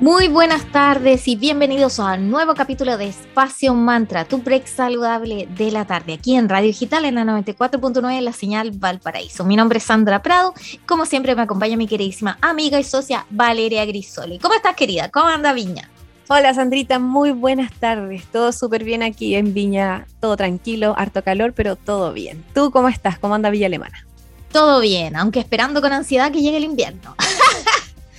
Muy 0.00 0.28
buenas 0.28 0.64
tardes 0.72 1.28
y 1.28 1.36
bienvenidos 1.36 2.00
a 2.00 2.14
un 2.14 2.30
nuevo 2.30 2.54
capítulo 2.54 2.96
de 2.96 3.08
Espacio 3.08 3.74
Mantra, 3.74 4.24
tu 4.24 4.38
break 4.38 4.66
saludable 4.66 5.46
de 5.54 5.70
la 5.70 5.84
tarde, 5.84 6.14
aquí 6.14 6.36
en 6.36 6.48
Radio 6.48 6.68
Digital 6.68 7.04
en 7.04 7.16
la 7.16 7.24
94.9, 7.24 8.22
la 8.22 8.32
señal 8.32 8.70
Valparaíso. 8.70 9.44
Mi 9.44 9.56
nombre 9.56 9.76
es 9.76 9.84
Sandra 9.84 10.22
Prado, 10.22 10.54
como 10.86 11.04
siempre 11.04 11.34
me 11.36 11.42
acompaña 11.42 11.76
mi 11.76 11.86
queridísima 11.86 12.38
amiga 12.40 12.80
y 12.80 12.84
socia 12.84 13.26
Valeria 13.28 13.84
Grisoli. 13.84 14.38
¿Cómo 14.38 14.54
estás 14.54 14.74
querida? 14.74 15.10
¿Cómo 15.10 15.28
anda 15.28 15.52
Viña? 15.52 15.90
Hola 16.28 16.54
Sandrita, 16.54 16.98
muy 16.98 17.32
buenas 17.32 17.70
tardes. 17.74 18.24
Todo 18.32 18.52
súper 18.52 18.84
bien 18.84 19.02
aquí 19.02 19.34
en 19.34 19.52
Viña, 19.52 20.06
todo 20.18 20.34
tranquilo, 20.34 20.94
harto 20.96 21.22
calor, 21.22 21.52
pero 21.52 21.76
todo 21.76 22.14
bien. 22.14 22.42
¿Tú 22.54 22.70
cómo 22.70 22.88
estás? 22.88 23.18
¿Cómo 23.18 23.34
anda 23.34 23.50
Villa 23.50 23.66
Alemana? 23.66 24.06
Todo 24.50 24.80
bien, 24.80 25.14
aunque 25.14 25.40
esperando 25.40 25.82
con 25.82 25.92
ansiedad 25.92 26.32
que 26.32 26.40
llegue 26.40 26.56
el 26.56 26.64
invierno. 26.64 27.14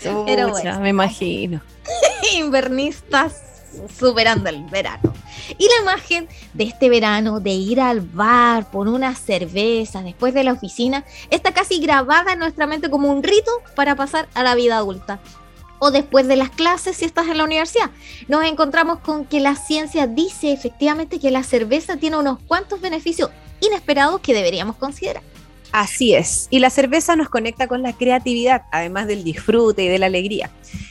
Pero 0.03 0.49
bueno. 0.49 0.79
me 0.79 0.89
imagino. 0.89 1.61
Invernistas 2.37 3.51
superando 3.97 4.49
el 4.49 4.63
verano. 4.65 5.13
Y 5.57 5.65
la 5.65 5.81
imagen 5.81 6.27
de 6.53 6.65
este 6.65 6.89
verano, 6.89 7.39
de 7.39 7.51
ir 7.51 7.79
al 7.79 8.01
bar 8.01 8.69
por 8.69 8.87
una 8.87 9.15
cerveza 9.15 10.01
después 10.01 10.33
de 10.33 10.43
la 10.43 10.53
oficina, 10.53 11.05
está 11.29 11.53
casi 11.53 11.79
grabada 11.79 12.33
en 12.33 12.39
nuestra 12.39 12.67
mente 12.67 12.89
como 12.89 13.09
un 13.09 13.23
rito 13.23 13.51
para 13.75 13.95
pasar 13.95 14.27
a 14.33 14.43
la 14.43 14.55
vida 14.55 14.77
adulta. 14.77 15.19
O 15.79 15.89
después 15.89 16.27
de 16.27 16.35
las 16.35 16.51
clases 16.51 16.97
si 16.97 17.05
estás 17.05 17.27
en 17.27 17.37
la 17.37 17.43
universidad. 17.43 17.89
Nos 18.27 18.45
encontramos 18.45 18.99
con 18.99 19.25
que 19.25 19.39
la 19.39 19.55
ciencia 19.55 20.05
dice 20.05 20.51
efectivamente 20.51 21.19
que 21.19 21.31
la 21.31 21.43
cerveza 21.43 21.97
tiene 21.97 22.17
unos 22.17 22.39
cuantos 22.45 22.81
beneficios 22.81 23.31
inesperados 23.61 24.21
que 24.21 24.33
deberíamos 24.33 24.75
considerar. 24.75 25.23
Así 25.71 26.13
es. 26.13 26.47
Y 26.49 26.59
la 26.59 26.69
cerveza 26.69 27.15
nos 27.15 27.29
conecta 27.29 27.67
con 27.67 27.81
la 27.81 27.93
creatividad, 27.93 28.63
además 28.71 29.07
del 29.07 29.23
disfrute 29.23 29.83
y 29.83 29.87
de 29.87 29.99
la 29.99 30.07
alegría. 30.07 30.49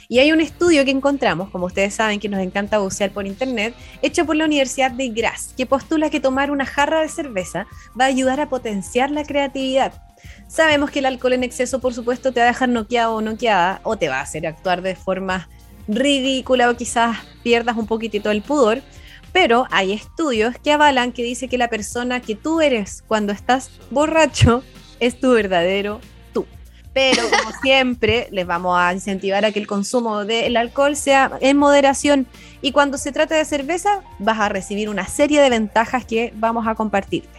Y 0.08 0.20
hay 0.20 0.32
un 0.32 0.40
estudio 0.40 0.84
que 0.84 0.90
encontramos, 0.90 1.50
como 1.50 1.66
ustedes 1.66 1.94
saben 1.94 2.18
que 2.18 2.28
nos 2.28 2.40
encanta 2.40 2.78
bucear 2.78 3.10
por 3.10 3.26
internet, 3.26 3.74
hecho 4.00 4.24
por 4.24 4.36
la 4.36 4.46
Universidad 4.46 4.90
de 4.90 5.08
Graz, 5.10 5.52
que 5.56 5.66
postula 5.66 6.08
que 6.08 6.18
tomar 6.18 6.50
una 6.50 6.64
jarra 6.64 7.02
de 7.02 7.08
cerveza 7.08 7.66
va 7.98 8.06
a 8.06 8.08
ayudar 8.08 8.40
a 8.40 8.48
potenciar 8.48 9.10
la 9.10 9.24
creatividad. 9.24 9.92
Sabemos 10.48 10.90
que 10.90 11.00
el 11.00 11.06
alcohol 11.06 11.34
en 11.34 11.44
exceso, 11.44 11.80
por 11.80 11.94
supuesto, 11.94 12.32
te 12.32 12.40
va 12.40 12.46
a 12.46 12.48
dejar 12.52 12.70
noqueado 12.70 13.14
o 13.14 13.20
noqueada, 13.20 13.80
o 13.84 13.96
te 13.96 14.08
va 14.08 14.18
a 14.18 14.22
hacer 14.22 14.46
actuar 14.46 14.82
de 14.82 14.96
forma 14.96 15.48
ridícula 15.88 16.70
o 16.70 16.76
quizás 16.76 17.18
pierdas 17.42 17.76
un 17.76 17.86
poquitito 17.86 18.30
el 18.30 18.42
pudor, 18.42 18.82
pero 19.32 19.66
hay 19.70 19.92
estudios 19.92 20.56
que 20.62 20.72
avalan 20.72 21.12
que 21.12 21.22
dice 21.22 21.48
que 21.48 21.58
la 21.58 21.68
persona 21.68 22.20
que 22.20 22.34
tú 22.34 22.60
eres 22.60 23.02
cuando 23.06 23.32
estás 23.32 23.70
borracho 23.90 24.62
es 24.98 25.18
tu 25.20 25.32
verdadero 25.32 26.00
tú. 26.32 26.46
Pero 26.92 27.22
como 27.22 27.52
siempre, 27.62 28.28
les 28.30 28.46
vamos 28.46 28.76
a 28.78 28.92
incentivar 28.92 29.44
a 29.44 29.52
que 29.52 29.60
el 29.60 29.66
consumo 29.66 30.24
del 30.24 30.56
alcohol 30.56 30.96
sea 30.96 31.32
en 31.40 31.56
moderación 31.56 32.26
y 32.62 32.72
cuando 32.72 32.98
se 32.98 33.12
trata 33.12 33.36
de 33.36 33.44
cerveza 33.44 34.02
vas 34.18 34.38
a 34.38 34.48
recibir 34.48 34.88
una 34.88 35.06
serie 35.06 35.40
de 35.40 35.50
ventajas 35.50 36.04
que 36.04 36.32
vamos 36.36 36.66
a 36.66 36.74
compartirte. 36.74 37.38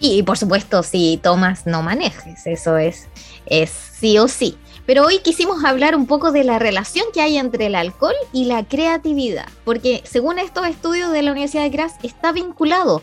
Y 0.00 0.22
por 0.22 0.38
supuesto, 0.38 0.82
si 0.82 1.18
tomas, 1.22 1.66
no 1.66 1.82
manejes, 1.82 2.46
eso 2.46 2.76
es, 2.76 3.08
es 3.46 3.70
sí 3.70 4.18
o 4.18 4.28
sí. 4.28 4.56
Pero 4.88 5.04
hoy 5.04 5.18
quisimos 5.18 5.64
hablar 5.64 5.94
un 5.94 6.06
poco 6.06 6.32
de 6.32 6.44
la 6.44 6.58
relación 6.58 7.04
que 7.12 7.20
hay 7.20 7.36
entre 7.36 7.66
el 7.66 7.74
alcohol 7.74 8.14
y 8.32 8.46
la 8.46 8.64
creatividad, 8.64 9.46
porque 9.66 10.02
según 10.06 10.38
estos 10.38 10.66
estudios 10.66 11.12
de 11.12 11.20
la 11.20 11.32
Universidad 11.32 11.64
de 11.64 11.68
Graz 11.68 11.96
está 12.02 12.32
vinculado. 12.32 13.02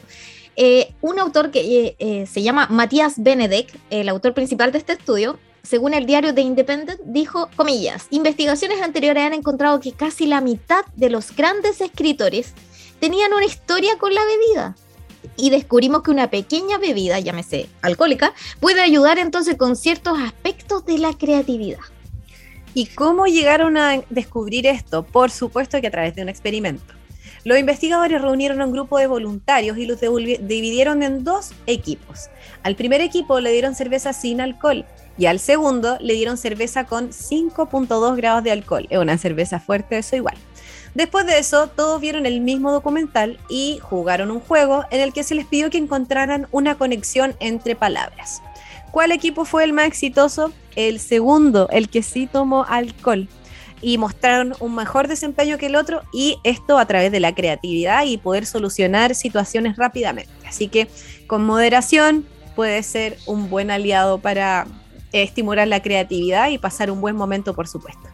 Eh, 0.55 0.95
un 1.01 1.19
autor 1.19 1.51
que 1.51 1.59
eh, 1.59 1.95
eh, 1.99 2.25
se 2.25 2.41
llama 2.41 2.65
Matías 2.71 3.21
Benedek, 3.21 3.71
el 3.91 4.09
autor 4.09 4.33
principal 4.33 4.71
de 4.71 4.79
este 4.79 4.93
estudio, 4.93 5.37
según 5.61 5.93
el 5.93 6.07
diario 6.07 6.33
The 6.33 6.41
Independent, 6.41 7.01
dijo, 7.05 7.51
comillas, 7.55 8.07
investigaciones 8.09 8.81
anteriores 8.81 9.23
han 9.23 9.33
encontrado 9.33 9.79
que 9.79 9.91
casi 9.91 10.25
la 10.25 10.41
mitad 10.41 10.85
de 10.95 11.11
los 11.11 11.35
grandes 11.35 11.81
escritores 11.81 12.55
tenían 12.99 13.31
una 13.31 13.45
historia 13.45 13.95
con 13.99 14.11
la 14.11 14.21
bebida 14.25 14.75
y 15.35 15.49
descubrimos 15.49 16.03
que 16.03 16.11
una 16.11 16.29
pequeña 16.29 16.77
bebida, 16.77 17.19
llámese 17.19 17.69
alcohólica, 17.81 18.33
puede 18.59 18.81
ayudar 18.81 19.17
entonces 19.19 19.55
con 19.55 19.75
ciertos 19.75 20.19
aspectos 20.19 20.85
de 20.85 20.97
la 20.97 21.13
creatividad. 21.13 21.79
¿Y 22.73 22.87
cómo 22.87 23.25
llegaron 23.25 23.77
a 23.77 24.01
descubrir 24.09 24.67
esto? 24.67 25.03
Por 25.03 25.31
supuesto 25.31 25.79
que 25.79 25.87
a 25.87 25.91
través 25.91 26.15
de 26.15 26.23
un 26.23 26.29
experimento. 26.29 26.93
Los 27.45 27.59
investigadores 27.59 28.21
reunieron 28.21 28.59
a 28.59 28.65
un 28.65 28.71
grupo 28.71 28.97
de 28.97 29.05
voluntarios 29.05 29.77
y 29.77 29.85
los 29.85 29.99
dividieron 30.01 31.03
en 31.03 31.23
dos 31.23 31.51
equipos. 31.67 32.29
Al 32.63 32.75
primer 32.75 33.01
equipo 33.01 33.39
le 33.39 33.51
dieron 33.51 33.75
cerveza 33.75 34.13
sin 34.13 34.41
alcohol 34.41 34.83
y 35.17 35.27
al 35.27 35.39
segundo 35.39 35.97
le 36.01 36.15
dieron 36.15 36.37
cerveza 36.37 36.85
con 36.85 37.11
5.2 37.11 38.15
grados 38.15 38.43
de 38.43 38.51
alcohol. 38.51 38.87
Es 38.89 38.97
una 38.97 39.17
cerveza 39.19 39.59
fuerte, 39.59 39.99
eso 39.99 40.15
igual. 40.15 40.35
Después 40.95 41.25
de 41.25 41.37
eso, 41.37 41.67
todos 41.67 41.99
vieron 41.99 42.25
el 42.25 42.39
mismo 42.39 42.71
documental 42.71 43.37
y 43.49 43.79
jugaron 43.81 44.31
un 44.31 44.39
juego 44.39 44.85
en 44.91 45.01
el 45.01 45.11
que 45.11 45.23
se 45.23 45.35
les 45.35 45.45
pidió 45.45 45.69
que 45.69 45.77
encontraran 45.77 46.47
una 46.51 46.77
conexión 46.77 47.35
entre 47.41 47.75
palabras. 47.75 48.41
¿Cuál 48.91 49.11
equipo 49.11 49.43
fue 49.43 49.65
el 49.65 49.73
más 49.73 49.87
exitoso? 49.87 50.53
El 50.77 51.01
segundo, 51.01 51.67
el 51.69 51.89
que 51.89 52.01
sí 52.01 52.27
tomó 52.27 52.63
alcohol. 52.63 53.27
Y 53.81 53.97
mostraron 53.97 54.53
un 54.61 54.73
mejor 54.73 55.09
desempeño 55.09 55.57
que 55.57 55.65
el 55.65 55.75
otro 55.75 56.01
y 56.13 56.37
esto 56.45 56.79
a 56.79 56.85
través 56.85 57.11
de 57.11 57.19
la 57.19 57.35
creatividad 57.35 58.05
y 58.05 58.17
poder 58.17 58.45
solucionar 58.45 59.15
situaciones 59.15 59.75
rápidamente. 59.75 60.31
Así 60.47 60.69
que 60.69 60.87
con 61.27 61.45
moderación 61.45 62.25
puede 62.55 62.81
ser 62.83 63.17
un 63.25 63.49
buen 63.49 63.69
aliado 63.69 64.19
para 64.19 64.65
estimular 65.11 65.67
la 65.67 65.81
creatividad 65.81 66.49
y 66.49 66.57
pasar 66.57 66.89
un 66.89 67.01
buen 67.01 67.17
momento, 67.17 67.53
por 67.53 67.67
supuesto. 67.67 68.07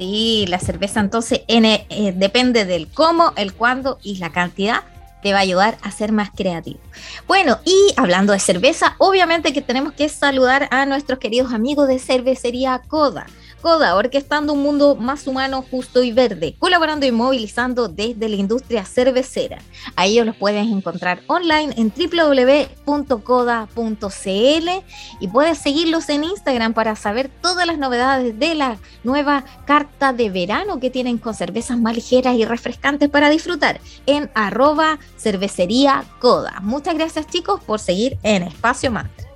Sí, 0.00 0.46
la 0.48 0.58
cerveza 0.58 0.98
entonces 0.98 1.42
eh, 1.46 2.14
depende 2.16 2.64
del 2.64 2.88
cómo, 2.88 3.34
el 3.36 3.52
cuándo 3.52 3.98
y 4.02 4.16
la 4.16 4.30
cantidad 4.30 4.82
te 5.22 5.32
va 5.34 5.40
a 5.40 5.42
ayudar 5.42 5.76
a 5.82 5.90
ser 5.90 6.10
más 6.10 6.30
creativo. 6.34 6.80
Bueno, 7.26 7.58
y 7.66 7.92
hablando 7.98 8.32
de 8.32 8.38
cerveza, 8.38 8.94
obviamente 8.96 9.52
que 9.52 9.60
tenemos 9.60 9.92
que 9.92 10.08
saludar 10.08 10.68
a 10.70 10.86
nuestros 10.86 11.18
queridos 11.18 11.52
amigos 11.52 11.86
de 11.86 11.98
Cervecería 11.98 12.80
Coda. 12.88 13.26
Coda, 13.60 13.94
orquestando 13.94 14.52
un 14.52 14.62
mundo 14.62 14.96
más 14.96 15.26
humano, 15.26 15.64
justo 15.70 16.02
y 16.02 16.12
verde, 16.12 16.54
colaborando 16.58 17.06
y 17.06 17.12
movilizando 17.12 17.88
desde 17.88 18.28
la 18.28 18.36
industria 18.36 18.84
cervecera. 18.84 19.58
A 19.96 20.06
ellos 20.06 20.26
los 20.26 20.36
puedes 20.36 20.66
encontrar 20.66 21.22
online 21.26 21.74
en 21.76 21.92
www.coda.cl 21.94 23.08
y 25.20 25.28
puedes 25.28 25.58
seguirlos 25.58 26.08
en 26.08 26.24
Instagram 26.24 26.74
para 26.74 26.96
saber 26.96 27.30
todas 27.40 27.66
las 27.66 27.78
novedades 27.78 28.38
de 28.38 28.54
la 28.54 28.78
nueva 29.04 29.44
carta 29.66 30.12
de 30.12 30.30
verano 30.30 30.80
que 30.80 30.90
tienen 30.90 31.18
con 31.18 31.34
cervezas 31.34 31.78
más 31.78 31.94
ligeras 31.94 32.36
y 32.36 32.44
refrescantes 32.44 33.08
para 33.08 33.30
disfrutar 33.30 33.80
en 34.06 34.30
arroba 34.34 34.98
cervecería 35.16 36.04
Coda. 36.18 36.60
Muchas 36.62 36.94
gracias 36.94 37.26
chicos 37.26 37.60
por 37.62 37.78
seguir 37.78 38.18
en 38.22 38.42
Espacio 38.42 38.90
Mantra. 38.90 39.29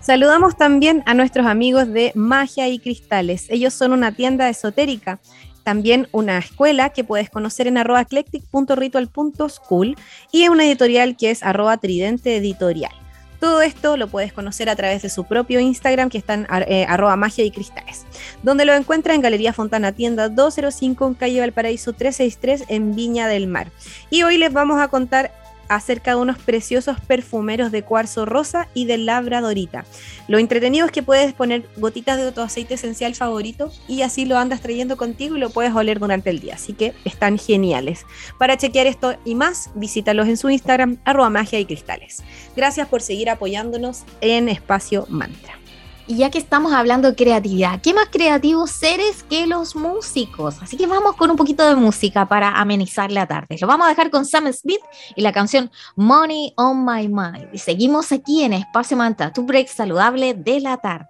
Saludamos 0.00 0.56
también 0.56 1.02
a 1.06 1.14
nuestros 1.14 1.46
amigos 1.46 1.92
de 1.92 2.12
Magia 2.14 2.68
y 2.68 2.78
Cristales. 2.78 3.46
Ellos 3.48 3.74
son 3.74 3.92
una 3.92 4.12
tienda 4.12 4.48
esotérica, 4.48 5.18
también 5.64 6.06
una 6.12 6.38
escuela 6.38 6.90
que 6.90 7.02
puedes 7.02 7.28
conocer 7.28 7.66
en 7.66 7.76
arroba 7.76 8.02
eclectic.ritual.school 8.02 9.96
y 10.30 10.48
una 10.48 10.64
editorial 10.64 11.16
que 11.16 11.32
es 11.32 11.42
arroba 11.42 11.76
tridente 11.78 12.36
editorial. 12.36 12.92
Todo 13.40 13.60
esto 13.62 13.96
lo 13.96 14.08
puedes 14.08 14.32
conocer 14.32 14.68
a 14.68 14.76
través 14.76 15.02
de 15.02 15.08
su 15.08 15.24
propio 15.24 15.60
Instagram 15.60 16.08
que 16.08 16.18
está 16.18 16.34
en 16.34 16.46
eh, 16.68 16.86
arroba 16.88 17.16
magia 17.16 17.44
y 17.44 17.50
cristales, 17.50 18.06
donde 18.42 18.64
lo 18.64 18.74
encuentra 18.74 19.14
en 19.14 19.20
Galería 19.20 19.52
Fontana 19.52 19.92
Tienda 19.92 20.28
205 20.28 21.06
en 21.06 21.14
calle 21.14 21.40
Valparaíso 21.40 21.92
363 21.92 22.64
en 22.68 22.94
Viña 22.94 23.26
del 23.28 23.46
Mar. 23.46 23.70
Y 24.08 24.22
hoy 24.22 24.38
les 24.38 24.52
vamos 24.52 24.80
a 24.80 24.88
contar 24.88 25.32
acerca 25.68 26.12
de 26.12 26.20
unos 26.20 26.38
preciosos 26.38 27.00
perfumeros 27.00 27.72
de 27.72 27.82
cuarzo 27.82 28.26
rosa 28.26 28.68
y 28.74 28.86
de 28.86 28.98
labradorita. 28.98 29.84
Lo 30.28 30.38
entretenido 30.38 30.86
es 30.86 30.92
que 30.92 31.02
puedes 31.02 31.32
poner 31.32 31.68
gotitas 31.76 32.18
de 32.18 32.32
tu 32.32 32.40
aceite 32.40 32.74
esencial 32.74 33.14
favorito 33.14 33.72
y 33.88 34.02
así 34.02 34.24
lo 34.24 34.38
andas 34.38 34.60
trayendo 34.60 34.96
contigo 34.96 35.36
y 35.36 35.40
lo 35.40 35.50
puedes 35.50 35.74
oler 35.74 35.98
durante 35.98 36.30
el 36.30 36.40
día. 36.40 36.54
Así 36.54 36.72
que 36.72 36.94
están 37.04 37.38
geniales. 37.38 38.06
Para 38.38 38.56
chequear 38.56 38.86
esto 38.86 39.16
y 39.24 39.34
más, 39.34 39.70
visítalos 39.74 40.28
en 40.28 40.36
su 40.36 40.50
Instagram, 40.50 40.98
arroba 41.04 41.30
magia 41.30 41.60
y 41.60 41.66
cristales. 41.66 42.22
Gracias 42.56 42.88
por 42.88 43.02
seguir 43.02 43.30
apoyándonos 43.30 44.04
en 44.20 44.48
Espacio 44.48 45.06
Mantra. 45.08 45.65
Y 46.08 46.18
ya 46.18 46.30
que 46.30 46.38
estamos 46.38 46.72
hablando 46.72 47.10
de 47.10 47.16
creatividad, 47.16 47.80
¿qué 47.80 47.92
más 47.92 48.06
creativos 48.08 48.70
seres 48.70 49.24
que 49.24 49.44
los 49.48 49.74
músicos? 49.74 50.54
Así 50.62 50.76
que 50.76 50.86
vamos 50.86 51.16
con 51.16 51.30
un 51.32 51.36
poquito 51.36 51.66
de 51.66 51.74
música 51.74 52.26
para 52.26 52.60
amenizar 52.60 53.10
la 53.10 53.26
tarde. 53.26 53.56
Lo 53.60 53.66
vamos 53.66 53.86
a 53.86 53.90
dejar 53.90 54.10
con 54.10 54.24
Sam 54.24 54.52
Smith 54.52 54.80
y 55.16 55.22
la 55.22 55.32
canción 55.32 55.68
Money 55.96 56.52
on 56.56 56.84
My 56.84 57.08
Mind. 57.08 57.48
Y 57.52 57.58
seguimos 57.58 58.12
aquí 58.12 58.44
en 58.44 58.52
Espacio 58.52 58.96
Manta, 58.96 59.32
tu 59.32 59.42
break 59.42 59.66
saludable 59.66 60.34
de 60.34 60.60
la 60.60 60.76
tarde. 60.76 61.08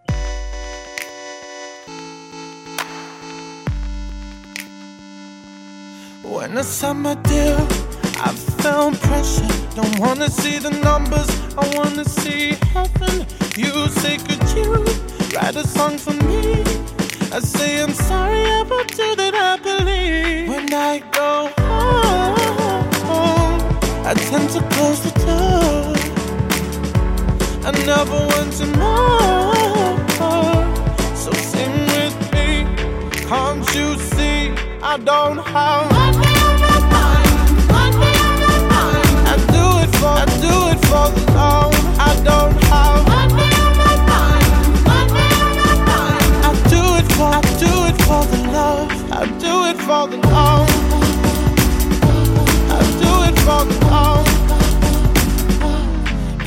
When 6.25 6.63
summer 6.65 7.17
deal, 7.23 7.57
I 8.25 8.33
pressure. 9.01 9.47
Don't 9.75 9.99
wanna 9.99 10.31
see 10.31 10.59
the 10.59 10.71
numbers, 10.83 11.29
I. 11.59 13.46
You 13.57 13.89
say, 13.89 14.19
could 14.19 14.51
you 14.51 14.85
write 15.35 15.57
a 15.57 15.67
song 15.67 15.97
for 15.97 16.13
me? 16.13 16.63
I 17.33 17.41
say, 17.41 17.83
I'm 17.83 17.95
sorry 17.95 18.45
about 18.61 18.91
you 18.99 19.17
that 19.17 19.35
I 19.35 19.57
believe. 19.57 20.51
When 20.51 20.75
I 20.75 20.99
go 21.11 21.49
home, 21.65 22.37
I 24.05 24.13
tend 24.13 24.51
to 24.51 24.61
close 24.75 25.01
the 25.01 25.11
door. 25.25 25.97
I 27.65 27.71
never 27.87 28.19
want 28.33 28.53
to 28.61 28.67
know. 28.77 29.55
So 31.15 31.33
sing 31.33 31.73
with 31.97 32.17
me, 32.35 32.67
can't 33.27 33.67
you 33.75 33.97
see? 33.97 34.53
I 34.83 34.99
don't 34.99 35.39
have. 35.39 35.89
I 39.29 39.37
do 39.49 39.65
it 39.83 39.91
for, 39.97 40.13
I 40.13 40.27
do 40.45 40.55
it 40.73 40.81
for 40.85 41.09
the 41.19 41.25
love. 41.33 41.75
I 41.99 42.13
don't 42.23 42.63
have. 42.65 43.16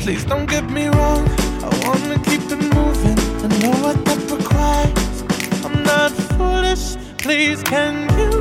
Please 0.01 0.25
don't 0.25 0.47
get 0.49 0.69
me 0.69 0.87
wrong. 0.87 1.25
I 1.63 1.69
wanna 1.85 2.19
keep 2.25 2.41
it 2.51 2.61
moving. 2.75 3.17
I 3.43 3.47
know 3.61 3.71
what 3.83 4.03
that 4.03 4.19
requires. 4.29 5.23
I'm 5.63 5.81
not 5.83 6.11
foolish. 6.35 6.97
Please, 7.17 7.63
can 7.63 8.09
you 8.19 8.31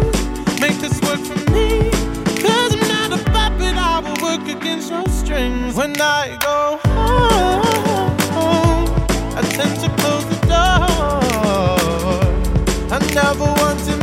make 0.60 0.76
this 0.81 1.00
work 1.02 1.20
for 1.20 1.38
me? 1.52 1.90
Cause 2.43 2.75
I'm 2.75 2.88
not 2.88 3.12
a 3.20 3.22
puppet. 3.31 3.76
I 3.76 4.00
will 4.00 4.19
work 4.26 4.49
against 4.49 4.90
your 4.90 5.06
strings. 5.08 5.76
When 5.76 5.94
I 6.00 6.37
go 6.40 6.81
home, 8.34 8.88
I 9.37 9.43
tend 9.43 9.78
to 9.82 9.88
close 10.00 10.25
the 10.32 10.38
door. 10.46 11.20
I 12.90 12.99
never 13.14 13.44
want 13.60 13.78
to 13.87 13.98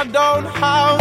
I 0.00 0.04
don't 0.04 0.46
have. 0.46 0.99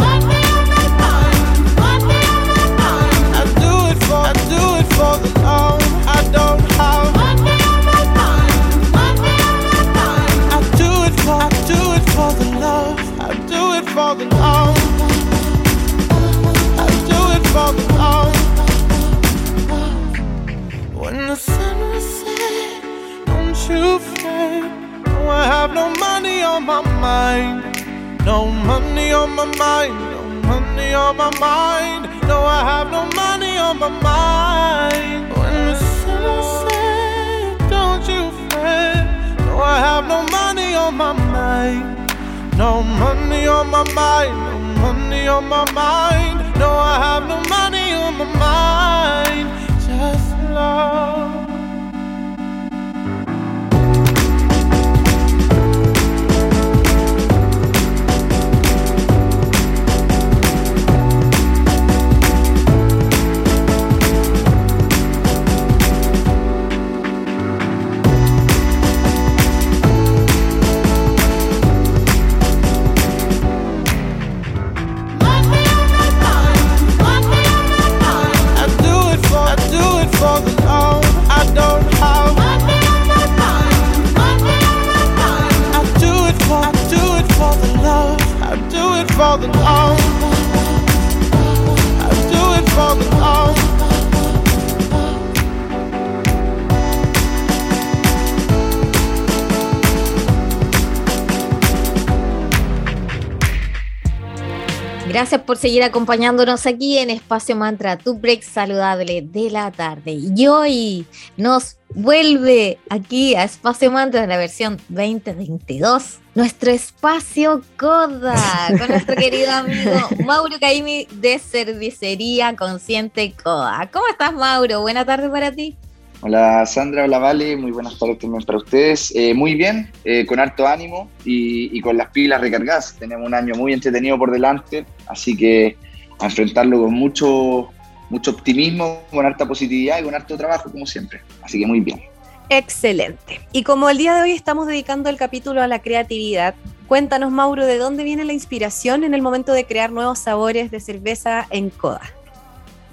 Gracias 105.20 105.42
por 105.42 105.58
seguir 105.58 105.84
acompañándonos 105.84 106.66
aquí 106.66 106.98
en 106.98 107.10
Espacio 107.10 107.54
Mantra, 107.54 107.98
tu 107.98 108.14
break 108.14 108.42
saludable 108.42 109.22
de 109.22 109.52
la 109.52 109.70
tarde. 109.70 110.14
Y 110.14 110.48
hoy 110.48 111.06
nos 111.36 111.76
vuelve 111.90 112.80
aquí 112.90 113.36
a 113.36 113.44
Espacio 113.44 113.92
Mantra 113.92 114.24
en 114.24 114.30
la 114.30 114.38
versión 114.38 114.78
2022, 114.88 116.20
nuestro 116.36 116.72
espacio 116.72 117.62
Coda, 117.76 118.38
con 118.78 118.88
nuestro 118.88 119.18
querido 119.18 119.52
amigo 119.52 119.92
Mauro 120.24 120.56
Caimi 120.58 121.06
de 121.12 121.38
Cervecería 121.38 122.56
Consciente 122.56 123.34
Coda. 123.44 123.90
¿Cómo 123.92 124.06
estás, 124.10 124.34
Mauro? 124.34 124.80
Buena 124.80 125.04
tarde 125.04 125.30
para 125.30 125.52
ti. 125.52 125.76
Hola 126.22 126.66
Sandra, 126.66 127.06
hola 127.06 127.18
Vale, 127.18 127.56
muy 127.56 127.72
buenas 127.72 127.98
tardes 127.98 128.20
también 128.20 128.44
para 128.44 128.58
ustedes. 128.58 129.14
Eh, 129.16 129.34
muy 129.34 129.56
bien, 129.56 129.90
eh, 130.04 130.26
con 130.26 130.38
harto 130.38 130.68
ánimo 130.68 131.10
y, 131.24 131.80
con 131.80 131.96
las 131.96 132.10
pilas 132.10 132.42
recargadas. 132.42 132.94
Tenemos 133.00 133.26
un 133.26 133.34
año 133.34 133.56
muy 133.56 133.72
entretenido 133.72 134.18
por 134.18 134.30
delante, 134.30 134.86
así 135.08 135.38
que 135.38 135.78
a 136.20 136.26
enfrentarlo 136.26 136.82
con 136.82 136.94
mucho, 136.94 137.70
mucho 138.10 138.32
optimismo, 138.32 139.02
con 139.12 139.26
harta 139.26 139.48
positividad 139.48 140.00
y 140.00 140.04
con 140.04 140.14
harto 140.14 140.36
trabajo, 140.36 140.70
como 140.70 140.86
siempre. 140.86 141.22
Así 141.42 141.58
que 141.58 141.66
muy 141.66 141.80
bien. 141.80 142.02
Excelente. 142.50 143.40
Y 143.54 143.64
como 143.64 143.90
el 143.90 143.98
día 143.98 144.14
de 144.16 144.24
hoy 144.24 144.32
estamos 144.32 144.68
dedicando 144.68 145.10
el 145.10 145.16
capítulo 145.16 145.62
a 145.62 145.68
la 145.68 145.80
creatividad, 145.80 146.54
cuéntanos, 146.88 147.32
Mauro, 147.32 147.66
¿de 147.66 147.78
dónde 147.78 148.04
viene 148.04 148.26
la 148.26 148.34
inspiración 148.34 149.06
en 149.06 149.14
el 149.14 149.22
momento 149.22 149.54
de 149.54 149.66
crear 149.66 149.94
nuevos 149.94 150.20
sabores 150.20 150.70
de 150.70 150.82
cerveza 150.82 151.48
en 151.50 151.70
Coda? 151.70 152.02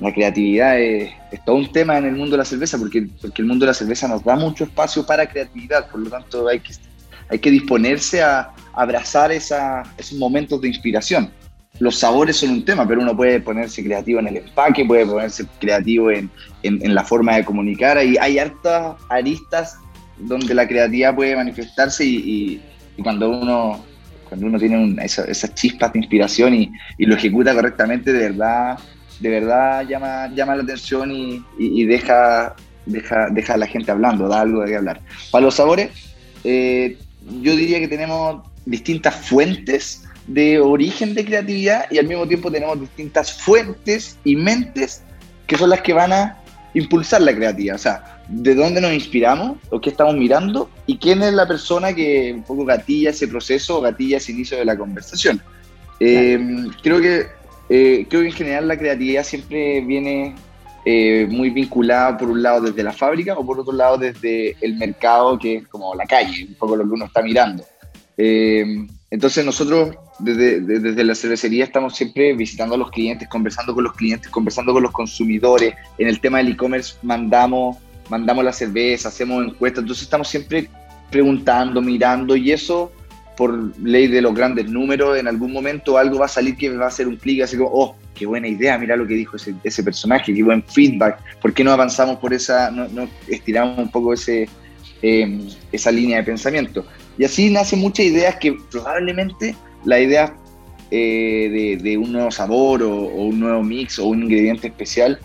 La 0.01 0.13
creatividad 0.13 0.79
es, 0.79 1.11
todo 1.45 1.57
un 1.57 1.73
tema 1.73 1.97
en 1.97 2.05
el 2.05 2.13
mundo 2.13 2.33
de 2.33 2.39
la 2.39 2.45
cerveza, 2.45 2.79
porque, 2.79 3.09
porque 3.21 3.43
el 3.43 3.49
mundo 3.49 3.65
de 3.65 3.71
la 3.71 3.75
cerveza 3.75 4.07
nos 4.07 4.23
da 4.23 4.37
mucho 4.37 4.65
espacio 4.65 5.07
para 5.07 5.27
creatividad, 5.27 5.89
por 5.91 6.01
lo 6.01 6.11
tanto 6.11 6.47
hay 6.49 6.61
que, 6.61 6.75
hay 7.31 7.39
que 7.39 7.51
disponerse 7.51 8.23
a 8.23 8.51
abrazar 8.75 9.33
esos 9.33 10.13
momentos 10.19 10.61
de 10.61 10.69
inspiración. 10.69 11.31
Los 11.79 11.99
sabores 11.99 12.37
son 12.37 12.51
un 12.51 12.65
tema, 12.65 12.87
pero 12.87 13.03
uno 13.03 13.17
puede 13.17 13.41
ponerse 13.41 13.83
creativo 13.85 14.21
en 14.21 14.29
el 14.29 14.37
empaque, 14.39 14.85
puede 14.85 15.05
ponerse 15.07 15.47
creativo 15.61 16.11
en, 16.11 16.31
en, 16.63 16.95
la 16.95 17.05
forma 17.05 17.37
de 17.37 17.45
comunicar. 17.45 17.99
Hay, 17.99 18.17
hay 18.19 18.39
hartas 18.39 18.97
aristas 19.11 19.77
donde 20.19 20.55
la 20.55 20.67
creatividad 20.67 21.15
puede 21.15 21.37
manifestarse 21.37 22.05
y, 22.05 22.17
y, 22.17 22.63
y 22.97 23.03
cuando 23.03 23.31
uno 23.31 23.85
cuando 24.29 24.47
uno 24.47 24.59
tiene 24.59 24.97
esa, 25.05 25.25
esas 25.25 25.55
chispas 25.55 25.93
de 25.93 26.01
inspiración 26.01 26.53
y, 26.53 26.73
y, 26.99 27.07
lo 27.07 27.15
ejecuta 27.15 27.55
correctamente, 27.55 28.13
de 28.13 28.31
verdad, 28.31 28.77
de 29.21 29.29
verdad 29.29 29.87
llama, 29.89 30.29
llama 30.35 30.57
la 30.57 30.63
atención 30.63 31.11
y, 31.11 31.37
y, 31.59 31.83
y 31.83 31.85
deja, 31.85 32.55
deja, 32.85 33.29
deja 33.31 33.55
a 33.55 33.57
la 33.57 33.67
gente 33.67 33.91
hablando, 33.91 34.29
da 34.29 34.41
algo 34.43 34.63
de 34.63 34.69
qué 34.69 34.77
hablar. 34.77 35.01
Para 35.31 35.45
los 35.45 35.55
sabores, 35.55 35.91
eh, 36.45 36.99
yo 37.41 37.57
diría 37.57 37.81
que 37.81 37.89
tenemos 37.89 38.47
distintas 38.65 39.15
fuentes 39.15 40.05
de 40.27 40.61
origen 40.61 41.15
de 41.15 41.25
creatividad 41.25 41.87
y 41.91 41.99
al 41.99 42.07
mismo 42.07 42.27
tiempo 42.27 42.51
tenemos 42.51 42.81
distintas 42.81 43.33
fuentes 43.33 44.19
y 44.25 44.37
mentes 44.37 45.03
que 45.47 45.57
son 45.57 45.71
las 45.71 45.81
que 45.83 45.93
van 45.93 46.13
a 46.13 46.39
impulsar 46.75 47.23
la 47.23 47.35
creatividad. 47.35 47.77
O 47.77 47.79
sea, 47.79 48.23
de 48.29 48.55
dónde 48.55 48.81
nos 48.81 48.93
inspiramos 48.93 49.59
o 49.71 49.81
qué 49.81 49.91
estamos 49.91 50.17
mirando 50.17 50.69
y 50.87 50.99
quién 50.99 51.23
es 51.23 51.33
la 51.33 51.47
persona 51.47 51.95
que 51.95 52.33
un 52.35 52.43
poco 52.43 52.65
gatilla 52.65 53.11
ese 53.11 53.29
proceso 53.29 53.79
o 53.79 53.81
gatilla 53.81 54.17
ese 54.17 54.33
inicio 54.33 54.59
de 54.59 54.65
la 54.65 54.77
conversación. 54.77 55.41
Eh, 56.01 56.39
creo 56.83 57.01
que 57.01 57.27
eh, 57.69 58.07
creo 58.09 58.23
que 58.23 58.29
en 58.29 58.35
general 58.35 58.69
la 58.69 58.79
creatividad 58.79 59.25
siempre 59.25 59.81
viene 59.81 60.35
eh, 60.85 61.27
muy 61.29 61.51
vinculado 61.51 62.17
por 62.17 62.31
un 62.31 62.43
lado 62.43 62.61
desde 62.61 62.83
la 62.83 62.93
fábrica 62.93 63.35
o 63.35 63.45
por 63.45 63.59
otro 63.59 63.73
lado 63.73 63.99
desde 63.99 64.57
el 64.61 64.77
mercado, 64.77 65.39
que 65.39 65.57
es 65.57 65.69
como 65.69 65.95
la 65.95 66.07
calle, 66.07 66.47
un 66.49 66.55
poco 66.55 66.77
lo 66.77 66.85
que 66.85 66.91
uno 66.91 67.07
está 67.07 67.23
mirando. 67.23 67.65
Eh, 68.17 68.87
entonces 69.11 69.45
nosotros 69.45 69.97
desde, 70.19 70.61
desde, 70.61 71.05
la 71.05 71.15
cervecería 71.15 71.65
estamos 71.65 71.95
siempre 71.95 72.33
visitando 72.35 72.77
a 72.77 72.79
los 72.79 72.91
clientes, 72.91 73.29
conversando 73.29 73.75
con 73.75 73.85
los 73.85 73.95
clientes, 73.95 74.31
conversando 74.31 74.73
con 74.73 74.83
los 74.83 74.93
consumidores. 74.93 75.75
En 75.99 76.09
el 76.09 76.21
tema 76.21 76.39
del 76.39 76.53
e-commerce 76.53 76.97
mandamos, 77.03 77.79
mandamos 78.09 78.45
la 78.45 78.53
cerveza, 78.53 79.09
hacemos 79.09 79.45
encuestas, 79.45 79.83
entonces 79.83 80.05
estamos 80.05 80.29
siempre 80.29 80.69
preguntando, 81.11 81.83
mirando 81.83 82.37
y 82.37 82.53
eso 82.53 82.93
por 83.37 83.79
ley 83.79 84.07
de 84.07 84.23
los 84.23 84.35
grandes 84.35 84.71
números, 84.71 85.19
en 85.19 85.29
algún 85.29 85.53
momento 85.53 85.99
algo 85.99 86.19
va 86.19 86.27
a 86.27 86.29
salir 86.29 86.57
que 86.57 86.71
va 86.71 86.87
a 86.87 86.89
hacer 86.89 87.07
un 87.07 87.17
clic, 87.17 87.43
así 87.43 87.57
como, 87.57 87.71
oh, 87.73 87.97
qué 88.15 88.27
buena 88.27 88.49
idea, 88.49 88.79
mira 88.79 88.97
lo 88.97 89.07
que 89.07 89.15
dijo 89.15 89.37
ese, 89.37 89.55
ese 89.63 89.83
personaje, 89.83 90.35
qué 90.35 90.43
buen 90.43 90.63
feedback, 90.63 91.21
¿por 91.41 91.53
qué 91.53 91.63
no 91.63 91.73
avanzamos 91.73 92.19
por 92.19 92.33
esa, 92.33 92.71
no, 92.71 92.89
no 92.89 93.09
estiramos 93.29 93.79
un 93.79 93.91
poco 93.91 94.15
ese, 94.15 94.49
eh, 95.03 95.39
esa 95.71 95.91
línea 95.91 96.19
de 96.19 96.25
pensamiento? 96.25 96.87
Y 97.19 97.25
así 97.25 97.51
nacen 97.51 97.81
muchas 97.81 98.07
ideas 98.07 98.37
que 98.37 98.57
probablemente 98.71 99.55
la 99.85 100.01
idea 100.01 100.35
eh, 100.91 101.79
de, 101.83 101.99
un 101.99 102.13
nuevo 102.13 102.31
sabor 102.31 102.83
o, 102.83 102.93
un 102.93 103.41
nuevo 103.41 103.63
mix 103.63 103.99
o 103.99 104.07
un 104.07 104.23
ingrediente 104.23 104.69
especial, 104.69 105.19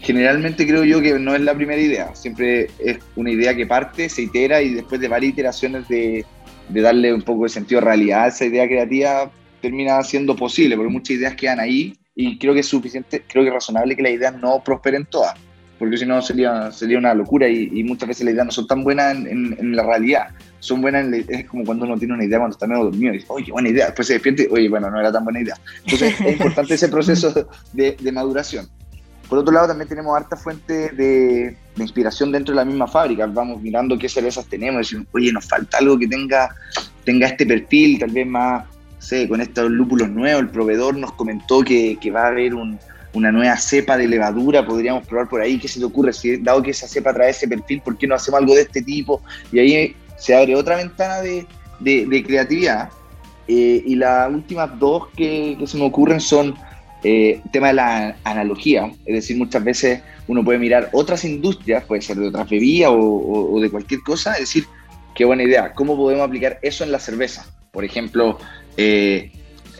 generalmente 0.00 0.66
creo 0.66 0.84
yo 0.84 1.00
que 1.00 1.18
no 1.18 1.34
es 1.34 1.40
la 1.40 1.54
primera 1.54 1.80
idea. 1.80 2.14
Siempre 2.14 2.70
es 2.78 2.98
una 3.16 3.30
idea 3.30 3.54
que 3.54 3.66
parte, 3.66 4.08
se 4.08 4.22
itera 4.22 4.62
y 4.62 4.74
después 4.74 5.00
de 5.00 5.08
varias 5.08 5.32
iteraciones 5.32 5.88
de, 5.88 6.24
de 6.68 6.80
darle 6.80 7.12
un 7.14 7.22
poco 7.22 7.44
de 7.44 7.50
sentido 7.50 7.80
realidad 7.80 8.24
a 8.24 8.28
esa 8.28 8.44
idea 8.44 8.66
creativa, 8.66 9.30
termina 9.60 10.02
siendo 10.02 10.36
posible, 10.36 10.76
porque 10.76 10.92
muchas 10.92 11.16
ideas 11.16 11.34
quedan 11.34 11.60
ahí 11.60 11.96
y 12.14 12.38
creo 12.38 12.54
que 12.54 12.60
es 12.60 12.66
suficiente, 12.66 13.22
creo 13.28 13.44
que 13.44 13.48
es 13.48 13.54
razonable 13.54 13.96
que 13.96 14.02
las 14.02 14.12
ideas 14.12 14.36
no 14.40 14.62
prosperen 14.64 15.06
todas, 15.06 15.34
porque 15.78 15.96
si 15.96 16.06
no 16.06 16.20
sería, 16.22 16.70
sería 16.72 16.98
una 16.98 17.14
locura 17.14 17.48
y, 17.48 17.82
muchas 17.84 18.08
veces 18.08 18.24
las 18.24 18.34
ideas 18.34 18.46
no 18.46 18.52
son 18.52 18.66
tan 18.66 18.84
buenas 18.84 19.16
en, 19.16 19.56
en 19.58 19.76
la 19.76 19.82
realidad 19.82 20.28
son 20.60 20.80
buenas, 20.80 21.06
es 21.28 21.48
como 21.48 21.64
cuando 21.64 21.84
uno 21.84 21.96
tiene 21.96 22.14
una 22.14 22.24
idea 22.24 22.38
cuando 22.38 22.54
está 22.54 22.66
medio 22.66 22.84
dormido 22.84 23.14
y 23.14 23.18
dice, 23.18 23.26
oye, 23.30 23.52
buena 23.52 23.68
idea, 23.68 23.86
después 23.86 24.06
se 24.06 24.14
despierte, 24.14 24.48
oye, 24.50 24.68
bueno, 24.68 24.90
no 24.90 24.98
era 24.98 25.12
tan 25.12 25.24
buena 25.24 25.40
idea. 25.40 25.56
Entonces 25.84 26.20
es 26.20 26.32
importante 26.32 26.74
ese 26.74 26.88
proceso 26.88 27.48
de, 27.72 27.96
de, 28.00 28.12
maduración. 28.12 28.68
Por 29.28 29.38
otro 29.38 29.52
lado, 29.52 29.68
también 29.68 29.88
tenemos 29.88 30.16
harta 30.16 30.36
fuente 30.36 30.90
de, 30.90 31.56
de, 31.78 31.84
inspiración 31.84 32.32
dentro 32.32 32.52
de 32.52 32.56
la 32.56 32.64
misma 32.64 32.86
fábrica. 32.86 33.26
Vamos 33.26 33.60
mirando 33.62 33.98
qué 33.98 34.08
cervezas 34.08 34.46
tenemos 34.46 34.80
decimos, 34.80 35.06
oye, 35.12 35.32
nos 35.32 35.46
falta 35.46 35.78
algo 35.78 35.98
que 35.98 36.06
tenga, 36.06 36.54
tenga 37.04 37.26
este 37.26 37.46
perfil, 37.46 37.98
tal 37.98 38.10
vez 38.10 38.26
más, 38.26 38.64
sé, 38.98 39.28
con 39.28 39.40
estos 39.40 39.70
lúpulos 39.70 40.08
nuevos. 40.10 40.42
El 40.42 40.50
proveedor 40.50 40.96
nos 40.96 41.12
comentó 41.12 41.62
que, 41.62 41.96
que 42.00 42.10
va 42.10 42.24
a 42.24 42.28
haber 42.28 42.54
un, 42.54 42.78
una 43.12 43.32
nueva 43.32 43.56
cepa 43.56 43.96
de 43.96 44.06
levadura, 44.06 44.66
podríamos 44.66 45.06
probar 45.06 45.28
por 45.28 45.40
ahí, 45.40 45.58
¿qué 45.58 45.68
se 45.68 45.78
te 45.78 45.84
ocurre? 45.84 46.12
Si, 46.12 46.36
dado 46.36 46.62
que 46.62 46.70
esa 46.70 46.86
cepa 46.86 47.12
trae 47.12 47.30
ese 47.30 47.48
perfil, 47.48 47.80
¿por 47.80 47.96
qué 47.96 48.06
no 48.06 48.14
hacemos 48.14 48.40
algo 48.40 48.54
de 48.54 48.62
este 48.62 48.82
tipo? 48.82 49.22
Y 49.52 49.58
ahí 49.58 49.96
se 50.16 50.34
abre 50.34 50.54
otra 50.54 50.76
ventana 50.76 51.20
de, 51.20 51.46
de, 51.80 52.22
creatividad. 52.24 52.90
Eh, 53.46 53.82
y 53.86 53.94
las 53.94 54.30
últimas 54.30 54.78
dos 54.78 55.08
que, 55.16 55.56
que, 55.58 55.66
se 55.66 55.78
me 55.78 55.84
ocurren 55.84 56.20
son 56.20 56.54
eh, 57.02 57.40
tema 57.52 57.68
de 57.68 57.74
la 57.74 58.16
analogía, 58.24 58.90
es 59.06 59.14
decir, 59.14 59.38
muchas 59.38 59.64
veces 59.64 60.02
uno 60.28 60.44
puede 60.44 60.58
mirar 60.58 60.90
otras 60.92 61.24
industrias, 61.24 61.84
puede 61.84 62.02
ser 62.02 62.18
de 62.18 62.28
otras 62.28 62.48
bebidas 62.48 62.92
o, 62.94 63.58
de 63.60 63.70
cualquier 63.70 64.02
cosa, 64.02 64.34
es 64.34 64.40
decir, 64.40 64.66
qué 65.14 65.24
buena 65.24 65.42
idea, 65.42 65.72
¿cómo 65.72 65.96
podemos 65.96 66.26
aplicar 66.26 66.58
eso 66.62 66.84
en 66.84 66.92
la 66.92 67.00
cerveza? 67.00 67.46
Por 67.72 67.84
ejemplo, 67.84 68.38
eh, 68.76 69.32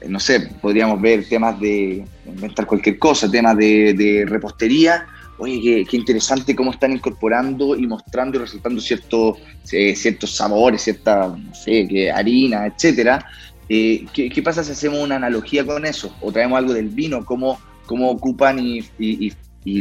no 0.06 0.18
sé, 0.18 0.40
podríamos 0.60 1.00
ver 1.00 1.28
temas 1.28 1.60
de 1.60 2.04
inventar 2.26 2.66
cualquier 2.66 2.98
cosa, 2.98 3.30
temas 3.30 3.56
de, 3.56 4.24
repostería, 4.26 5.06
oye, 5.38 5.86
qué, 5.88 5.96
interesante 5.96 6.56
cómo 6.56 6.72
están 6.72 6.92
incorporando 6.92 7.76
y 7.76 7.86
mostrando 7.86 8.38
y 8.38 8.40
resaltando 8.40 8.80
ciertos, 8.80 9.38
eh, 9.70 9.94
ciertos 9.94 10.34
sabores, 10.34 10.82
cierta, 10.82 11.28
no 11.28 11.54
sé, 11.54 11.86
que 11.86 12.10
harina, 12.10 12.66
etcétera. 12.66 13.24
Eh, 13.68 14.06
¿qué, 14.14 14.42
pasa 14.42 14.64
si 14.64 14.72
hacemos 14.72 15.00
una 15.00 15.16
analogía 15.16 15.64
con 15.64 15.84
eso? 15.84 16.14
O 16.22 16.32
traemos 16.32 16.58
algo 16.58 16.72
del 16.72 16.88
vino, 16.88 17.24
cómo, 17.24 17.60
cómo 17.86 18.10
ocupan 18.10 18.58
y, 18.58 18.82
y, 18.98 19.32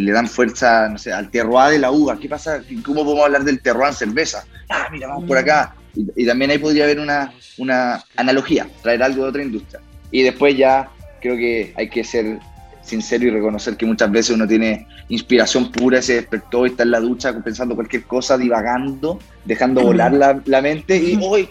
le 0.01 0.11
dan 0.11 0.27
fuerza, 0.27 0.89
no 0.89 0.97
sé, 0.97 1.11
al 1.11 1.29
terroir 1.29 1.71
de 1.71 1.79
la 1.79 1.91
uva. 1.91 2.17
¿Qué 2.17 2.27
pasa? 2.27 2.61
¿Cómo 2.83 3.03
podemos 3.03 3.25
hablar 3.25 3.43
del 3.43 3.61
terroir 3.61 3.89
en 3.89 3.93
cerveza? 3.93 4.45
Ah, 4.69 4.87
mira, 4.91 5.07
vamos 5.07 5.25
por 5.25 5.37
acá. 5.37 5.75
Y, 5.95 6.25
también 6.25 6.51
ahí 6.51 6.57
podría 6.57 6.83
haber 6.83 6.99
una, 6.99 7.33
una 7.57 8.03
analogía, 8.15 8.67
traer 8.83 9.01
algo 9.01 9.23
de 9.23 9.29
otra 9.29 9.41
industria. 9.41 9.81
Y 10.11 10.23
después 10.23 10.55
ya 10.55 10.89
creo 11.21 11.35
que 11.35 11.73
hay 11.75 11.89
que 11.89 12.03
ser 12.03 12.39
sincero 12.81 13.25
y 13.25 13.29
reconocer 13.31 13.75
que 13.75 13.85
muchas 13.85 14.09
veces 14.09 14.35
uno 14.35 14.47
tiene 14.47 14.87
inspiración 15.09 15.71
pura, 15.71 16.01
se 16.01 16.15
despertó 16.15 16.65
y 16.65 16.69
está 16.69 16.83
en 16.83 16.91
la 16.91 16.99
ducha 16.99 17.37
pensando 17.43 17.75
cualquier 17.75 18.03
cosa, 18.03 18.37
divagando, 18.37 19.19
dejando 19.45 19.81
volar 19.81 20.13
la, 20.45 20.61
mente 20.61 20.97
y 20.97 21.19
hoy 21.21 21.49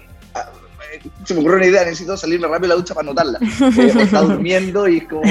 se 1.25 1.35
me 1.35 1.41
ocurrió 1.41 1.59
una 1.59 1.67
idea, 1.67 1.85
necesito 1.85 2.17
salirme 2.17 2.47
rápido 2.47 2.63
de 2.63 2.69
la 2.69 2.75
ducha 2.77 2.95
para 2.95 3.09
anotarla. 3.09 3.39
Eh, 3.41 4.03
está 4.03 4.21
durmiendo 4.21 4.89
y 4.89 5.01
como, 5.03 5.23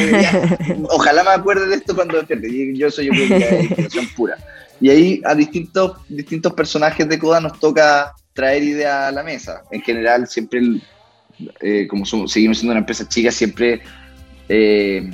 ojalá 0.90 1.24
me 1.24 1.30
acuerde 1.32 1.68
de 1.68 1.76
esto 1.76 1.96
cuando 1.96 2.18
despierte. 2.18 2.50
Y 2.50 2.78
yo 2.78 2.92
soy 2.92 3.08
yo 3.08 3.14
inspiración 3.14 4.08
pura. 4.16 4.38
Y 4.82 4.90
ahí 4.90 5.22
a 5.26 5.34
distintos, 5.36 5.98
distintos 6.10 6.54
personajes 6.54 7.08
de 7.08 7.18
Coda 7.18 7.40
nos 7.40 7.60
toca 7.60 8.14
traer 8.34 8.64
ideas 8.64 9.08
a 9.08 9.12
la 9.12 9.24
mesa. 9.24 9.64
En 9.72 9.82
general, 9.82 10.28
siempre, 10.28 10.62
eh, 11.62 11.88
como 11.88 12.06
seguimos 12.06 12.58
siendo 12.58 12.72
una 12.72 12.80
empresa 12.80 13.08
chica, 13.08 13.32
siempre 13.32 13.82
eh, 14.50 15.10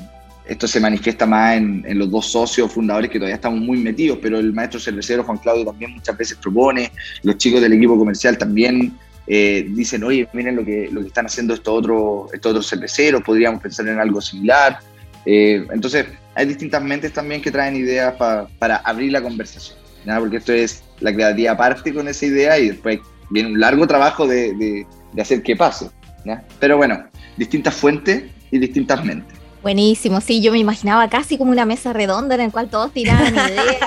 esto 0.46 0.68
se 0.68 0.80
manifiesta 0.80 1.26
más 1.26 1.56
en, 1.56 1.98
los 1.98 2.10
dos 2.10 2.32
socios 2.32 2.72
fundadores 2.72 3.10
que 3.10 3.20
todavía 3.20 3.36
estamos 3.36 3.60
muy 3.60 3.78
metidos, 3.78 4.20
pero 4.22 4.40
el 4.40 4.52
maestro 4.54 4.80
cervecero 4.80 5.24
Juan 5.24 5.38
Claudio 5.38 5.66
también 5.66 5.92
muchas 5.92 6.18
veces 6.18 6.38
propone, 6.38 6.92
los 7.24 7.38
chicos 7.38 7.62
del 7.62 7.74
equipo 7.74 7.98
comercial 7.98 8.38
también 8.38 8.98
eh, 9.34 9.66
dicen, 9.70 10.04
oye, 10.04 10.28
miren 10.34 10.58
lo 10.58 10.66
que, 10.66 10.90
lo 10.92 11.00
que 11.00 11.08
están 11.08 11.26
haciendo 11.26 11.54
estos 11.54 11.74
otros, 11.74 12.34
estos 12.34 12.50
otros 12.50 12.68
cerveceros, 12.68 13.24
podríamos 13.24 13.62
pensar 13.62 13.88
en 13.88 13.98
algo 13.98 14.20
similar. 14.20 14.80
Eh, 15.26 15.66
entonces, 15.72 16.06
hay 16.36 16.48
distintas 16.48 16.84
mentes 16.84 17.14
también 17.14 17.42
que 17.42 17.50
traen 17.50 17.78
ideas 17.78 18.14
para 18.60 18.76
abrir 18.78 19.14
la 19.14 19.22
conversación, 19.22 19.78
porque 20.20 20.36
esto 20.36 20.52
es 20.52 20.84
la 21.00 21.14
creatividad 21.14 21.56
parte 21.56 21.94
con 21.94 22.10
esa 22.10 22.26
idea 22.26 22.60
y 22.60 22.72
después 22.72 23.00
viene 23.30 23.54
un 23.54 23.60
largo 23.62 23.88
trabajo 23.88 24.28
de, 24.28 24.86
de, 25.14 25.22
hacer 25.22 25.42
que 25.44 25.56
pase. 25.56 25.90
Pero 26.60 26.76
bueno, 26.76 27.02
distintas 27.38 27.74
fuentes 27.74 28.26
y 28.52 28.60
distintas 28.60 29.02
mentes. 29.06 29.38
Buenísimo, 29.64 30.20
sí, 30.20 30.42
yo 30.42 30.52
me 30.52 30.60
imaginaba 30.60 31.08
casi 31.08 31.38
como 31.38 31.52
una 31.52 31.64
mesa 31.64 31.94
redonda 31.94 32.36
en 32.36 32.42
la 32.42 32.50
cual 32.50 32.70
todos 32.70 32.92
tiraban 32.92 33.34
ideas, 33.34 33.78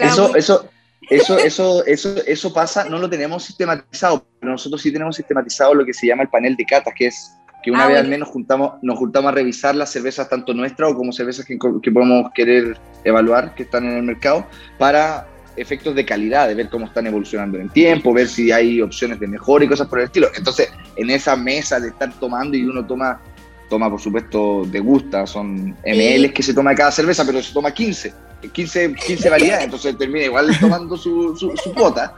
eso, 0.00 0.34
eso, 0.34 0.70
eso, 1.10 1.38
eso, 1.38 1.84
eso, 1.86 2.14
eso 2.26 2.52
pasa, 2.52 2.84
no 2.84 2.98
lo 2.98 3.08
tenemos 3.08 3.44
sistematizado, 3.44 4.26
pero 4.40 4.52
nosotros 4.52 4.82
sí 4.82 4.92
tenemos 4.92 5.16
sistematizado 5.16 5.74
lo 5.74 5.84
que 5.84 5.94
se 5.94 6.06
llama 6.06 6.22
el 6.22 6.28
panel 6.28 6.56
de 6.56 6.64
catas, 6.64 6.94
que 6.96 7.06
es 7.06 7.32
que 7.62 7.70
una 7.70 7.84
ah, 7.84 7.88
vez 7.88 7.98
al 7.98 8.08
menos 8.08 8.28
juntamos, 8.28 8.74
nos 8.82 8.98
juntamos 8.98 9.30
a 9.30 9.34
revisar 9.34 9.74
las 9.74 9.90
cervezas, 9.90 10.28
tanto 10.28 10.54
nuestras 10.54 10.92
o 10.92 10.94
como 10.94 11.12
cervezas 11.12 11.44
que, 11.44 11.58
que 11.82 11.90
podemos 11.90 12.30
querer 12.32 12.78
evaluar, 13.04 13.54
que 13.54 13.64
están 13.64 13.84
en 13.84 13.96
el 13.96 14.02
mercado, 14.02 14.46
para 14.78 15.26
efectos 15.56 15.94
de 15.94 16.04
calidad, 16.04 16.48
de 16.48 16.54
ver 16.54 16.68
cómo 16.68 16.86
están 16.86 17.06
evolucionando 17.06 17.58
en 17.58 17.68
tiempo, 17.70 18.12
ver 18.12 18.28
si 18.28 18.52
hay 18.52 18.80
opciones 18.80 19.18
de 19.18 19.26
mejora 19.26 19.64
y 19.64 19.68
cosas 19.68 19.88
por 19.88 19.98
el 19.98 20.06
estilo. 20.06 20.28
Entonces, 20.36 20.70
en 20.96 21.10
esa 21.10 21.36
mesa 21.36 21.80
de 21.80 21.88
estar 21.88 22.12
tomando 22.20 22.56
y 22.56 22.64
uno 22.64 22.86
toma, 22.86 23.20
toma 23.68 23.90
por 23.90 24.00
supuesto, 24.00 24.64
de 24.66 24.78
gusta, 24.78 25.26
son 25.26 25.76
ml 25.84 26.32
que 26.32 26.42
se 26.42 26.54
toma 26.54 26.74
cada 26.74 26.92
cerveza, 26.92 27.24
pero 27.26 27.42
se 27.42 27.52
toma 27.52 27.72
15, 27.72 28.12
15, 28.52 28.94
15 28.94 29.30
variedades, 29.30 29.64
entonces 29.64 29.98
termina 29.98 30.26
igual 30.26 30.48
tomando 30.60 30.96
su, 30.96 31.36
su, 31.36 31.74
cuota. 31.74 32.14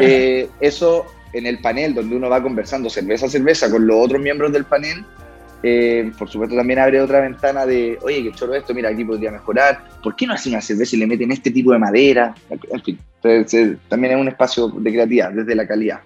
Eh, 0.00 0.48
eso 0.60 1.06
en 1.32 1.46
el 1.46 1.58
panel 1.60 1.94
donde 1.94 2.16
uno 2.16 2.28
va 2.28 2.42
conversando 2.42 2.88
cerveza 2.88 3.26
a 3.26 3.28
cerveza 3.28 3.70
con 3.70 3.86
los 3.86 3.96
otros 3.96 4.20
miembros 4.20 4.52
del 4.52 4.64
panel, 4.64 5.04
eh, 5.62 6.12
por 6.18 6.28
supuesto, 6.28 6.54
también 6.54 6.78
abre 6.78 7.00
otra 7.00 7.20
ventana 7.20 7.66
de, 7.66 7.98
oye, 8.02 8.22
qué 8.22 8.32
choro 8.32 8.54
esto, 8.54 8.74
mira, 8.74 8.90
aquí 8.90 9.04
podría 9.04 9.30
mejorar. 9.30 9.82
¿Por 10.02 10.14
qué 10.14 10.26
no 10.26 10.34
hacen 10.34 10.52
una 10.52 10.62
cerveza 10.62 10.96
y 10.96 11.00
le 11.00 11.06
meten 11.06 11.32
este 11.32 11.50
tipo 11.50 11.72
de 11.72 11.78
madera? 11.78 12.34
En 12.50 12.82
fin, 12.82 12.98
entonces, 13.22 13.76
también 13.88 14.14
es 14.14 14.20
un 14.20 14.28
espacio 14.28 14.68
de 14.68 14.92
creatividad 14.92 15.32
desde 15.32 15.54
la 15.54 15.66
calidad. 15.66 16.00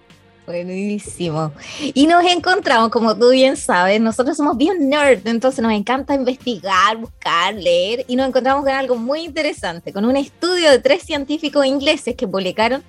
Buenísimo. 0.45 1.51
Y 1.93 2.07
nos 2.07 2.25
encontramos, 2.25 2.89
como 2.89 3.15
tú 3.15 3.29
bien 3.29 3.55
sabes, 3.55 4.01
nosotros 4.01 4.35
somos 4.35 4.57
bien 4.57 4.89
nerd, 4.89 5.25
entonces 5.27 5.61
nos 5.61 5.71
encanta 5.71 6.15
investigar, 6.15 6.97
buscar, 6.97 7.53
leer, 7.53 8.03
y 8.07 8.15
nos 8.15 8.27
encontramos 8.27 8.63
con 8.63 8.73
algo 8.73 8.95
muy 8.95 9.21
interesante, 9.21 9.93
con 9.93 10.03
un 10.03 10.17
estudio 10.17 10.71
de 10.71 10.79
tres 10.79 11.03
científicos 11.03 11.65
ingleses 11.65 12.15
que 12.15 12.27
publicaron 12.27 12.83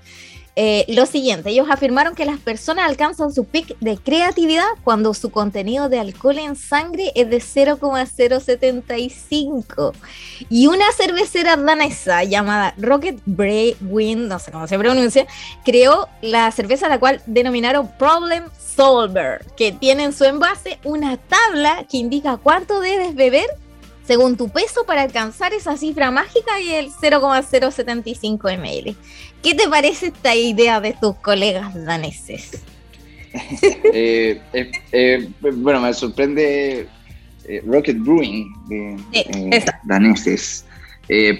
eh, 0.55 0.85
lo 0.89 1.07
siguiente, 1.07 1.49
ellos 1.49 1.69
afirmaron 1.71 2.15
que 2.15 2.27
las 2.27 2.39
personas 2.39 2.87
alcanzan 2.87 3.33
su 3.33 3.47
pic 3.47 3.75
de 3.81 3.97
creatividad 3.97 4.67
cuando 4.85 5.15
su 5.15 5.31
contenido 5.31 5.89
de 5.89 5.99
alcohol 5.99 6.39
en 6.39 6.57
sangre 6.57 7.11
es 7.15 7.31
de 7.31 7.41
0,075. 7.41 9.95
Y 10.51 10.67
una 10.67 10.93
cervecera 10.93 11.57
danesa 11.57 12.23
llamada 12.25 12.75
Rocket 12.77 13.19
Wind, 13.27 14.29
no 14.29 14.39
sé 14.39 14.53
cómo 14.53 14.69
se 14.69 14.79
pronuncia, 14.79 15.27
creó 15.65 16.11
la 16.21 16.51
cerveza 16.51 16.91
la 16.91 16.99
cual 16.99 17.23
denominaron 17.25 17.91
Problem 17.97 18.45
Solver, 18.77 19.43
que 19.57 19.73
tiene 19.73 20.05
en 20.05 20.13
su 20.13 20.25
envase 20.25 20.79
una 20.85 21.17
tabla 21.17 21.87
que 21.91 21.97
indica 21.97 22.37
cuánto 22.37 22.81
debes 22.81 23.15
beber 23.15 23.47
según 24.13 24.37
tu 24.37 24.51
peso 24.51 24.85
para 24.85 25.01
alcanzar 25.01 25.55
esa 25.55 25.75
cifra 25.79 26.11
mágica 26.11 26.61
y 26.61 26.71
el 26.75 26.91
0,075 26.91 28.47
ml. 28.59 28.95
¿Qué 29.43 29.55
te 29.55 29.67
parece 29.71 30.09
esta 30.09 30.35
idea 30.35 30.83
de 30.83 30.93
tus 30.93 31.15
colegas 31.17 31.73
daneses? 31.87 32.63
Eh, 33.95 34.39
eh, 34.53 34.71
eh, 34.93 35.29
bueno, 35.41 35.81
me 35.81 35.95
sorprende 35.95 36.87
Rocket 37.65 37.97
Brewing 37.99 38.53
de 38.69 39.65
daneses, 39.85 40.67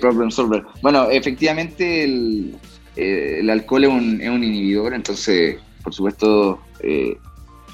Problem 0.01 0.31
Solver. 0.31 0.63
Bueno, 0.81 1.11
efectivamente 1.11 2.05
el, 2.05 2.57
el 2.97 3.51
alcohol 3.51 3.85
es 3.85 3.91
un, 3.91 4.21
es 4.23 4.31
un, 4.31 4.43
inhibidor, 4.43 4.95
entonces, 4.95 5.59
por 5.85 5.93
supuesto, 5.93 6.63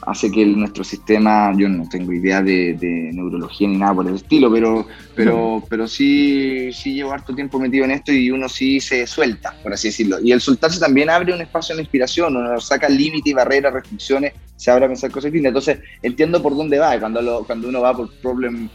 hace 0.02 0.30
que 0.30 0.44
nuestro 0.46 0.84
sistema, 0.84 1.52
yo 1.56 1.68
no 1.68 1.88
tengo 1.88 2.12
idea 2.12 2.42
de, 2.42 3.10
neurología 3.12 3.68
ni 3.68 3.76
nada 3.76 3.94
por 3.94 4.08
el 4.08 4.14
estilo, 4.14 4.50
pero, 4.52 4.86
pero, 5.14 5.62
pero 5.68 5.88
sí, 5.88 6.70
sí 6.72 6.94
llevo 6.94 7.12
harto 7.12 7.34
tiempo 7.34 7.58
metido 7.58 7.84
en 7.84 7.92
esto 7.92 8.12
y 8.12 8.30
uno 8.30 8.48
sí 8.48 8.80
se 8.80 9.06
suelta, 9.06 9.54
por 9.62 9.72
así 9.72 9.88
decirlo. 9.88 10.18
Y 10.22 10.32
el 10.32 10.40
soltarse 10.40 10.80
también 10.80 11.10
abre 11.10 11.34
un 11.34 11.40
espacio 11.40 11.74
de 11.74 11.82
inspiración, 11.82 12.36
uno 12.36 12.60
saca 12.60 12.88
límite 12.88 13.30
y 13.30 13.34
barreras, 13.34 13.72
restricciones, 13.72 14.32
se 14.56 14.70
abre 14.70 14.86
a 14.86 14.88
pensar 14.88 15.10
cosas 15.10 15.32
distintas. 15.32 15.50
Entonces 15.50 15.78
entiendo 16.02 16.42
por 16.42 16.56
dónde 16.56 16.78
va, 16.78 16.98
cuando, 16.98 17.44
cuando 17.46 17.68
uno 17.68 17.80
va 17.80 17.96
por 17.96 18.12
problem 18.20 18.68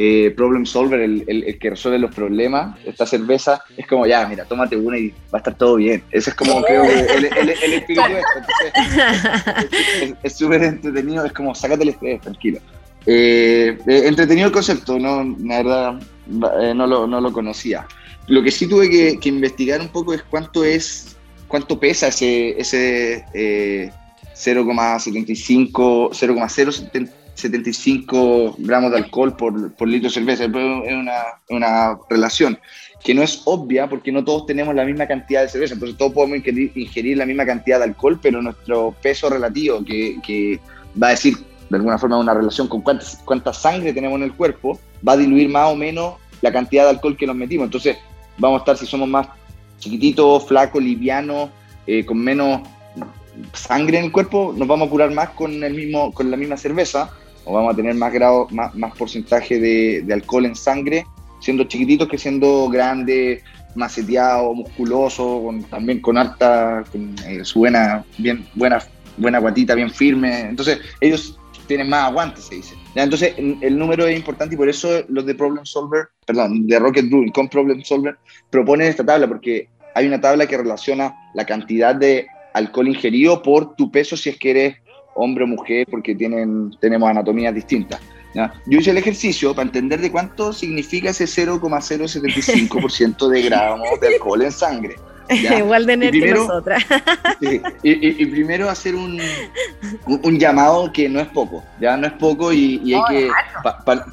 eh, 0.00 0.32
problem 0.36 0.64
solver, 0.64 1.00
el, 1.00 1.24
el, 1.26 1.58
que 1.58 1.70
resuelve 1.70 1.98
los 1.98 2.14
problemas, 2.14 2.78
esta 2.84 3.04
cerveza, 3.04 3.64
es 3.76 3.84
como, 3.84 4.06
ya, 4.06 4.28
mira, 4.28 4.44
tómate 4.44 4.76
una 4.76 4.96
y 4.96 5.08
va 5.10 5.34
a 5.34 5.38
estar 5.38 5.58
todo 5.58 5.74
bien. 5.74 6.04
Ese 6.12 6.30
es 6.30 6.36
como, 6.36 6.62
creo, 6.62 6.84
el, 6.84 7.24
el, 7.24 7.72
espíritu 7.72 8.08
de 8.08 8.20
esto. 8.20 10.16
es 10.22 10.36
súper 10.36 10.62
entretenido, 10.62 11.24
es 11.24 11.32
como, 11.32 11.52
sácate 11.52 11.82
el 11.82 11.88
estrés, 11.88 12.20
tranquilo. 12.20 12.60
Eh, 13.06 13.76
eh, 13.88 14.02
entretenido 14.06 14.46
el 14.46 14.52
concepto, 14.52 15.00
¿no? 15.00 15.36
la 15.44 15.56
verdad, 15.64 16.00
no 16.28 16.86
lo, 16.86 17.08
no 17.08 17.20
lo 17.20 17.32
conocía. 17.32 17.84
Lo 18.28 18.40
que 18.44 18.52
sí 18.52 18.68
tuve 18.68 18.88
que, 18.88 19.18
que, 19.18 19.30
investigar 19.30 19.80
un 19.80 19.88
poco 19.88 20.14
es 20.14 20.22
cuánto 20.22 20.62
es, 20.62 21.16
cuánto 21.48 21.80
pesa 21.80 22.06
ese, 22.06 22.50
ese 22.60 23.24
0,75, 24.36 26.10
0,075 26.12 27.17
75 27.38 28.56
gramos 28.58 28.90
de 28.90 28.98
alcohol 28.98 29.36
por, 29.36 29.72
por 29.74 29.88
litro 29.88 30.08
de 30.08 30.14
cerveza. 30.14 30.44
Es 30.44 30.50
una, 30.50 31.22
una, 31.50 31.98
relación 32.10 32.58
que 33.04 33.14
no 33.14 33.22
es 33.22 33.42
obvia 33.44 33.88
porque 33.88 34.10
no 34.10 34.24
todos 34.24 34.46
tenemos 34.46 34.74
la 34.74 34.84
misma 34.84 35.06
cantidad 35.06 35.42
de 35.42 35.48
cerveza. 35.48 35.74
Entonces 35.74 35.96
todos 35.96 36.12
podemos 36.12 36.38
ingerir, 36.46 37.16
la 37.16 37.26
misma 37.26 37.46
cantidad 37.46 37.78
de 37.78 37.84
alcohol, 37.84 38.18
pero 38.20 38.42
nuestro 38.42 38.94
peso 39.00 39.30
relativo, 39.30 39.84
que, 39.84 40.18
que 40.22 40.58
va 41.00 41.08
a 41.08 41.10
decir 41.10 41.36
de 41.70 41.76
alguna 41.76 41.98
forma 41.98 42.18
una 42.18 42.34
relación 42.34 42.66
con 42.66 42.80
cuánta, 42.80 43.04
cuánta 43.24 43.52
sangre 43.52 43.92
tenemos 43.92 44.16
en 44.16 44.24
el 44.24 44.32
cuerpo, 44.32 44.80
va 45.06 45.12
a 45.12 45.16
diluir 45.16 45.48
más 45.48 45.70
o 45.70 45.76
menos 45.76 46.14
la 46.40 46.50
cantidad 46.50 46.84
de 46.84 46.90
alcohol 46.90 47.16
que 47.16 47.26
nos 47.26 47.36
metimos. 47.36 47.66
Entonces 47.66 47.98
vamos 48.36 48.58
a 48.58 48.62
estar, 48.62 48.76
si 48.76 48.86
somos 48.86 49.08
más 49.08 49.28
chiquititos, 49.78 50.46
flacos, 50.48 50.82
livianos, 50.82 51.50
eh, 51.86 52.04
con 52.04 52.18
menos 52.18 52.62
sangre 53.52 53.98
en 53.98 54.06
el 54.06 54.12
cuerpo, 54.12 54.52
nos 54.56 54.66
vamos 54.66 54.88
a 54.88 54.90
curar 54.90 55.12
más 55.12 55.30
con, 55.30 55.62
el 55.62 55.74
mismo, 55.74 56.12
con 56.12 56.30
la 56.30 56.36
misma 56.36 56.56
cerveza 56.56 57.10
o 57.48 57.54
vamos 57.54 57.72
a 57.72 57.76
tener 57.76 57.94
más 57.94 58.12
grado, 58.12 58.46
más, 58.50 58.74
más 58.74 58.94
porcentaje 58.94 59.58
de, 59.58 60.12
alcohol 60.12 60.44
en 60.44 60.54
sangre, 60.54 61.06
siendo 61.40 61.64
chiquititos 61.64 62.06
que 62.06 62.18
siendo 62.18 62.68
grandes, 62.68 63.42
maceteado, 63.74 64.52
musculoso, 64.52 65.42
con, 65.42 65.62
también 65.64 66.00
con 66.00 66.18
harta, 66.18 66.84
con 66.92 67.14
eh, 67.26 67.42
su 67.44 67.60
buena, 67.60 68.04
bien, 68.18 68.46
buena, 68.54 68.82
buena 69.16 69.38
guatita 69.38 69.74
bien 69.74 69.90
firme. 69.90 70.40
Entonces, 70.40 70.78
ellos 71.00 71.38
tienen 71.66 71.88
más 71.88 72.10
aguante, 72.10 72.42
se 72.42 72.56
dice. 72.56 72.74
¿Ya? 72.94 73.04
Entonces, 73.04 73.34
el 73.38 73.78
número 73.78 74.06
es 74.06 74.16
importante 74.16 74.54
y 74.54 74.58
por 74.58 74.68
eso 74.68 75.02
los 75.08 75.24
de 75.24 75.34
Problem 75.34 75.64
Solver, 75.64 76.08
perdón, 76.26 76.66
de 76.66 76.78
Rocket 76.78 77.08
Brewing 77.08 77.32
con 77.32 77.48
Problem 77.48 77.82
Solver, 77.82 78.18
proponen 78.50 78.88
esta 78.88 79.06
tabla, 79.06 79.26
porque 79.26 79.70
hay 79.94 80.06
una 80.06 80.20
tabla 80.20 80.46
que 80.46 80.58
relaciona 80.58 81.14
la 81.32 81.46
cantidad 81.46 81.94
de 81.94 82.26
alcohol 82.52 82.88
ingerido 82.88 83.42
por 83.42 83.74
tu 83.74 83.90
peso 83.90 84.18
si 84.18 84.28
es 84.28 84.36
que 84.36 84.50
eres 84.50 84.76
hombre 85.18 85.44
o 85.44 85.46
mujer, 85.46 85.86
porque 85.90 86.14
tienen, 86.14 86.74
tenemos 86.80 87.10
anatomías 87.10 87.54
distintas. 87.54 88.00
Yo 88.66 88.78
hice 88.78 88.90
el 88.90 88.98
ejercicio 88.98 89.54
para 89.54 89.66
entender 89.66 90.00
de 90.00 90.12
cuánto 90.12 90.52
significa 90.52 91.08
ese 91.10 91.24
0,075% 91.24 93.28
de 93.28 93.42
gramos 93.42 93.88
de 94.00 94.08
alcohol 94.08 94.42
en 94.42 94.52
sangre. 94.52 94.94
Igual 95.58 95.86
de 95.86 95.96
nerd 95.96 96.12
que 96.12 96.32
nosotras. 96.32 96.84
y, 97.82 98.26
primero 98.26 98.70
hacer 98.70 98.94
un, 98.94 99.20
un, 100.06 100.38
llamado 100.38 100.92
que 100.92 101.08
no 101.08 101.18
es 101.20 101.26
poco, 101.28 101.64
ya 101.80 101.96
no 101.96 102.06
es 102.06 102.12
poco 102.14 102.52
y, 102.52 102.94
hay 102.94 103.02
que, 103.08 103.30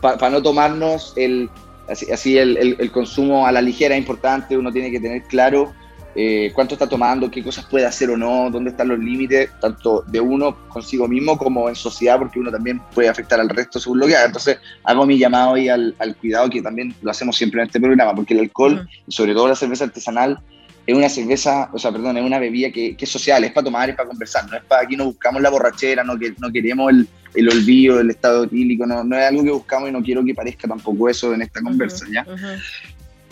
para 0.01 0.29
no 0.29 0.41
tomarnos 0.41 1.13
el, 1.15 1.49
así, 1.87 2.11
así 2.11 2.37
el, 2.37 2.57
el, 2.57 2.75
el, 2.79 2.91
consumo 2.91 3.47
a 3.47 3.51
la 3.51 3.61
ligera 3.61 3.95
es 3.95 3.99
importante, 3.99 4.57
uno 4.57 4.73
tiene 4.73 4.91
que 4.91 4.99
tener 4.99 5.23
claro 5.23 5.73
eh, 6.17 6.51
cuánto 6.55 6.75
está 6.75 6.87
tomando, 6.87 7.29
qué 7.29 7.43
cosas 7.43 7.65
puede 7.65 7.85
hacer 7.85 8.09
o 8.09 8.15
no, 8.15 8.49
dónde 8.49 8.69
están 8.69 8.87
los 8.87 8.99
límites, 8.99 9.49
tanto 9.59 10.01
de 10.07 10.21
uno 10.21 10.57
consigo 10.69 11.09
mismo 11.09 11.37
como 11.37 11.67
en 11.67 11.75
sociedad, 11.75 12.17
porque 12.17 12.39
uno 12.39 12.49
también 12.49 12.81
puede 12.93 13.09
afectar 13.09 13.37
al 13.39 13.49
resto 13.49 13.81
según 13.81 13.99
lo 13.99 14.07
que 14.07 14.15
haga. 14.15 14.27
Entonces, 14.27 14.57
hago 14.85 15.05
mi 15.05 15.17
llamado 15.17 15.55
ahí 15.55 15.67
al, 15.67 15.93
cuidado, 16.21 16.49
que 16.49 16.61
también 16.61 16.95
lo 17.01 17.11
hacemos 17.11 17.35
siempre 17.35 17.61
en 17.61 17.67
este 17.67 17.81
programa, 17.81 18.15
porque 18.15 18.33
el 18.33 18.39
alcohol, 18.39 18.87
y 19.05 19.11
sobre 19.11 19.33
todo 19.33 19.49
la 19.49 19.55
cerveza 19.55 19.83
artesanal, 19.83 20.39
es 20.87 20.95
una 20.95 21.09
cerveza, 21.09 21.69
o 21.73 21.79
sea, 21.79 21.91
perdón, 21.91 22.17
es 22.17 22.23
una 22.23 22.39
bebida 22.39 22.71
que, 22.71 22.95
es 22.97 23.09
social, 23.09 23.43
es 23.43 23.51
para 23.51 23.65
tomar, 23.65 23.89
es 23.89 23.95
para 23.97 24.07
conversar, 24.07 24.49
no 24.49 24.55
es 24.55 24.63
para 24.63 24.83
aquí 24.83 24.95
no 24.95 25.05
buscamos 25.05 25.41
la 25.41 25.49
borrachera, 25.49 26.03
no, 26.03 26.17
que, 26.17 26.33
no 26.37 26.51
queremos 26.51 26.91
el, 26.91 27.07
el 27.33 27.49
olvido, 27.49 27.99
el 27.99 28.09
estado 28.11 28.45
etílico, 28.45 28.85
no, 28.85 29.03
no 29.03 29.17
es 29.17 29.25
algo 29.25 29.43
que 29.43 29.51
buscamos 29.51 29.89
y 29.89 29.91
no 29.91 30.01
quiero 30.01 30.23
que 30.23 30.33
parezca 30.33 30.67
tampoco 30.67 31.09
eso 31.09 31.33
en 31.33 31.41
esta 31.41 31.61
conversa, 31.61 32.05
¿ya? 32.09 32.25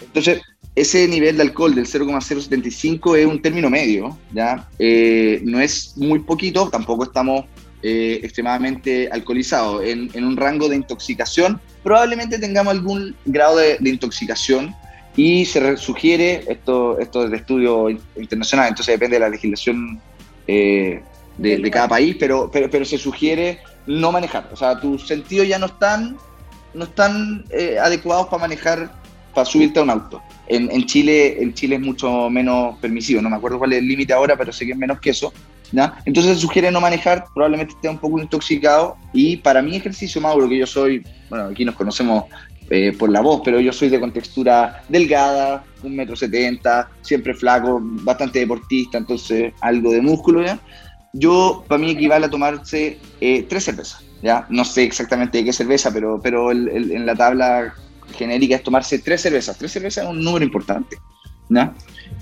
Entonces, 0.02 0.42
ese 0.76 1.08
nivel 1.08 1.38
de 1.38 1.44
alcohol 1.44 1.76
del 1.76 1.86
0,075 1.86 3.16
es 3.16 3.26
un 3.26 3.42
término 3.42 3.70
medio, 3.70 4.18
¿ya? 4.32 4.68
Eh, 4.80 5.40
no 5.44 5.60
es 5.60 5.94
muy 5.98 6.20
poquito, 6.20 6.70
tampoco 6.70 7.04
estamos 7.04 7.46
eh, 7.84 8.20
extremadamente 8.24 9.08
alcoholizados. 9.12 9.84
En, 9.84 10.10
un 10.24 10.36
rango 10.36 10.68
de 10.70 10.78
intoxicación, 10.78 11.62
probablemente 11.84 12.40
tengamos 12.40 12.72
algún 12.74 13.16
grado 13.26 13.58
de, 13.58 13.78
intoxicación 13.84 14.74
y 15.16 15.46
se 15.46 15.78
sugiere, 15.78 16.44
esto, 16.48 16.98
esto 16.98 17.26
es 17.26 17.32
de 17.32 17.38
estudio 17.38 17.90
internacional, 18.16 18.70
entonces 18.70 18.96
depende 18.96 19.18
de 19.18 19.20
la 19.20 19.30
legislación 19.30 20.02
eh, 20.48 21.04
de, 21.38 21.70
cada 21.70 21.88
país, 21.88 22.16
pero, 22.20 22.50
pero, 22.52 22.68
pero 22.72 22.84
se 22.84 22.98
sugiere 22.98 23.60
no 23.86 24.12
manejar. 24.12 24.50
O 24.52 24.56
sea, 24.56 24.80
tus 24.80 25.08
sentidos 25.08 25.48
ya 25.48 25.60
no 25.60 25.68
están, 25.68 26.18
no 26.74 26.86
están 26.86 27.46
adecuados 27.80 28.26
para 28.26 28.42
manejar 28.42 28.92
para 29.36 29.46
subirte 29.46 29.80
a 29.80 29.84
un 29.84 29.92
auto. 29.92 30.22
En, 30.48 30.86
Chile, 30.86 31.42
en 31.42 31.54
Chile 31.54 31.76
es 31.76 31.82
mucho 31.82 32.30
menos 32.30 32.78
permisivo, 32.80 33.22
no 33.22 33.30
me 33.30 33.38
acuerdo 33.38 33.58
cuál 33.58 33.74
es 33.74 33.80
el 33.80 33.88
límite 33.88 34.14
ahora, 34.14 34.36
pero 34.36 34.52
sé 34.52 34.66
que 34.66 34.74
es 34.74 34.78
menos 34.78 35.00
que 35.00 35.12
eso. 35.12 35.34
Entonces 36.06 36.38
sugiere 36.38 36.72
no 36.72 36.80
manejar, 36.80 37.26
probablemente 37.34 37.74
esté 37.74 37.90
un 37.90 37.98
poco 37.98 38.20
intoxicado. 38.20 38.96
Y 39.12 39.38
para 39.38 39.62
mi 39.62 39.76
ejercicio, 39.76 40.22
Mauro, 40.22 40.48
que 40.48 40.58
yo 40.58 40.68
soy, 40.68 41.04
bueno, 41.30 41.46
aquí 41.46 41.66
nos 41.66 41.76
conocemos 41.76 42.26
eh, 42.70 42.94
por 42.98 43.10
la 43.10 43.22
voz, 43.22 43.42
pero 43.44 43.60
yo 43.60 43.74
soy 43.74 43.90
de 43.90 44.00
contextura 44.00 44.84
delgada, 44.88 45.64
un 45.82 45.96
metro 45.96 46.16
setenta, 46.16 46.90
siempre 47.02 47.34
flaco, 47.34 47.80
bastante 47.82 48.40
deportista, 48.40 48.98
entonces 48.98 49.54
algo 49.62 49.92
de 49.92 50.02
músculo. 50.02 50.44
Yo, 51.14 51.64
para 51.68 51.80
mí 51.80 51.92
equivale 51.92 52.26
a 52.26 52.30
tomarse 52.30 53.00
eh, 53.20 53.46
tres 53.50 53.66
cervezas, 53.66 54.04
¿ya? 54.22 54.46
No 54.50 54.64
sé 54.66 54.84
exactamente 54.84 55.40
de 55.40 55.46
qué 55.46 55.54
cerveza, 55.54 55.92
pero 55.92 56.52
en 56.52 57.06
la 57.06 57.16
tabla 57.16 57.74
genérica 58.14 58.56
es 58.56 58.64
tomarse 58.64 59.00
tres 59.00 59.22
cervezas. 59.22 59.58
Tres 59.58 59.72
cervezas 59.72 60.06
es 60.06 60.10
un 60.10 60.24
número 60.24 60.46
importante. 60.46 60.98
¿no? 61.50 61.74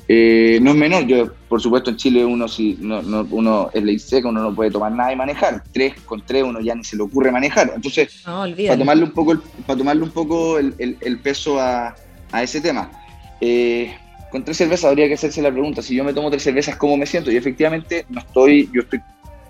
Eh, 0.08 0.60
no 0.62 0.72
es 0.72 0.78
menor, 0.78 1.06
yo 1.06 1.32
por 1.48 1.62
supuesto 1.62 1.90
en 1.90 1.96
Chile 1.96 2.26
uno 2.26 2.48
si 2.48 2.78
no, 2.80 3.02
no, 3.02 3.26
uno 3.32 3.70
es 3.74 3.84
ley 3.84 3.98
seca, 4.00 4.28
uno 4.28 4.42
no 4.42 4.54
puede 4.54 4.72
tomar 4.72 4.92
nada 4.92 5.14
y 5.14 5.16
manejar. 5.16 5.64
Tres 5.72 5.94
con 6.06 6.22
tres 6.26 6.44
uno 6.44 6.60
ya 6.60 6.76
ni 6.76 6.84
se 6.84 6.98
le 6.98 7.04
ocurre 7.04 7.32
manejar. 7.32 7.72
Entonces, 7.76 8.24
para 8.26 8.78
tomarle 8.78 9.04
un 9.04 9.12
poco 9.12 9.34
el, 9.34 9.40
para 9.66 9.78
tomarle 9.78 10.04
un 10.04 10.12
poco 10.12 10.60
el, 10.60 10.76
el, 10.78 11.20
peso 11.20 11.60
a, 11.60 11.96
a, 12.32 12.44
ese 12.44 12.60
tema. 12.62 12.92
Eh, 13.40 13.94
con 14.32 14.44
tres 14.44 14.58
cervezas 14.58 14.86
habría 14.86 15.08
que 15.08 15.16
hacerse 15.16 15.42
la 15.42 15.52
pregunta, 15.52 15.82
si 15.82 15.96
yo 15.96 16.04
me 16.04 16.14
tomo 16.14 16.30
tres 16.30 16.44
cervezas, 16.44 16.76
¿cómo 16.78 16.96
me 16.98 17.06
siento? 17.06 17.32
Y 17.32 17.36
efectivamente 17.36 18.06
no 18.10 18.20
estoy, 18.22 18.70
yo 18.74 18.82
estoy, 18.82 19.00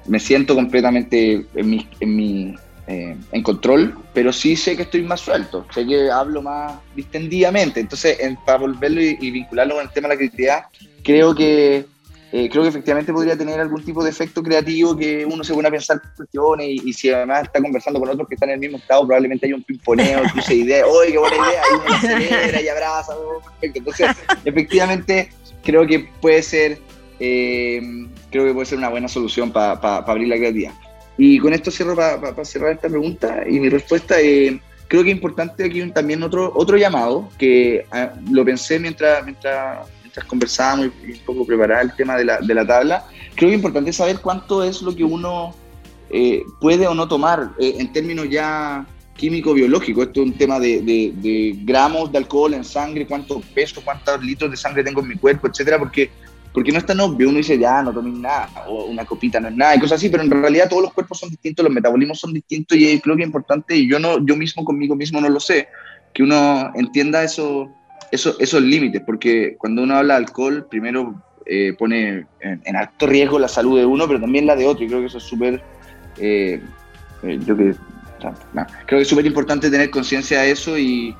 me 0.08 0.20
siento 0.20 0.56
completamente 0.56 1.46
en 1.56 1.70
mi, 1.70 1.88
en 2.00 2.16
mi 2.16 2.56
eh, 2.92 3.16
en 3.32 3.44
control, 3.44 3.98
pero 4.14 4.34
sí 4.34 4.58
sé 4.58 4.76
que 4.76 4.82
estoy 4.82 5.02
más 5.04 5.22
suelto, 5.22 5.66
sé 5.74 5.88
que 5.88 6.12
hablo 6.12 6.42
más 6.42 6.74
distendidamente. 6.94 7.80
Entonces, 7.80 8.18
para 8.46 8.58
volverlo 8.58 9.02
y, 9.02 9.32
vincularlo 9.32 9.76
con 9.76 9.84
el 9.84 9.92
tema 9.92 10.10
de 10.10 10.16
la 10.16 10.18
creatividad, 10.18 10.64
creo 11.02 11.34
que 11.34 11.86
eh, 12.34 12.50
creo 12.50 12.64
que 12.64 12.70
efectivamente 12.70 13.14
podría 13.14 13.38
tener 13.38 13.62
algún 13.62 13.82
tipo 13.86 14.04
de 14.04 14.10
efecto 14.10 14.44
creativo 14.44 14.98
que 14.98 15.26
uno 15.26 15.42
se 15.42 15.54
pone 15.54 15.70
a 15.70 15.72
pensar 15.72 16.02
cuestiones 16.18 16.68
y, 16.68 16.92
si 16.92 17.10
además 17.10 17.44
está 17.44 17.62
conversando 17.62 17.98
con 18.00 18.10
otros 18.10 18.28
que 18.28 18.36
están 18.36 18.50
en 18.50 18.56
el 18.56 18.60
mismo 18.60 18.78
estado, 18.78 19.06
probablemente 19.06 19.46
hay 19.46 19.54
un 19.54 19.64
pimponeo, 19.64 20.24
cruce 20.34 20.56
ideas, 20.56 20.86
oye, 20.90 21.14
qué 21.14 21.18
buena 21.18 21.38
idea, 21.38 22.60
y 22.60 22.66
y 22.66 22.68
abraza, 22.68 23.14
oh, 23.18 23.42
perfecto. 23.42 23.80
Entonces, 23.80 24.08
efectivamente, 24.44 25.30
creo 25.64 25.88
que 25.88 26.10
puede 26.20 26.42
ser, 26.42 26.80
eh, 27.22 27.82
creo 28.30 28.46
que 28.46 28.54
puede 28.54 28.66
ser 28.66 28.80
una 28.80 28.90
buena 28.90 29.08
solución 29.08 29.52
para 29.52 29.98
abrir 29.98 30.28
la 30.28 30.36
creatividad. 30.36 30.74
Y 31.18 31.40
con 31.40 31.54
esto 31.54 31.72
cierro 31.72 31.96
para 31.96 32.46
cerrar 32.46 32.72
esta 32.72 32.90
pregunta 32.90 33.44
y 33.48 33.60
mi 33.60 33.70
respuesta. 33.70 34.20
Eh, 34.20 34.60
creo 34.88 35.04
que 35.04 35.10
es 35.10 35.16
importante 35.16 35.64
aquí 35.64 35.82
también 35.92 36.22
otro, 36.24 36.52
otro 36.56 36.78
llamado, 36.78 37.30
que 37.38 37.86
ah, 37.92 38.14
lo 38.30 38.44
pensé 38.44 38.80
mientras, 38.80 39.24
mientras, 39.24 39.88
mientras 40.02 40.26
conversábamos 40.26 40.88
y, 41.06 41.12
un 41.12 41.20
poco 41.20 41.46
preparar 41.46 41.84
el 41.84 41.96
tema 41.96 42.18
de 42.18 42.26
la, 42.26 42.40
de 42.40 42.54
la 42.54 42.66
tabla, 42.66 43.06
creo 43.36 43.50
que 43.50 43.56
es 43.56 43.60
importante 43.60 43.94
saber 43.94 44.20
cuánto 44.20 44.64
es 44.64 44.82
lo 44.82 44.96
que 44.96 45.04
uno 45.04 45.56
eh, 46.10 46.44
puede 46.60 46.88
o 46.88 46.94
no 46.94 47.08
tomar 47.08 47.54
eh, 47.58 47.76
en 47.78 47.94
términos 47.94 48.28
ya 48.30 48.86
químico-biológico. 49.16 50.04
Esto 50.04 50.22
es 50.22 50.28
un 50.28 50.34
tema 50.34 50.60
de, 50.60 50.82
de, 50.82 51.56
gramos 51.64 52.12
de 52.12 52.18
alcohol 52.18 52.54
en 52.54 52.66
sangre, 52.66 53.08
cuánto 53.08 53.42
peso, 53.54 53.82
cuántos 53.86 54.22
litros 54.22 54.52
de 54.52 54.58
sangre 54.58 54.84
tengo 54.84 55.00
en 55.02 55.08
mi 55.08 55.16
cuerpo, 55.16 55.48
etcétera, 55.48 55.80
porque, 55.80 56.10
porque 56.54 56.72
no 56.72 56.78
es 56.78 56.86
tan 56.86 57.00
obvio. 57.00 57.30
Uno 57.30 57.38
dice, 57.38 57.58
ya, 57.58 57.82
no 57.82 57.94
tomes 57.94 58.14
nada, 58.14 58.50
o 58.68 58.86
una 58.86 59.06
copita 59.06 59.40
no 59.40 59.48
es 59.48 59.56
nada, 59.56 59.76
y 59.76 59.80
cosas 59.80 59.98
así, 59.98 60.10
pero 60.10 60.24
en 60.24 60.32
realidad 60.32 60.70
todos 60.70 60.84
los 60.84 60.94
cuerpos 60.94 61.20
son 61.20 61.30
distintos, 61.30 61.64
los 61.64 61.74
metabolismos 61.74 62.20
son 62.20 62.34
distintos, 62.34 62.78
y 62.78 63.00
creo 63.00 63.16
que 63.16 63.24
es 63.24 63.28
importante, 63.28 63.76
y 63.76 63.90
yo, 63.90 64.00
no, 64.00 64.26
yo 64.26 64.36
mismo 64.36 64.64
conmigo 64.64 64.96
mismo 64.96 65.22
no 65.22 65.30
lo 65.30 65.40
sé, 65.40 65.68
que 66.14 66.24
uno 66.24 66.72
entienda 66.76 67.24
eso, 67.24 67.70
eso, 68.12 68.36
esos 68.40 68.62
límites, 68.62 69.02
porque 69.06 69.56
cuando 69.58 69.84
uno 69.84 69.96
habla 69.96 70.16
de 70.16 70.26
alcohol, 70.26 70.68
primero 70.70 71.22
eh, 71.46 71.74
pone 71.78 72.26
en, 72.42 72.76
alto 72.76 73.08
riesgo 73.08 73.40
la 73.40 73.48
salud 73.48 73.78
de 73.78 73.86
uno, 73.86 74.08
pero 74.08 74.20
también 74.20 74.46
la 74.46 74.56
de 74.56 74.66
otro, 74.66 74.84
y 74.84 74.88
creo 74.88 75.00
que 75.00 75.08
eso 75.08 75.18
es 75.18 75.24
súper... 75.24 75.62
Eh, 76.18 76.62
eh, 77.24 77.40
yo 77.46 77.56
que 77.56 77.76
creo 78.86 79.00
que 79.00 79.02
es 79.02 79.08
súper 79.08 79.26
importante 79.26 79.70
tener 79.70 79.90
conciencia 79.90 80.42
de 80.42 80.52
eso 80.52 80.78
y, 80.78 81.16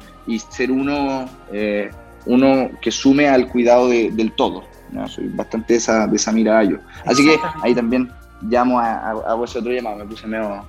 ser 0.50 0.72
uno, 0.72 1.28
eh, 1.52 1.90
uno 2.26 2.70
que 2.82 2.92
sume 2.92 3.28
al 3.28 3.48
cuidado 3.48 3.90
del 3.90 4.32
todo. 4.34 4.64
Soy 5.08 5.28
bastante 5.30 5.74
de 5.74 5.78
esa, 5.78 6.08
de 6.08 6.16
esa 6.16 6.32
mirada 6.32 6.64
yo. 6.64 6.78
Así 7.06 7.24
que 7.24 7.38
ahí 7.62 7.74
también 7.74 8.12
llamo 8.42 8.80
a, 8.80 9.12
a, 9.12 9.44
ese 9.44 9.60
otro 9.60 9.72
llamado, 9.72 9.98
me 9.98 10.06
puse 10.06 10.28
medio, 10.28 10.66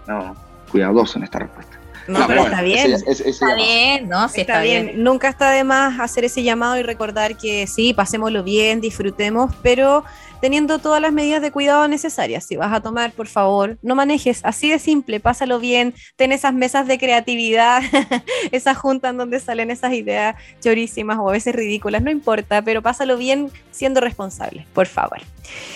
cuidadoso 0.70 1.18
en 1.18 1.24
esta 1.24 1.40
respuesta. 1.40 1.78
No, 2.08 2.26
pero 2.26 2.44
está 2.44 2.62
bien. 2.62 2.92
está 3.06 3.54
bien, 3.54 4.08
¿no? 4.08 4.28
Sí, 4.28 4.40
está, 4.40 4.60
bien. 4.60 5.02
Nunca 5.02 5.28
está 5.28 5.50
de 5.50 5.62
más 5.62 6.00
hacer 6.00 6.24
ese 6.24 6.42
llamado 6.42 6.76
y 6.76 6.82
recordar 6.82 7.36
que 7.36 7.66
sí, 7.66 7.94
pasémoslo 7.94 8.42
bien, 8.42 8.80
disfrutemos, 8.80 9.54
pero 9.62 10.04
teniendo 10.42 10.80
todas 10.80 11.00
las 11.00 11.12
medidas 11.12 11.40
de 11.40 11.52
cuidado 11.52 11.86
necesarias. 11.86 12.44
Si 12.44 12.56
vas 12.56 12.72
a 12.72 12.80
tomar, 12.80 13.12
por 13.12 13.28
favor, 13.28 13.78
no 13.80 13.94
manejes, 13.94 14.40
así 14.42 14.68
de 14.68 14.80
simple, 14.80 15.20
pásalo 15.20 15.60
bien, 15.60 15.94
ten 16.16 16.32
esas 16.32 16.52
mesas 16.52 16.88
de 16.88 16.98
creatividad, 16.98 17.80
esas 18.50 18.76
juntas 18.76 19.16
donde 19.16 19.38
salen 19.38 19.70
esas 19.70 19.92
ideas 19.92 20.34
chorísimas 20.60 21.18
o 21.20 21.28
a 21.28 21.32
veces 21.32 21.54
ridículas, 21.54 22.02
no 22.02 22.10
importa, 22.10 22.60
pero 22.60 22.82
pásalo 22.82 23.16
bien 23.16 23.52
siendo 23.70 24.00
responsable, 24.00 24.66
por 24.74 24.88
favor. 24.88 25.20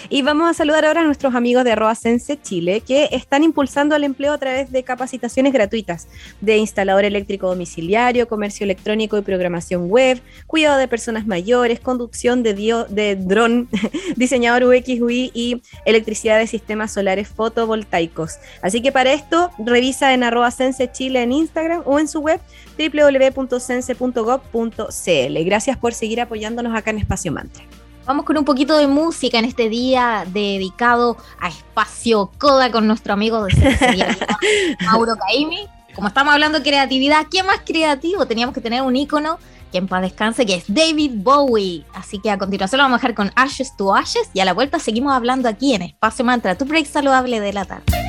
Y 0.08 0.22
vamos 0.22 0.50
a 0.50 0.54
saludar 0.54 0.84
ahora 0.84 1.02
a 1.02 1.04
nuestros 1.04 1.34
amigos 1.34 1.64
de 1.64 1.72
arroba 1.72 1.94
Sense 1.94 2.40
Chile 2.40 2.80
que 2.80 3.08
están 3.12 3.42
impulsando 3.42 3.94
el 3.94 4.04
empleo 4.04 4.32
a 4.32 4.38
través 4.38 4.70
de 4.70 4.82
capacitaciones 4.82 5.52
gratuitas 5.52 6.08
de 6.40 6.56
instalador 6.56 7.04
eléctrico 7.04 7.48
domiciliario, 7.48 8.28
comercio 8.28 8.64
electrónico 8.64 9.18
y 9.18 9.22
programación 9.22 9.88
web, 9.88 10.20
cuidado 10.46 10.78
de 10.78 10.88
personas 10.88 11.26
mayores, 11.26 11.80
conducción 11.80 12.42
de, 12.42 12.54
de 12.88 13.16
dron, 13.16 13.68
diseñador 14.16 14.55
UX, 14.64 14.88
UI 15.00 15.30
y 15.34 15.62
electricidad 15.84 16.38
de 16.38 16.46
sistemas 16.46 16.92
solares 16.92 17.28
fotovoltaicos. 17.28 18.36
Así 18.62 18.80
que 18.82 18.92
para 18.92 19.12
esto 19.12 19.50
revisa 19.58 20.14
en 20.14 20.22
arroba 20.22 20.50
Sense 20.50 20.90
Chile 20.92 21.22
en 21.22 21.32
Instagram 21.32 21.82
o 21.84 21.98
en 21.98 22.08
su 22.08 22.20
web 22.20 22.40
www.sense.gov.cl. 22.78 25.44
Gracias 25.44 25.76
por 25.78 25.94
seguir 25.94 26.20
apoyándonos 26.20 26.76
acá 26.76 26.90
en 26.90 26.98
Espacio 26.98 27.32
Mantra. 27.32 27.64
Vamos 28.06 28.24
con 28.24 28.38
un 28.38 28.44
poquito 28.44 28.78
de 28.78 28.86
música 28.86 29.38
en 29.38 29.46
este 29.46 29.68
día 29.68 30.24
dedicado 30.32 31.16
a 31.40 31.48
Espacio 31.48 32.30
Coda 32.38 32.70
con 32.70 32.86
nuestro 32.86 33.12
amigo 33.12 33.44
de 33.44 33.52
Mauro 34.84 35.16
Caimi. 35.16 35.66
Como 35.92 36.08
estamos 36.08 36.32
hablando 36.32 36.58
de 36.58 36.64
creatividad, 36.64 37.26
¿qué 37.28 37.42
más 37.42 37.60
creativo? 37.64 38.26
Teníamos 38.26 38.54
que 38.54 38.60
tener 38.60 38.82
un 38.82 38.94
ícono 38.94 39.38
que 39.76 39.78
en 39.78 39.88
paz 39.88 40.00
descanse, 40.00 40.46
que 40.46 40.54
es 40.54 40.64
David 40.68 41.12
Bowie. 41.16 41.84
Así 41.92 42.18
que 42.18 42.30
a 42.30 42.38
continuación 42.38 42.78
lo 42.78 42.84
vamos 42.84 42.96
a 42.96 43.00
dejar 43.00 43.14
con 43.14 43.30
Ashes 43.36 43.76
to 43.76 43.94
Ashes 43.94 44.30
y 44.32 44.40
a 44.40 44.46
la 44.46 44.54
vuelta 44.54 44.78
seguimos 44.78 45.12
hablando 45.12 45.48
aquí 45.48 45.74
en 45.74 45.82
Espacio 45.82 46.24
Mantra, 46.24 46.56
tu 46.56 46.64
break 46.64 46.86
saludable 46.86 47.40
de 47.40 47.52
la 47.52 47.66
tarde. 47.66 48.05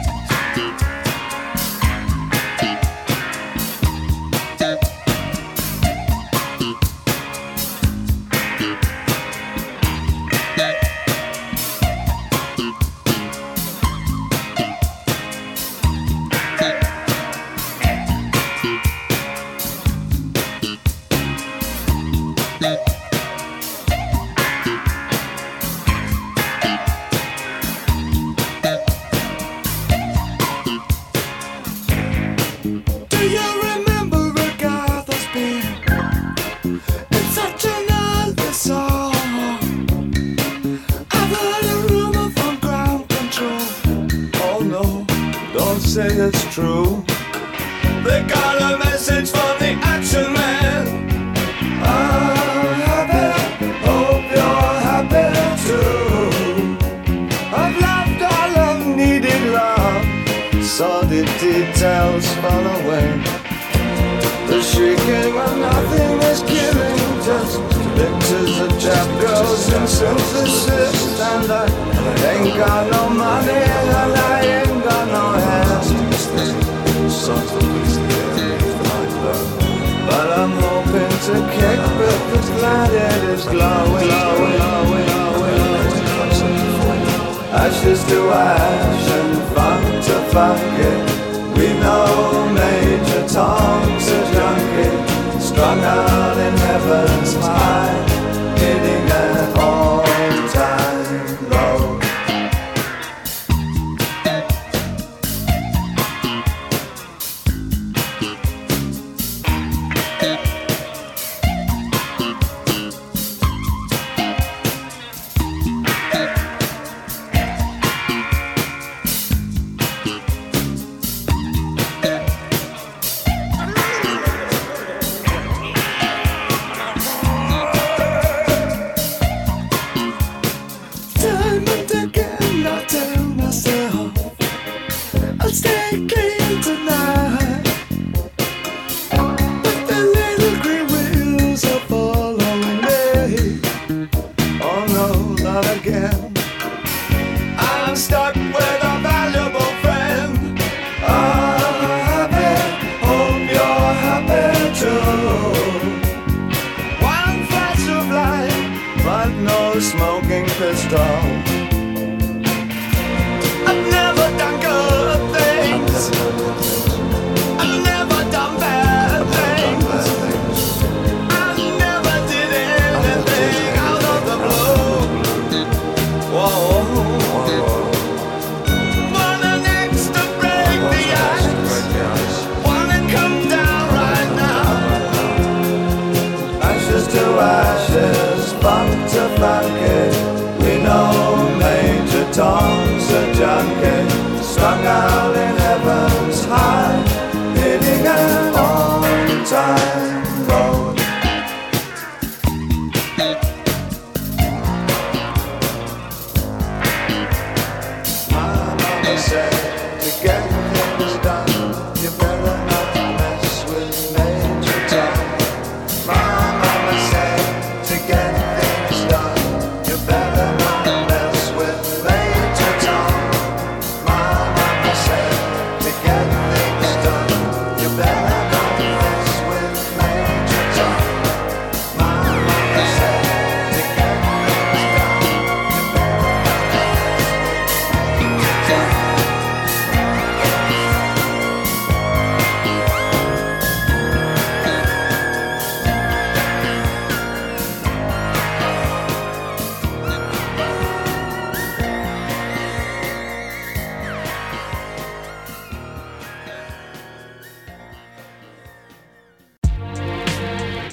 another. 71.48 71.74
And 71.74 72.20
I 72.20 72.34
ain't 72.34 72.58
got 72.58 72.92
no 72.92 73.10
money 73.10 73.52
and 73.52 73.90
I 73.94 74.46
ain't 74.58 74.84
got 74.84 75.06
no 75.08 75.26
hands. 75.48 75.88
Songs 77.14 77.52
that. 77.52 78.36
But 80.08 80.28
I'm 80.40 80.52
hoping 80.52 81.14
to 81.28 81.36
kick 81.56 81.80
with 82.00 82.22
this 82.32 82.50
light 82.62 82.92
that 82.92 83.22
is 83.34 83.44
glowing, 83.44 84.08
glowing, 84.08 84.56
glowing, 84.58 85.56
glowing. 86.18 87.06
Ashes 87.64 88.02
to 88.06 88.20
ash 88.32 89.08
and 89.20 89.34
fuck 89.54 89.84
to 90.08 90.16
fuck 90.32 90.62
it. 90.90 91.00
We 91.58 91.68
know 91.80 92.50
Major 92.54 93.24
Tom's 93.28 94.08
a 94.08 94.20
junkie, 94.34 94.94
strung 95.42 95.80
out 95.80 96.38
in 96.38 96.58
heaven's 96.58 97.34
high. 97.36 98.07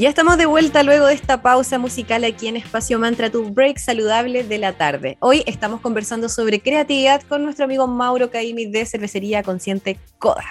Ya 0.05 0.11
estamos 0.11 0.37
de 0.37 0.45
vuelta 0.45 0.83
luego 0.83 1.07
de 1.07 1.15
esta 1.15 1.41
pausa 1.41 1.79
musical 1.79 2.25
aquí 2.25 2.47
en 2.47 2.59
Espacio 2.59 2.99
Mantra, 2.99 3.31
tu 3.31 3.49
break 3.49 3.79
saludable 3.79 4.45
de 4.45 4.59
la 4.59 4.75
tarde. 4.75 5.17
Hoy 5.21 5.43
estamos 5.47 5.81
conversando 5.81 6.29
sobre 6.29 6.61
creatividad 6.61 7.23
con 7.23 7.43
nuestro 7.43 7.65
amigo 7.65 7.87
Mauro 7.87 8.31
Caimi 8.31 8.67
de 8.67 8.85
Cervecería 8.85 9.43
Consciente 9.43 9.99
Coda. 10.19 10.45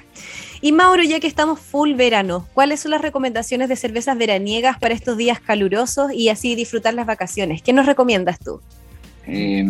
Y 0.59 0.71
Mauro, 0.71 1.03
ya 1.03 1.19
que 1.19 1.27
estamos 1.27 1.59
full 1.59 1.93
verano, 1.93 2.47
¿cuáles 2.55 2.79
son 2.79 2.89
las 2.89 3.01
recomendaciones 3.03 3.69
de 3.69 3.75
cervezas 3.75 4.17
veraniegas 4.17 4.79
para 4.79 4.95
estos 4.95 5.17
días 5.17 5.39
calurosos 5.39 6.11
y 6.11 6.29
así 6.29 6.55
disfrutar 6.55 6.95
las 6.95 7.05
vacaciones? 7.05 7.61
¿Qué 7.61 7.73
nos 7.73 7.85
recomiendas 7.85 8.39
tú? 8.39 8.59
Eh, 9.27 9.63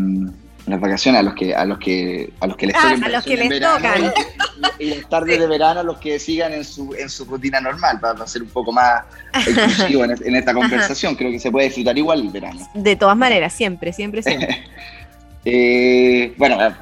las 0.65 0.79
vacaciones 0.79 1.19
a 1.19 1.23
los 1.23 1.33
que 1.33 1.53
a 1.53 1.65
los 1.65 1.77
que 1.77 2.31
a 2.39 2.47
los 2.47 2.55
que 2.55 2.67
les 2.67 2.75
Ah, 2.75 2.95
a 3.03 3.09
los 3.09 3.23
que 3.23 3.35
les 3.35 3.59
tocan. 3.59 4.13
y, 4.79 4.89
las 4.91 5.09
tardes 5.09 5.39
de 5.39 5.47
verano 5.47 5.81
a 5.81 5.83
los 5.83 5.97
que 5.97 6.19
sigan 6.19 6.53
en 6.53 6.63
su 6.63 6.93
en 6.95 7.09
su 7.09 7.25
rutina 7.25 7.59
normal 7.59 7.99
para, 7.99 8.25
ser 8.27 8.43
un 8.43 8.49
poco 8.49 8.71
más 8.71 9.03
exclusivo 9.33 10.05
en 10.05 10.35
esta 10.35 10.53
conversación 10.53 11.15
creo 11.15 11.31
que 11.31 11.39
se 11.39 11.51
puede 11.51 11.65
disfrutar 11.65 11.97
igual 11.97 12.21
el 12.21 12.29
verano 12.29 12.69
De 12.73 12.95
todas 12.95 13.17
maneras, 13.17 13.53
siempre, 13.53 13.91
siempre, 13.93 14.23
siempre. 14.23 14.63
Eh, 15.45 16.33
bueno, 16.37 16.57
eh, 16.65 16.73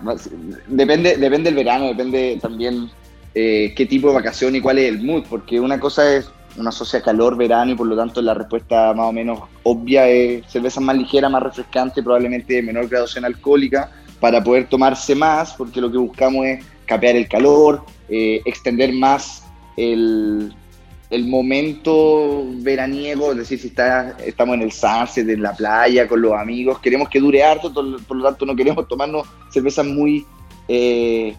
depende, 0.67 1.17
depende 1.17 1.49
del 1.49 1.55
verano, 1.55 1.87
depende 1.87 2.37
también 2.39 2.91
eh, 3.33 3.73
qué 3.75 3.85
tipo 3.85 4.09
de 4.09 4.13
vacación 4.13 4.55
y 4.55 4.61
cuál 4.61 4.77
es 4.77 4.89
el 4.89 5.01
mood, 5.01 5.23
porque 5.29 5.59
una 5.59 5.79
cosa 5.79 6.15
es 6.15 6.29
uno 6.57 6.69
asocia 6.69 7.01
calor, 7.01 7.35
verano 7.37 7.71
y 7.71 7.75
por 7.75 7.87
lo 7.87 7.95
tanto 7.95 8.21
la 8.21 8.33
respuesta 8.33 8.93
más 8.93 9.07
o 9.07 9.11
menos 9.13 9.39
obvia 9.63 10.07
es 10.09 10.45
cerveza 10.51 10.81
más 10.81 10.97
ligera, 10.97 11.29
más 11.29 11.41
refrescante, 11.43 12.03
probablemente 12.03 12.55
de 12.55 12.61
menor 12.63 12.87
graduación 12.87 13.25
alcohólica, 13.25 13.91
para 14.19 14.43
poder 14.43 14.67
tomarse 14.67 15.15
más, 15.15 15.53
porque 15.53 15.81
lo 15.81 15.91
que 15.91 15.97
buscamos 15.97 16.45
es 16.45 16.63
capear 16.85 17.15
el 17.15 17.27
calor, 17.27 17.83
eh, 18.09 18.41
extender 18.45 18.93
más 18.93 19.43
el, 19.77 20.53
el 21.09 21.27
momento 21.27 22.45
veraniego, 22.57 23.31
es 23.31 23.37
decir, 23.37 23.59
si 23.59 23.67
está, 23.67 24.17
estamos 24.25 24.55
en 24.55 24.61
el 24.63 24.71
sunset, 24.71 25.27
en 25.27 25.41
la 25.41 25.53
playa, 25.53 26.07
con 26.07 26.21
los 26.21 26.33
amigos, 26.33 26.79
queremos 26.79 27.09
que 27.09 27.19
dure 27.19 27.43
harto, 27.43 27.71
to- 27.71 27.97
por 28.07 28.17
lo 28.17 28.23
tanto 28.25 28.45
no 28.45 28.55
queremos 28.55 28.87
tomarnos 28.87 29.27
cervezas 29.51 29.85
muy, 29.85 30.25
eh, 30.67 31.33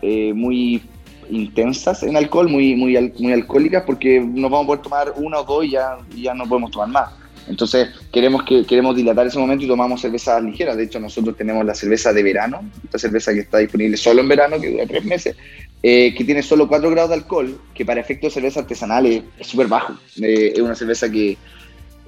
eh, 0.00 0.32
muy 0.34 0.82
intensas 1.30 2.02
en 2.02 2.16
alcohol, 2.16 2.48
muy, 2.48 2.74
muy, 2.74 3.12
muy 3.18 3.32
alcohólicas, 3.32 3.84
porque 3.84 4.20
nos 4.20 4.50
vamos 4.50 4.64
a 4.64 4.66
poder 4.66 4.82
tomar 4.82 5.14
una 5.16 5.40
o 5.40 5.44
dos 5.44 5.64
y 5.64 5.70
ya, 5.70 5.98
ya 6.14 6.34
no 6.34 6.46
podemos 6.46 6.70
tomar 6.70 6.88
más. 6.88 7.10
Entonces 7.46 7.88
queremos, 8.10 8.42
que, 8.44 8.64
queremos 8.64 8.96
dilatar 8.96 9.26
ese 9.26 9.38
momento 9.38 9.64
y 9.64 9.68
tomamos 9.68 10.00
cervezas 10.00 10.42
ligeras. 10.42 10.76
De 10.76 10.84
hecho, 10.84 10.98
nosotros 10.98 11.36
tenemos 11.36 11.64
la 11.64 11.74
cerveza 11.74 12.12
de 12.12 12.22
verano, 12.22 12.62
esta 12.82 12.98
cerveza 12.98 13.32
que 13.34 13.40
está 13.40 13.58
disponible 13.58 13.96
solo 13.96 14.22
en 14.22 14.28
verano, 14.28 14.58
que 14.60 14.70
dura 14.70 14.86
tres 14.86 15.04
meses, 15.04 15.36
eh, 15.82 16.14
que 16.14 16.24
tiene 16.24 16.42
solo 16.42 16.66
4 16.66 16.90
grados 16.90 17.10
de 17.10 17.16
alcohol, 17.16 17.60
que 17.74 17.84
para 17.84 18.00
efectos 18.00 18.30
de 18.30 18.40
cerveza 18.40 18.60
artesanal 18.60 19.06
es 19.06 19.22
es 19.38 19.46
súper 19.46 19.66
bajo. 19.66 19.94
Eh, 20.22 20.52
es 20.54 20.60
una 20.60 20.74
cerveza 20.74 21.10
que, 21.10 21.36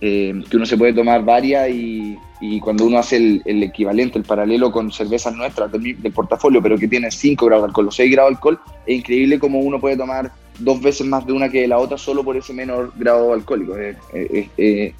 eh, 0.01 0.35
que 0.51 0.57
uno 0.57 0.67
se 0.67 0.77
puede 0.77 0.93
tomar 0.93 1.25
varias 1.25 1.69
y, 1.71 2.17
y 2.41 2.61
cuando 2.61 2.85
uno 2.85 2.99
hace 2.99 3.17
el, 3.17 3.43
el 3.47 3.63
equivalente, 3.63 4.19
el 4.19 4.25
paralelo 4.25 4.71
con 4.71 4.93
cervezas 4.93 5.35
nuestras 5.35 5.73
del, 5.73 5.97
portafolio, 6.15 6.63
pero 6.63 6.77
que 6.79 6.89
tienen 6.89 7.11
5 7.11 7.47
grados 7.47 7.65
de 7.65 7.69
alcohol 7.69 7.89
o 7.89 7.91
6 7.91 8.11
grados 8.13 8.31
de 8.31 8.35
alcohol, 8.37 8.61
es 8.87 8.97
increíble 8.99 9.39
como 9.39 9.61
uno 9.61 9.81
puede 9.81 9.97
tomar 9.97 10.31
dos 10.59 10.81
veces 10.81 11.07
más 11.07 11.27
de 11.27 11.33
una 11.33 11.49
que 11.49 11.63
de 11.63 11.69
la 11.69 11.79
otra 11.79 11.97
solo 11.99 12.23
por 12.25 12.37
ese 12.37 12.53
menor 12.53 12.93
grado 12.97 13.33
alcohólico. 13.33 13.77
Es, 13.77 13.97
es- 14.13 14.49
es- 14.57 14.95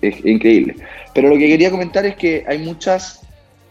es 0.00 0.24
increíble. 0.24 0.76
Pero 1.12 1.28
lo 1.28 1.36
que 1.36 1.48
quería 1.48 1.70
comentar 1.72 2.06
es 2.06 2.14
que 2.16 2.44
hay 2.46 2.58
muchas... 2.58 3.20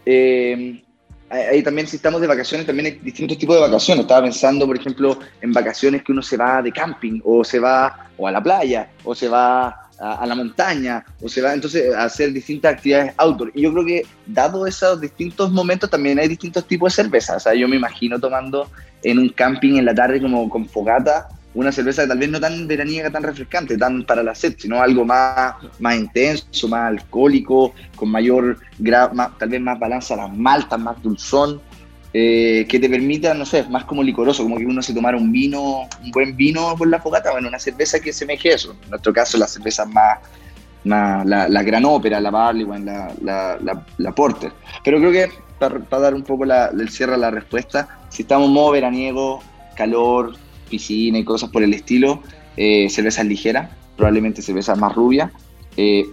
eh, 0.04 0.82
hay 1.30 1.62
también, 1.62 1.86
si 1.86 1.96
estamos 1.96 2.20
de 2.22 2.26
vacaciones, 2.26 2.66
también 2.66 2.86
hay 2.86 2.92
distintos 3.02 3.36
tipos 3.36 3.54
de 3.56 3.60
vacaciones. 3.62 4.02
Estaba 4.02 4.22
pensando, 4.22 4.66
por 4.66 4.76
ejemplo, 4.78 5.18
en 5.42 5.52
vacaciones 5.52 6.02
que 6.02 6.12
uno 6.12 6.22
se 6.22 6.36
va 6.38 6.62
de 6.62 6.72
camping, 6.72 7.20
o 7.24 7.44
se 7.44 7.58
va 7.58 8.08
o 8.16 8.26
a 8.26 8.30
la 8.32 8.42
playa, 8.42 8.88
o 9.04 9.14
se 9.14 9.28
va 9.28 9.87
a, 9.98 10.26
la 10.26 10.34
montaña, 10.34 11.04
o 11.20 11.28
se 11.28 11.42
va 11.42 11.54
entonces 11.54 11.94
a 11.94 12.04
hacer 12.04 12.32
distintas 12.32 12.74
actividades 12.74 13.14
outdoor. 13.16 13.50
Y 13.54 13.62
yo 13.62 13.72
creo 13.72 13.84
que, 13.84 14.06
dado 14.26 14.66
esos 14.66 15.00
distintos 15.00 15.50
momentos, 15.50 15.90
también 15.90 16.18
hay 16.18 16.28
distintos 16.28 16.66
tipos 16.66 16.96
de 16.96 17.02
cervezas. 17.02 17.36
O 17.36 17.40
sea, 17.40 17.54
yo 17.54 17.68
me 17.68 17.76
imagino 17.76 18.18
tomando 18.18 18.70
en 19.02 19.18
un 19.18 19.28
camping 19.30 19.76
en 19.76 19.84
la 19.84 19.94
tarde, 19.94 20.20
como 20.20 20.48
con 20.48 20.66
fogata, 20.68 21.28
una 21.54 21.72
cerveza 21.72 22.06
tal 22.06 22.18
vez 22.18 22.28
no 22.28 22.38
tan 22.38 22.68
veraniega, 22.68 23.10
tan 23.10 23.22
refrescante, 23.22 23.76
tan 23.76 24.04
para 24.04 24.22
la 24.22 24.34
sed, 24.34 24.54
sino 24.58 24.80
algo 24.80 25.04
más, 25.04 25.54
más 25.80 25.96
intenso, 25.96 26.68
más 26.68 26.88
alcohólico, 26.88 27.74
con 27.96 28.10
mayor, 28.10 28.58
gra- 28.78 29.32
tal 29.38 29.48
vez 29.48 29.60
más 29.60 29.78
balanza 29.78 30.14
a 30.14 30.18
las 30.18 30.36
maltas, 30.36 30.78
más 30.78 31.02
dulzón, 31.02 31.60
eh, 32.12 32.66
que 32.68 32.78
te 32.78 32.88
permita, 32.88 33.34
no 33.34 33.44
sé, 33.44 33.64
más 33.64 33.84
como 33.84 34.02
licoroso, 34.02 34.42
como 34.42 34.56
que 34.56 34.66
uno 34.66 34.82
se 34.82 34.94
tomara 34.94 35.16
un 35.16 35.30
vino, 35.30 35.88
un 36.02 36.10
buen 36.10 36.36
vino 36.36 36.74
por 36.76 36.88
la 36.88 37.00
fogata, 37.00 37.32
bueno, 37.32 37.48
una 37.48 37.58
cerveza 37.58 38.00
que 38.00 38.12
semeje 38.12 38.54
eso. 38.54 38.74
En 38.84 38.90
nuestro 38.90 39.12
caso, 39.12 39.36
las 39.38 39.52
cervezas 39.52 39.88
más, 39.88 40.18
más 40.84 41.26
la, 41.26 41.48
la 41.48 41.62
gran 41.62 41.84
ópera, 41.84 42.20
la 42.20 42.30
barley, 42.30 42.66
la, 42.82 43.12
la, 43.22 43.84
la, 43.98 44.12
porter. 44.12 44.52
Pero 44.84 44.98
creo 44.98 45.12
que 45.12 45.30
para, 45.58 45.78
para 45.80 46.02
dar 46.02 46.14
un 46.14 46.22
poco 46.22 46.44
el 46.44 46.88
cierre 46.88 47.14
a 47.14 47.18
la 47.18 47.30
respuesta, 47.30 48.00
si 48.08 48.22
estamos 48.22 48.48
en 48.48 48.54
modo 48.54 48.72
veraniego, 48.72 49.42
calor, 49.76 50.34
piscina 50.68 51.18
y 51.18 51.24
cosas 51.24 51.50
por 51.50 51.62
el 51.62 51.74
estilo, 51.74 52.22
eh, 52.56 52.88
cervezas 52.90 53.26
ligeras, 53.26 53.70
probablemente 53.96 54.42
cervezas 54.42 54.78
más 54.78 54.94
rubias. 54.94 55.30
Eh, 55.76 56.06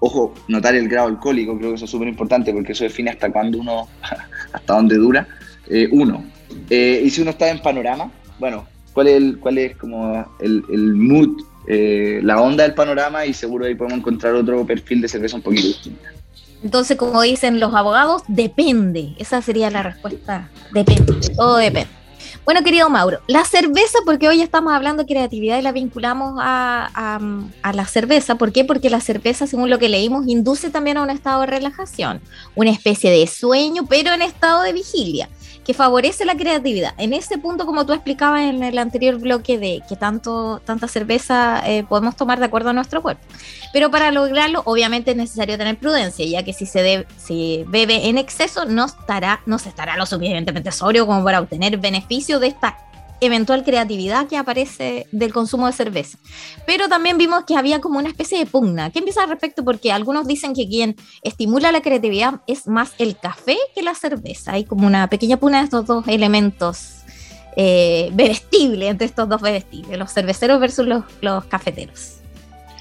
ojo, 0.00 0.34
notar 0.48 0.74
el 0.74 0.88
grado 0.88 1.08
alcohólico, 1.08 1.56
creo 1.56 1.70
que 1.70 1.76
eso 1.76 1.84
es 1.86 1.90
súper 1.90 2.08
importante 2.08 2.52
porque 2.52 2.72
eso 2.72 2.84
define 2.84 3.10
hasta 3.10 3.30
cuándo 3.30 3.58
uno, 3.58 3.88
hasta 4.56 4.74
dónde 4.74 4.96
dura. 4.96 5.28
Eh, 5.68 5.88
uno. 5.92 6.24
Eh, 6.70 7.02
y 7.04 7.10
si 7.10 7.22
uno 7.22 7.30
está 7.30 7.50
en 7.50 7.60
panorama, 7.60 8.10
bueno, 8.38 8.66
¿cuál 8.92 9.08
es, 9.08 9.36
cuál 9.40 9.58
es 9.58 9.76
como 9.76 10.26
el, 10.40 10.64
el 10.72 10.94
mood, 10.94 11.42
eh, 11.68 12.20
la 12.22 12.40
onda 12.40 12.64
del 12.64 12.74
panorama? 12.74 13.26
Y 13.26 13.32
seguro 13.32 13.66
ahí 13.66 13.74
podemos 13.74 13.98
encontrar 13.98 14.34
otro 14.34 14.66
perfil 14.66 15.00
de 15.02 15.08
cerveza 15.08 15.36
un 15.36 15.42
poquito 15.42 15.66
distinto. 15.68 16.02
Entonces, 16.62 16.96
como 16.96 17.20
dicen 17.22 17.60
los 17.60 17.74
abogados, 17.74 18.22
depende. 18.28 19.14
Esa 19.18 19.42
sería 19.42 19.70
la 19.70 19.82
respuesta. 19.82 20.48
Depende. 20.72 21.12
Todo 21.36 21.58
depende. 21.58 21.90
Bueno, 22.46 22.62
querido 22.62 22.88
Mauro, 22.88 23.18
la 23.26 23.44
cerveza, 23.44 23.98
porque 24.04 24.28
hoy 24.28 24.40
estamos 24.40 24.72
hablando 24.72 25.02
de 25.02 25.08
creatividad 25.08 25.58
y 25.58 25.62
la 25.62 25.72
vinculamos 25.72 26.36
a, 26.40 26.88
a, 26.94 27.20
a, 27.68 27.72
la 27.72 27.86
cerveza. 27.86 28.36
¿Por 28.36 28.52
qué? 28.52 28.64
Porque 28.64 28.88
la 28.88 29.00
cerveza, 29.00 29.48
según 29.48 29.68
lo 29.68 29.80
que 29.80 29.88
leímos, 29.88 30.28
induce 30.28 30.70
también 30.70 30.96
a 30.96 31.02
un 31.02 31.10
estado 31.10 31.40
de 31.40 31.48
relajación, 31.48 32.20
una 32.54 32.70
especie 32.70 33.10
de 33.10 33.26
sueño, 33.26 33.84
pero 33.88 34.12
en 34.12 34.22
estado 34.22 34.62
de 34.62 34.72
vigilia, 34.72 35.28
que 35.66 35.74
favorece 35.74 36.24
la 36.24 36.36
creatividad. 36.36 36.94
En 36.96 37.12
ese 37.12 37.38
punto, 37.38 37.66
como 37.66 37.84
tú 37.84 37.92
explicabas 37.92 38.42
en 38.42 38.62
el 38.62 38.78
anterior 38.78 39.18
bloque, 39.18 39.58
de 39.58 39.82
que 39.88 39.96
tanto, 39.96 40.62
tanta 40.64 40.86
cerveza 40.86 41.60
eh, 41.66 41.82
podemos 41.82 42.14
tomar 42.14 42.38
de 42.38 42.44
acuerdo 42.44 42.70
a 42.70 42.72
nuestro 42.72 43.02
cuerpo. 43.02 43.22
Pero 43.72 43.90
para 43.90 44.12
lograrlo, 44.12 44.62
obviamente 44.64 45.10
es 45.10 45.16
necesario 45.16 45.58
tener 45.58 45.76
prudencia, 45.76 46.24
ya 46.24 46.44
que 46.44 46.52
si 46.52 46.66
se, 46.66 46.82
debe, 46.82 47.06
si 47.18 47.64
bebe 47.66 48.08
en 48.08 48.16
exceso, 48.16 48.64
no, 48.64 48.84
estará, 48.84 49.40
no 49.44 49.58
se 49.58 49.68
estará 49.68 49.96
lo 49.96 50.06
suficientemente 50.06 50.70
sobrio 50.70 51.04
como 51.04 51.24
para 51.24 51.40
obtener 51.40 51.78
beneficio 51.78 52.38
de 52.38 52.46
esta 52.46 52.78
eventual 53.20 53.64
creatividad 53.64 54.26
que 54.26 54.36
aparece 54.36 55.06
del 55.12 55.32
consumo 55.32 55.66
de 55.66 55.72
cerveza. 55.72 56.18
Pero 56.66 56.88
también 56.88 57.18
vimos 57.18 57.44
que 57.44 57.56
había 57.56 57.80
como 57.80 57.98
una 57.98 58.08
especie 58.08 58.38
de 58.38 58.46
pugna. 58.46 58.90
¿Qué 58.90 59.02
piensas 59.02 59.24
al 59.24 59.30
respecto? 59.30 59.64
Porque 59.64 59.92
algunos 59.92 60.26
dicen 60.26 60.54
que 60.54 60.68
quien 60.68 60.96
estimula 61.22 61.72
la 61.72 61.80
creatividad 61.80 62.40
es 62.46 62.66
más 62.66 62.92
el 62.98 63.18
café 63.18 63.56
que 63.74 63.82
la 63.82 63.94
cerveza. 63.94 64.52
Hay 64.52 64.64
como 64.64 64.86
una 64.86 65.08
pequeña 65.08 65.36
pugna 65.36 65.58
de 65.58 65.64
estos 65.64 65.86
dos 65.86 66.06
elementos 66.08 66.96
eh, 67.56 68.10
bebestibles, 68.12 68.90
entre 68.90 69.06
estos 69.06 69.28
dos 69.28 69.40
bebestibles, 69.40 69.98
los 69.98 70.12
cerveceros 70.12 70.60
versus 70.60 70.86
los, 70.86 71.44
cafeteros. 71.46 72.18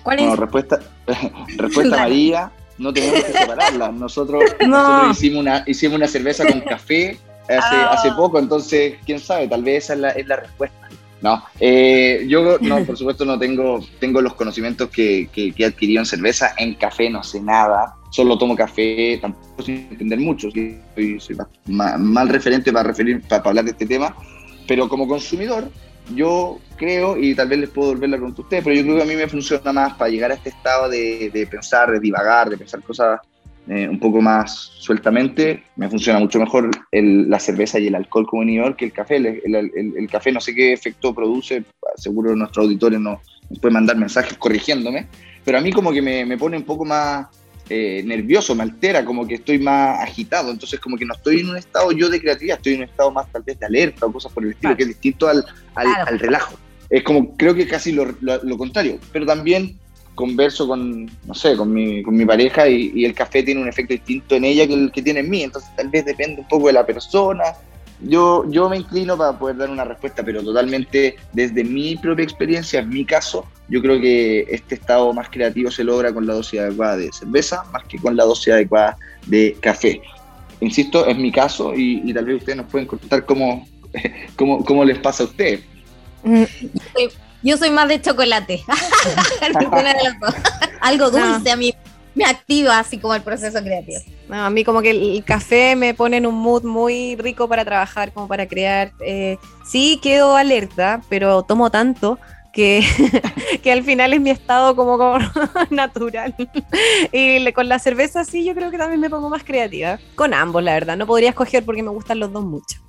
¿Cuál 0.04 0.20
es? 0.20 0.38
respuesta, 0.38 0.82
respuesta 1.58 1.98
María, 1.98 2.52
no 2.78 2.94
tenemos 2.94 3.24
que 3.24 3.32
separarla. 3.32 3.92
Nosotros, 3.94 4.44
nosotros 4.68 5.18
hicimos, 5.18 5.40
una, 5.40 5.64
hicimos 5.66 5.96
una 5.96 6.08
cerveza 6.08 6.46
con 6.46 6.60
café 6.60 7.18
hace, 7.54 7.76
ah. 7.76 7.92
hace 7.94 8.12
poco, 8.12 8.40
entonces, 8.40 8.96
quién 9.06 9.20
sabe, 9.20 9.48
tal 9.48 9.64
vez 9.64 9.86
esa 9.86 9.94
es 9.94 10.00
la, 10.00 10.10
es 10.12 10.28
la 10.28 10.36
respuesta. 10.38 10.86
No, 11.22 11.44
eh, 11.60 12.26
yo 12.28 12.58
no, 12.60 12.86
por 12.86 12.98
supuesto 12.98 13.26
no 13.26 13.40
tengo, 13.40 13.80
tengo 14.00 14.22
los 14.22 14.36
conocimientos 14.36 14.90
que, 14.90 15.30
que, 15.34 15.54
he 15.58 15.66
adquirido 15.66 16.02
en 16.02 16.06
cerveza, 16.06 16.54
en 16.58 16.76
café 16.76 17.10
no 17.10 17.24
sé 17.24 17.40
nada, 17.40 17.96
solo 18.12 18.38
tomo 18.38 18.56
café, 18.56 19.18
tampoco 19.20 19.64
sin 19.64 19.88
entender 19.90 20.20
mucho, 20.20 20.50
soy, 20.52 21.20
soy 21.20 21.38
mal, 21.66 22.30
referente 22.30 22.72
para, 22.72 22.90
referir, 22.90 23.22
para, 23.28 23.42
hablar 23.44 23.66
de 23.66 23.72
este 23.72 23.88
tema, 23.88 24.16
pero 24.68 24.88
como 24.88 25.08
consumidor 25.08 25.72
yo 26.14 26.60
creo, 26.78 27.18
y 27.18 27.34
tal 27.34 27.48
vez 27.48 27.60
les 27.60 27.70
puedo 27.70 27.90
volver 27.94 28.10
la 28.10 28.18
pregunta 28.18 28.42
a 28.42 28.44
ustedes, 28.44 28.64
pero 28.64 28.76
yo 28.76 28.84
creo 28.84 28.98
que 28.98 29.04
a 29.04 29.06
mí 29.06 29.16
me 29.16 29.28
funciona 29.28 29.74
más 29.74 29.94
para 29.96 30.12
llegar 30.12 30.32
a 30.32 30.36
este 30.36 30.50
estado 30.50 30.90
de, 30.90 31.32
de 31.34 31.48
pensar, 31.48 31.90
de 31.90 32.00
divagar, 32.00 32.50
de 32.50 32.58
pensar 32.58 32.84
cosas 32.84 33.20
eh, 33.68 33.90
un 33.90 34.00
poco 34.00 34.22
más 34.22 34.74
sueltamente, 34.78 35.64
me 35.76 35.90
funciona 35.90 36.20
mucho 36.20 36.40
mejor 36.40 36.70
la 36.92 37.40
cerveza 37.40 37.80
y 37.80 37.88
el 37.88 37.96
alcohol 37.96 38.28
como 38.28 38.44
inhibidor 38.44 38.76
que 38.76 38.86
el 38.86 38.92
café. 38.92 39.18
El, 39.18 40.08
café 40.10 40.32
no 40.32 40.40
sé 40.40 40.54
qué 40.54 40.72
efecto 40.72 41.16
produce, 41.16 41.64
seguro 41.96 42.36
nuestros 42.36 42.66
auditores 42.66 43.00
nos, 43.00 43.20
nos 43.50 43.60
pueden 43.60 43.74
mandar 43.74 43.98
mensajes 43.98 44.38
corrigiéndome, 44.38 45.08
pero 45.44 45.58
a 45.58 45.62
mí 45.62 45.72
como 45.72 45.92
que 45.92 46.02
me, 46.02 46.26
me 46.26 46.38
pone 46.38 46.58
un 46.58 46.64
poco 46.64 46.86
más 46.86 47.28
eh, 47.68 48.04
nervioso, 48.06 48.54
me 48.54 48.62
altera, 48.62 49.04
como 49.04 49.28
que 49.28 49.36
estoy 49.36 49.58
más 49.58 50.00
agitado, 50.00 50.52
entonces 50.52 50.80
como 50.80 50.96
que 50.96 51.06
no 51.06 51.16
estoy 51.16 51.40
en 51.40 51.50
un 51.50 51.58
estado 51.58 51.92
yo 51.92 52.08
de 52.10 52.22
creatividad, 52.22 52.58
estoy 52.58 52.74
en 52.74 52.82
un 52.82 52.90
estado 52.90 53.10
más 53.10 53.32
tal 53.32 53.42
vez 53.42 53.60
de 53.60 53.66
alerta 53.66 54.06
o 54.06 54.12
cosas 54.12 54.32
por 54.32 54.44
el 54.44 54.52
estilo, 54.52 54.78
que 54.78 54.84
es 54.84 54.90
distinto 54.90 55.28
al, 55.28 55.44
al, 55.74 56.20
relajo. 56.20 56.56
Es 56.92 57.02
como, 57.02 57.36
creo 57.36 57.56
que 57.56 57.68
casi 57.68 57.92
lo, 57.92 58.06
lo 58.22 58.58
contrario, 58.60 59.00
pero 59.12 59.26
también 59.26 59.80
converso 60.16 60.68
con, 60.68 61.06
no 61.26 61.34
sé, 61.34 61.56
con 61.56 61.72
mi, 61.72 62.02
con 62.02 62.16
mi 62.16 62.26
pareja 62.26 62.68
y, 62.68 63.06
el 63.06 63.14
café 63.14 63.44
tiene 63.44 63.62
un 63.62 63.68
efecto 63.68 63.94
distinto 63.94 64.36
en 64.36 64.46
ella 64.46 64.66
que 64.66 64.74
el 64.74 64.92
que 64.92 65.02
tiene 65.02 65.20
en 65.20 65.30
mí, 65.30 65.44
entonces 65.44 65.70
tal 65.76 65.90
vez 65.90 66.06
depende 66.06 66.42
un 66.42 66.48
poco 66.48 66.68
de 66.68 66.74
la 66.74 66.86
persona. 66.86 67.44
Yo, 68.02 68.44
yo 68.50 68.68
me 68.68 68.78
inclino 68.78 69.18
para 69.18 69.38
poder 69.38 69.58
dar 69.58 69.70
una 69.70 69.86
respuesta, 69.86 70.24
pero 70.24 70.44
totalmente 70.44 71.16
desde 71.32 71.64
mi 71.64 71.96
propia 71.96 72.24
experiencia, 72.24 72.80
en 72.80 72.90
mi 72.90 73.06
caso, 73.06 73.46
yo 73.70 73.82
creo 73.82 74.02
que 74.02 74.46
este 74.50 74.76
estado 74.76 75.14
más 75.14 75.30
creativo 75.30 75.72
se 75.72 75.84
logra 75.84 76.14
con 76.14 76.26
la 76.26 76.34
dosis 76.34 76.60
adecuada 76.60 76.98
de 76.98 77.12
cerveza 77.12 77.64
más 77.72 77.84
que 77.86 77.98
con 77.98 78.16
la 78.16 78.26
dosis 78.26 78.54
adecuada 78.54 78.98
de 79.28 79.56
café. 79.62 80.02
Insisto, 80.60 81.06
es 81.06 81.18
mi 81.18 81.32
caso 81.32 81.74
y, 81.76 82.14
tal 82.14 82.26
vez 82.26 82.38
ustedes 82.38 82.58
nos 82.58 82.68
pueden 82.68 82.88
contar 82.88 83.26
cómo, 83.26 83.68
cómo, 84.36 84.64
cómo 84.64 84.84
les 84.84 85.00
pasa 85.00 85.24
a 85.24 85.28
ustedes. 85.28 85.62
Mm, 86.24 86.44
yo 87.46 87.58
soy 87.58 87.70
más 87.70 87.88
de 87.88 88.02
chocolate. 88.02 88.64
Algo 90.82 91.12
dulce 91.12 91.52
a 91.52 91.56
mí 91.56 91.74
me 92.16 92.26
activa 92.26 92.80
así 92.80 92.98
como 92.98 93.14
el 93.14 93.22
proceso 93.22 93.62
creativo. 93.62 94.00
a 94.30 94.50
mí 94.50 94.64
como 94.64 94.82
que 94.82 94.92
el, 94.92 95.24
café 95.24 95.76
me 95.76 95.94
pone 95.94 96.18
en 96.18 96.26
un 96.26 96.36
mood 96.36 96.64
muy 96.64 97.16
rico 97.18 97.48
para 97.48 97.64
trabajar, 97.64 98.12
como 98.14 98.28
para 98.28 98.48
crear. 98.48 98.92
Eh, 99.06 99.38
sí, 99.66 100.00
quedo 100.02 100.36
alerta, 100.36 101.02
pero 101.10 101.44
tomo 101.44 101.70
tanto 101.70 102.18
que, 102.54 102.84
que 103.64 103.72
al 103.72 103.84
final 103.84 104.14
es 104.14 104.22
mi 104.22 104.30
estado 104.30 104.76
como, 104.76 104.98
como 104.98 105.20
natural. 105.70 106.34
y 107.12 107.52
con 107.52 107.70
la 107.70 107.80
cerveza 107.80 108.24
sí, 108.24 108.46
yo 108.46 108.56
creo 108.56 108.72
que 108.72 108.78
también 108.78 109.02
me 109.02 109.10
pongo 109.10 109.30
más 109.30 109.44
creativa. 109.44 110.00
Con 110.16 110.34
ambos, 110.34 110.64
la 110.64 110.74
verdad. 110.74 110.98
No 110.98 111.06
podría 111.06 111.30
escoger 111.30 111.64
porque 111.64 111.84
me 111.84 111.90
gustan 111.90 112.20
los 112.20 112.32
dos 112.32 112.44
mucho. 112.44 112.80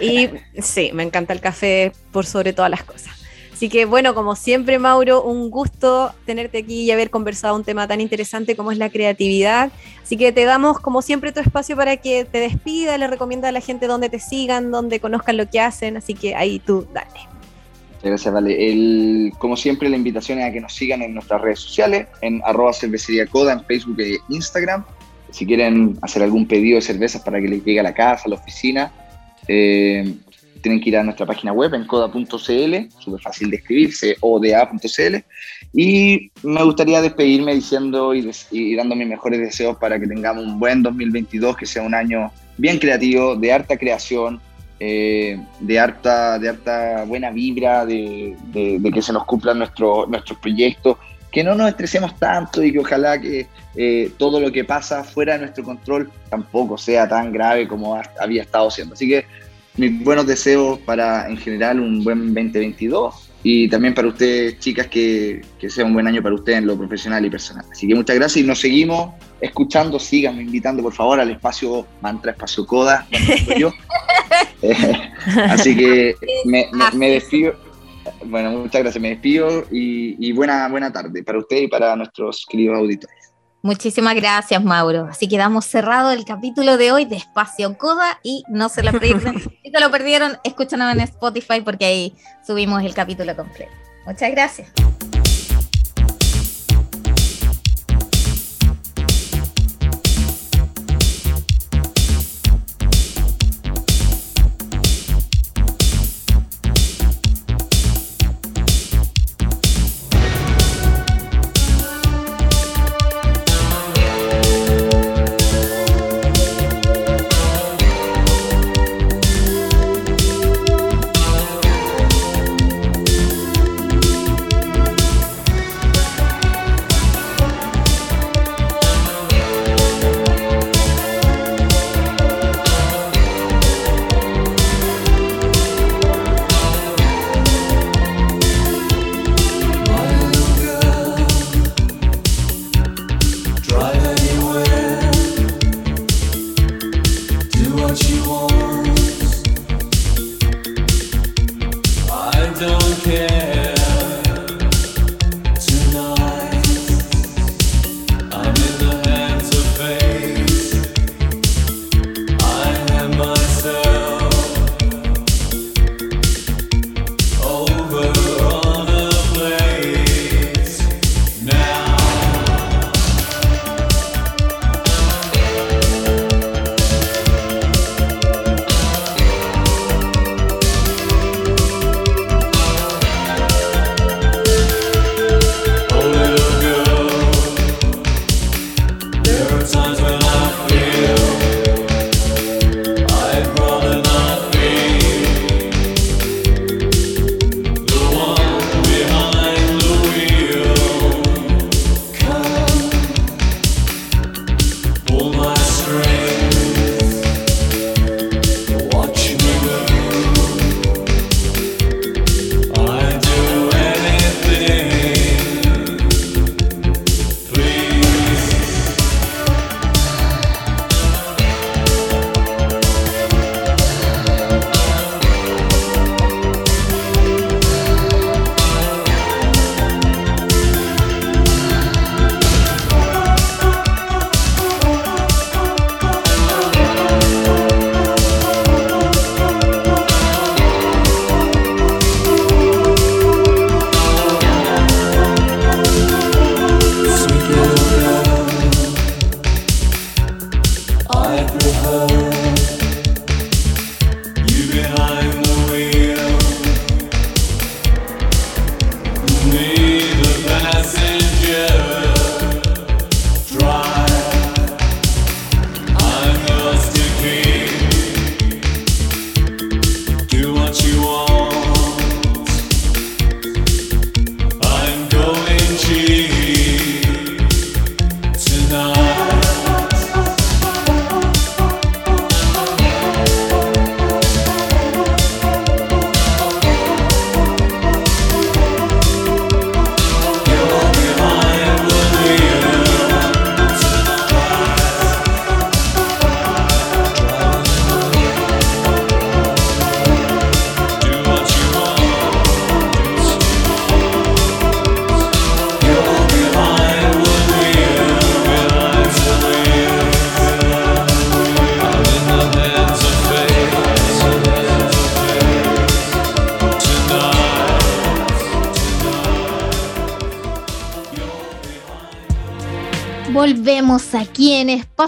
Y 0.00 0.30
sí, 0.60 0.90
me 0.92 1.04
encanta 1.04 1.32
el 1.32 1.40
café 1.40 1.92
por 2.10 2.26
sobre 2.26 2.52
todas 2.52 2.70
las 2.70 2.82
cosas. 2.82 3.25
Así 3.56 3.70
que 3.70 3.86
bueno, 3.86 4.14
como 4.14 4.36
siempre, 4.36 4.78
Mauro, 4.78 5.22
un 5.22 5.48
gusto 5.48 6.12
tenerte 6.26 6.58
aquí 6.58 6.82
y 6.82 6.90
haber 6.90 7.08
conversado 7.08 7.56
un 7.56 7.64
tema 7.64 7.88
tan 7.88 8.02
interesante 8.02 8.54
como 8.54 8.70
es 8.70 8.76
la 8.76 8.90
creatividad. 8.90 9.72
Así 10.02 10.18
que 10.18 10.30
te 10.30 10.44
damos, 10.44 10.78
como 10.78 11.00
siempre, 11.00 11.32
tu 11.32 11.40
espacio 11.40 11.74
para 11.74 11.96
que 11.96 12.26
te 12.26 12.38
despida, 12.38 12.98
le 12.98 13.06
recomienda 13.06 13.48
a 13.48 13.52
la 13.52 13.62
gente 13.62 13.86
donde 13.86 14.10
te 14.10 14.18
sigan, 14.18 14.70
donde 14.70 15.00
conozcan 15.00 15.38
lo 15.38 15.48
que 15.48 15.58
hacen. 15.60 15.96
Así 15.96 16.12
que 16.12 16.34
ahí 16.34 16.58
tú, 16.58 16.86
dale. 16.92 17.08
Gracias, 18.02 18.34
Vale. 18.34 18.70
El, 18.70 19.32
como 19.38 19.56
siempre, 19.56 19.88
la 19.88 19.96
invitación 19.96 20.38
es 20.38 20.44
a 20.44 20.52
que 20.52 20.60
nos 20.60 20.74
sigan 20.74 21.00
en 21.00 21.14
nuestras 21.14 21.40
redes 21.40 21.60
sociales, 21.60 22.08
en 22.20 22.42
arroba 22.44 22.74
cervecería 22.74 23.22
en 23.22 23.64
Facebook 23.64 23.98
e 24.00 24.18
Instagram. 24.28 24.84
Si 25.30 25.46
quieren 25.46 25.98
hacer 26.02 26.22
algún 26.22 26.46
pedido 26.46 26.74
de 26.74 26.82
cervezas 26.82 27.22
para 27.22 27.40
que 27.40 27.48
les 27.48 27.64
llegue 27.64 27.80
a 27.80 27.84
la 27.84 27.94
casa, 27.94 28.24
a 28.26 28.28
la 28.28 28.34
oficina, 28.34 28.92
eh, 29.48 30.14
tienen 30.66 30.80
que 30.80 30.88
ir 30.88 30.96
a 30.96 31.04
nuestra 31.04 31.24
página 31.24 31.52
web 31.52 31.72
en 31.74 31.86
coda.cl, 31.86 32.28
súper 32.98 33.20
fácil 33.20 33.50
de 33.50 33.56
escribirse, 33.58 34.16
oda.cl. 34.20 35.16
Y 35.72 36.32
me 36.42 36.64
gustaría 36.64 37.00
despedirme 37.00 37.54
diciendo 37.54 38.12
y, 38.12 38.74
dando 38.74 38.96
mis 38.96 39.06
mejores 39.06 39.38
deseos 39.38 39.76
para 39.76 40.00
que 40.00 40.08
tengamos 40.08 40.44
un 40.44 40.58
buen 40.58 40.82
2022, 40.82 41.56
que 41.56 41.66
sea 41.66 41.84
un 41.84 41.94
año 41.94 42.32
bien 42.58 42.80
creativo, 42.80 43.36
de 43.36 43.52
harta 43.52 43.76
creación, 43.76 44.40
eh, 44.80 45.40
de, 45.60 45.78
harta, 45.78 46.36
de 46.40 46.48
harta 46.48 47.04
buena 47.04 47.30
vibra, 47.30 47.86
de, 47.86 48.36
que 48.92 49.02
se 49.02 49.12
nos 49.12 49.24
cumplan 49.24 49.58
nuestros 49.58 50.08
nuestros 50.08 50.36
proyectos, 50.40 50.96
que 51.30 51.44
no 51.44 51.54
nos 51.54 51.68
estresemos 51.68 52.18
tanto 52.18 52.60
y 52.64 52.72
que 52.72 52.80
ojalá 52.80 53.20
que 53.20 53.46
eh, 53.76 54.10
todo 54.18 54.40
lo 54.40 54.50
que 54.50 54.64
pasa 54.64 55.04
fuera 55.04 55.34
de 55.34 55.40
nuestro 55.42 55.62
control 55.62 56.10
tampoco 56.28 56.76
sea 56.76 57.08
tan 57.08 57.30
grave 57.30 57.68
como 57.68 57.96
había 58.18 58.42
estado 58.42 58.68
siendo. 58.68 58.94
Así 58.94 59.08
que 59.08 59.26
mis 59.76 60.02
buenos 60.02 60.26
deseos 60.26 60.78
para 60.80 61.28
en 61.28 61.36
general 61.36 61.80
un 61.80 62.02
buen 62.02 62.34
2022 62.34 63.26
y 63.48 63.68
también 63.68 63.94
para 63.94 64.08
ustedes, 64.08 64.58
chicas, 64.58 64.88
que, 64.88 65.40
que, 65.58 65.70
sea 65.70 65.84
un 65.84 65.94
buen 65.94 66.06
año 66.06 66.20
para 66.20 66.34
ustedes 66.34 66.58
en 66.58 66.66
lo 66.66 66.76
profesional 66.76 67.24
y 67.24 67.30
personal. 67.30 67.64
Así 67.70 67.86
que 67.86 67.94
muchas 67.94 68.16
gracias 68.16 68.44
y 68.44 68.46
nos 68.46 68.58
seguimos 68.58 69.14
escuchando. 69.40 70.00
Síganme 70.00 70.42
invitando, 70.42 70.82
por 70.82 70.92
favor, 70.92 71.20
al 71.20 71.30
espacio 71.30 71.86
Mantra, 72.00 72.32
espacio 72.32 72.66
Coda. 72.66 73.06
Yo. 73.58 73.72
Eh, 74.62 74.74
así 75.48 75.76
que 75.76 76.14
me, 76.46 76.66
me, 76.94 77.10
despido. 77.10 77.54
Bueno, 78.24 78.50
muchas 78.50 78.82
gracias. 78.82 79.00
Me 79.00 79.10
despido 79.10 79.64
y, 79.70 80.16
y 80.26 80.32
buena, 80.32 80.66
buena 80.68 80.92
tarde 80.92 81.22
para 81.22 81.38
usted 81.38 81.58
y 81.58 81.68
para 81.68 81.94
nuestros 81.94 82.44
queridos 82.48 82.78
auditores. 82.78 83.15
Muchísimas 83.66 84.14
gracias, 84.14 84.62
Mauro. 84.62 85.08
Así 85.10 85.26
que 85.26 85.36
damos 85.36 85.66
cerrado 85.66 86.12
el 86.12 86.24
capítulo 86.24 86.76
de 86.76 86.92
hoy 86.92 87.04
de 87.04 87.16
Espacio 87.16 87.76
Coda 87.76 88.20
y 88.22 88.44
no 88.46 88.68
se 88.68 88.84
lo 88.84 88.92
pierdan. 88.92 89.40
si 89.64 89.70
se 89.72 89.80
lo 89.80 89.90
perdieron, 89.90 90.38
escúchanlo 90.44 90.88
en 90.88 91.00
Spotify 91.00 91.62
porque 91.62 91.84
ahí 91.84 92.14
subimos 92.46 92.84
el 92.84 92.94
capítulo 92.94 93.34
completo. 93.34 93.72
Muchas 94.06 94.30
gracias. 94.30 94.68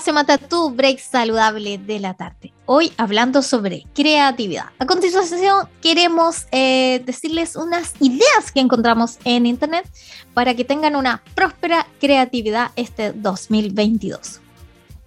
Mata 0.07 0.39
tu 0.39 0.71
Break 0.71 1.01
Saludable 1.01 1.77
de 1.77 1.99
la 1.99 2.15
tarde. 2.15 2.55
Hoy 2.67 2.93
hablando 2.97 3.43
sobre 3.43 3.85
creatividad. 3.95 4.67
A 4.79 4.87
continuación 4.87 5.69
queremos 5.83 6.47
eh, 6.51 7.03
decirles 7.05 7.57
unas 7.57 7.93
ideas 8.01 8.53
que 8.55 8.61
encontramos 8.61 9.19
en 9.25 9.45
internet 9.45 9.87
para 10.35 10.55
que 10.55 10.65
tengan 10.65 10.97
una 10.97 11.23
próspera 11.35 11.87
creatividad 12.01 12.71
este 12.77 13.13
2022. 13.13 14.41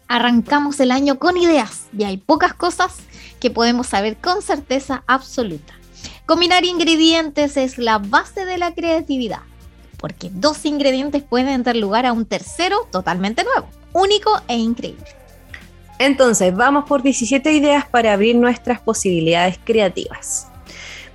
Arrancamos 0.07 0.79
el 0.81 0.91
año 0.91 1.17
con 1.17 1.37
ideas 1.37 1.87
y 1.97 2.03
hay 2.03 2.17
pocas 2.17 2.53
cosas 2.53 2.97
que 3.39 3.49
podemos 3.49 3.87
saber 3.87 4.17
con 4.17 4.41
certeza 4.41 5.03
absoluta. 5.07 5.73
Combinar 6.27 6.65
ingredientes 6.65 7.57
es 7.57 7.77
la 7.77 7.97
base 7.97 8.45
de 8.45 8.57
la 8.57 8.75
creatividad 8.75 9.41
porque 10.01 10.29
dos 10.33 10.65
ingredientes 10.65 11.23
pueden 11.23 11.63
dar 11.63 11.77
lugar 11.77 12.05
a 12.05 12.11
un 12.11 12.25
tercero 12.25 12.87
totalmente 12.91 13.43
nuevo, 13.43 13.67
único 13.93 14.31
e 14.47 14.57
increíble. 14.57 15.05
Entonces, 15.99 16.53
vamos 16.55 16.85
por 16.85 17.03
17 17.03 17.53
ideas 17.53 17.85
para 17.85 18.11
abrir 18.11 18.35
nuestras 18.35 18.81
posibilidades 18.81 19.59
creativas. 19.63 20.47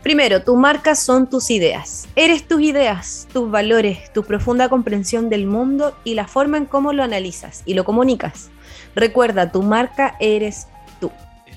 Primero, 0.04 0.40
tu 0.44 0.54
marca 0.54 0.94
son 0.94 1.28
tus 1.28 1.50
ideas. 1.50 2.06
Eres 2.14 2.46
tus 2.46 2.60
ideas, 2.60 3.26
tus 3.32 3.50
valores, 3.50 4.12
tu 4.12 4.22
profunda 4.22 4.68
comprensión 4.68 5.28
del 5.28 5.46
mundo 5.46 5.96
y 6.04 6.14
la 6.14 6.28
forma 6.28 6.58
en 6.58 6.66
cómo 6.66 6.92
lo 6.92 7.02
analizas 7.02 7.64
y 7.66 7.74
lo 7.74 7.84
comunicas. 7.84 8.50
Recuerda, 8.94 9.50
tu 9.50 9.64
marca 9.64 10.14
eres 10.20 10.68
tú. 11.00 11.10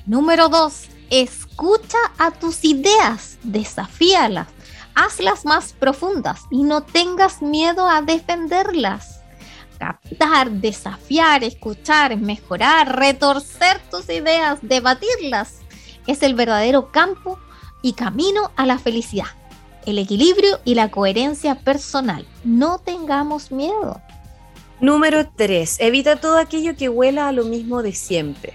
Número 0.07 0.49
2. 0.49 0.89
Escucha 1.11 1.99
a 2.17 2.31
tus 2.31 2.65
ideas, 2.65 3.37
desafíalas, 3.43 4.47
hazlas 4.99 5.45
más 5.45 5.71
profundas 5.71 6.41
y 6.51 6.63
no 6.63 6.83
tengas 6.83 7.41
miedo 7.41 7.87
a 7.87 8.01
defenderlas. 8.01 9.21
Captar, 9.77 10.51
desafiar, 10.51 11.43
escuchar, 11.43 12.17
mejorar, 12.17 12.99
retorcer 12.99 13.79
tus 13.89 14.09
ideas, 14.09 14.59
debatirlas, 14.61 15.59
es 16.05 16.21
el 16.21 16.33
verdadero 16.33 16.91
campo 16.91 17.39
y 17.81 17.93
camino 17.93 18.51
a 18.57 18.65
la 18.65 18.77
felicidad, 18.77 19.27
el 19.85 19.99
equilibrio 19.99 20.59
y 20.65 20.75
la 20.75 20.91
coherencia 20.91 21.55
personal. 21.55 22.27
No 22.43 22.79
tengamos 22.79 23.53
miedo. 23.53 24.01
Número 24.81 25.29
3. 25.29 25.77
Evita 25.79 26.17
todo 26.17 26.37
aquello 26.37 26.75
que 26.75 26.89
huela 26.89 27.29
a 27.29 27.31
lo 27.31 27.45
mismo 27.45 27.83
de 27.83 27.93
siempre. 27.93 28.53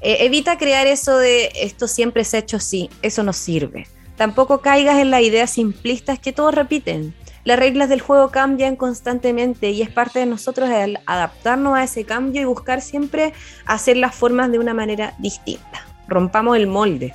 Eh, 0.00 0.18
evita 0.20 0.56
crear 0.56 0.86
eso 0.86 1.18
de 1.18 1.50
esto 1.54 1.86
siempre 1.86 2.24
se 2.24 2.36
ha 2.38 2.40
hecho 2.40 2.56
así, 2.56 2.88
eso 3.02 3.22
no 3.22 3.34
sirve. 3.34 3.88
Tampoco 4.16 4.62
caigas 4.62 4.98
en 4.98 5.10
las 5.10 5.20
ideas 5.20 5.50
simplistas 5.50 6.18
que 6.18 6.32
todos 6.32 6.54
repiten. 6.54 7.14
Las 7.44 7.58
reglas 7.58 7.88
del 7.88 8.00
juego 8.00 8.30
cambian 8.30 8.74
constantemente 8.74 9.70
y 9.70 9.82
es 9.82 9.90
parte 9.90 10.18
de 10.18 10.26
nosotros 10.26 10.68
el 10.70 10.98
adaptarnos 11.06 11.76
a 11.76 11.84
ese 11.84 12.04
cambio 12.04 12.42
y 12.42 12.44
buscar 12.46 12.80
siempre 12.80 13.34
hacer 13.66 13.98
las 13.98 14.14
formas 14.14 14.50
de 14.50 14.58
una 14.58 14.74
manera 14.74 15.14
distinta. 15.18 15.86
Rompamos 16.08 16.56
el 16.56 16.66
molde. 16.66 17.14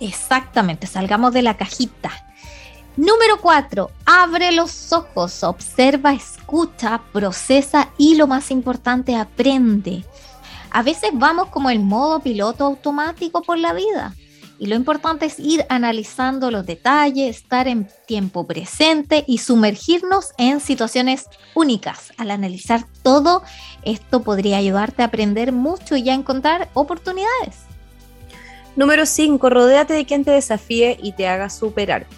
Exactamente, 0.00 0.86
salgamos 0.86 1.32
de 1.32 1.42
la 1.42 1.56
cajita. 1.56 2.10
Número 2.96 3.40
4. 3.40 3.90
Abre 4.06 4.52
los 4.52 4.92
ojos, 4.92 5.44
observa, 5.44 6.14
escucha, 6.14 7.02
procesa 7.12 7.90
y 7.98 8.16
lo 8.16 8.26
más 8.26 8.50
importante, 8.50 9.14
aprende. 9.14 10.02
A 10.70 10.82
veces 10.82 11.10
vamos 11.12 11.48
como 11.48 11.68
el 11.68 11.80
modo 11.80 12.20
piloto 12.20 12.64
automático 12.64 13.42
por 13.42 13.58
la 13.58 13.74
vida 13.74 14.14
y 14.58 14.66
lo 14.66 14.74
importante 14.74 15.26
es 15.26 15.38
ir 15.38 15.64
analizando 15.68 16.50
los 16.50 16.64
detalles, 16.64 17.36
estar 17.36 17.68
en 17.68 17.88
tiempo 18.06 18.46
presente 18.46 19.24
y 19.26 19.38
sumergirnos 19.38 20.32
en 20.38 20.60
situaciones 20.60 21.26
únicas. 21.54 22.12
Al 22.16 22.30
analizar 22.30 22.84
todo, 23.02 23.42
esto 23.82 24.22
podría 24.22 24.58
ayudarte 24.58 25.02
a 25.02 25.06
aprender 25.06 25.52
mucho 25.52 25.96
y 25.96 26.08
a 26.08 26.14
encontrar 26.14 26.70
oportunidades. 26.74 27.66
Número 28.76 29.06
5. 29.06 29.48
Rodéate 29.50 29.94
de 29.94 30.04
quien 30.04 30.24
te 30.24 30.30
desafíe 30.30 30.98
y 31.02 31.12
te 31.12 31.28
haga 31.28 31.50
superarte. 31.50 32.14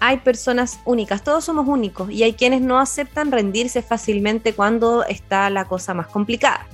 Hay 0.00 0.18
personas 0.18 0.80
únicas, 0.86 1.22
todos 1.22 1.44
somos 1.44 1.68
únicos 1.68 2.10
y 2.10 2.22
hay 2.22 2.32
quienes 2.32 2.62
no 2.62 2.78
aceptan 2.80 3.30
rendirse 3.30 3.82
fácilmente 3.82 4.54
cuando 4.54 5.04
está 5.04 5.50
la 5.50 5.66
cosa 5.66 5.92
más 5.92 6.06
complicada. 6.06 6.66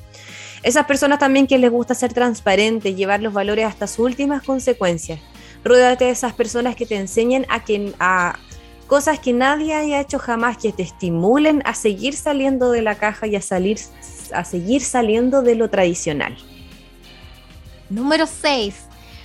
Esas 0.66 0.86
personas 0.86 1.20
también 1.20 1.46
que 1.46 1.58
les 1.58 1.70
gusta 1.70 1.94
ser 1.94 2.12
transparente, 2.12 2.96
llevar 2.96 3.22
los 3.22 3.32
valores 3.32 3.64
hasta 3.66 3.86
sus 3.86 4.00
últimas 4.00 4.42
consecuencias. 4.42 5.20
Ródate 5.62 6.06
de 6.06 6.10
esas 6.10 6.32
personas 6.32 6.74
que 6.74 6.86
te 6.86 6.96
enseñen 6.96 7.46
a, 7.48 7.62
que, 7.62 7.94
a 8.00 8.36
cosas 8.88 9.20
que 9.20 9.32
nadie 9.32 9.74
haya 9.74 10.00
hecho 10.00 10.18
jamás, 10.18 10.58
que 10.58 10.72
te 10.72 10.82
estimulen 10.82 11.62
a 11.64 11.72
seguir 11.72 12.16
saliendo 12.16 12.72
de 12.72 12.82
la 12.82 12.96
caja 12.96 13.28
y 13.28 13.36
a, 13.36 13.42
salir, 13.42 13.78
a 14.34 14.42
seguir 14.42 14.82
saliendo 14.82 15.42
de 15.42 15.54
lo 15.54 15.70
tradicional. 15.70 16.36
Número 17.88 18.26
6. 18.26 18.74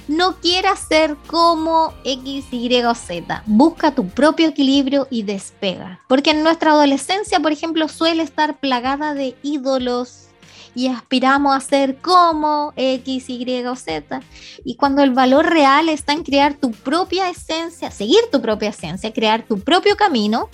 No 0.09 0.39
quieras 0.41 0.85
ser 0.87 1.15
como 1.25 1.95
X, 2.05 2.45
Y 2.51 2.83
o 2.83 2.93
Z. 2.93 3.41
Busca 3.47 3.95
tu 3.95 4.07
propio 4.09 4.49
equilibrio 4.49 5.07
y 5.09 5.23
despega. 5.23 6.01
Porque 6.07 6.29
en 6.29 6.43
nuestra 6.43 6.73
adolescencia, 6.73 7.39
por 7.39 7.51
ejemplo, 7.51 7.87
suele 7.87 8.21
estar 8.21 8.59
plagada 8.59 9.15
de 9.15 9.35
ídolos, 9.41 10.27
y 10.76 10.88
aspiramos 10.88 11.55
a 11.55 11.59
ser 11.59 11.97
como 11.97 12.74
X, 12.76 13.30
Y 13.30 13.65
o 13.65 13.76
Z. 13.76 14.22
Y 14.63 14.76
cuando 14.76 15.03
el 15.03 15.11
valor 15.11 15.47
real 15.47 15.89
está 15.89 16.13
en 16.13 16.24
crear 16.24 16.53
tu 16.55 16.72
propia 16.72 17.30
esencia, 17.30 17.91
seguir 17.91 18.22
tu 18.32 18.41
propia 18.41 18.69
esencia, 18.69 19.13
crear 19.13 19.43
tu 19.43 19.59
propio 19.59 19.95
camino 19.95 20.49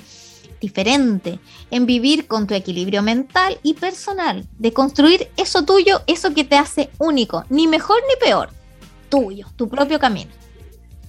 diferente, 0.59 1.39
en 1.69 1.85
vivir 1.85 2.27
con 2.27 2.47
tu 2.47 2.53
equilibrio 2.53 3.03
mental 3.03 3.59
y 3.63 3.75
personal, 3.75 4.45
de 4.57 4.73
construir 4.73 5.29
eso 5.37 5.63
tuyo, 5.63 6.01
eso 6.07 6.33
que 6.33 6.43
te 6.43 6.55
hace 6.55 6.89
único, 6.97 7.43
ni 7.49 7.67
mejor 7.67 7.97
ni 8.07 8.15
peor, 8.25 8.49
tuyo, 9.09 9.47
tu 9.55 9.69
propio 9.69 9.99
camino. 9.99 10.31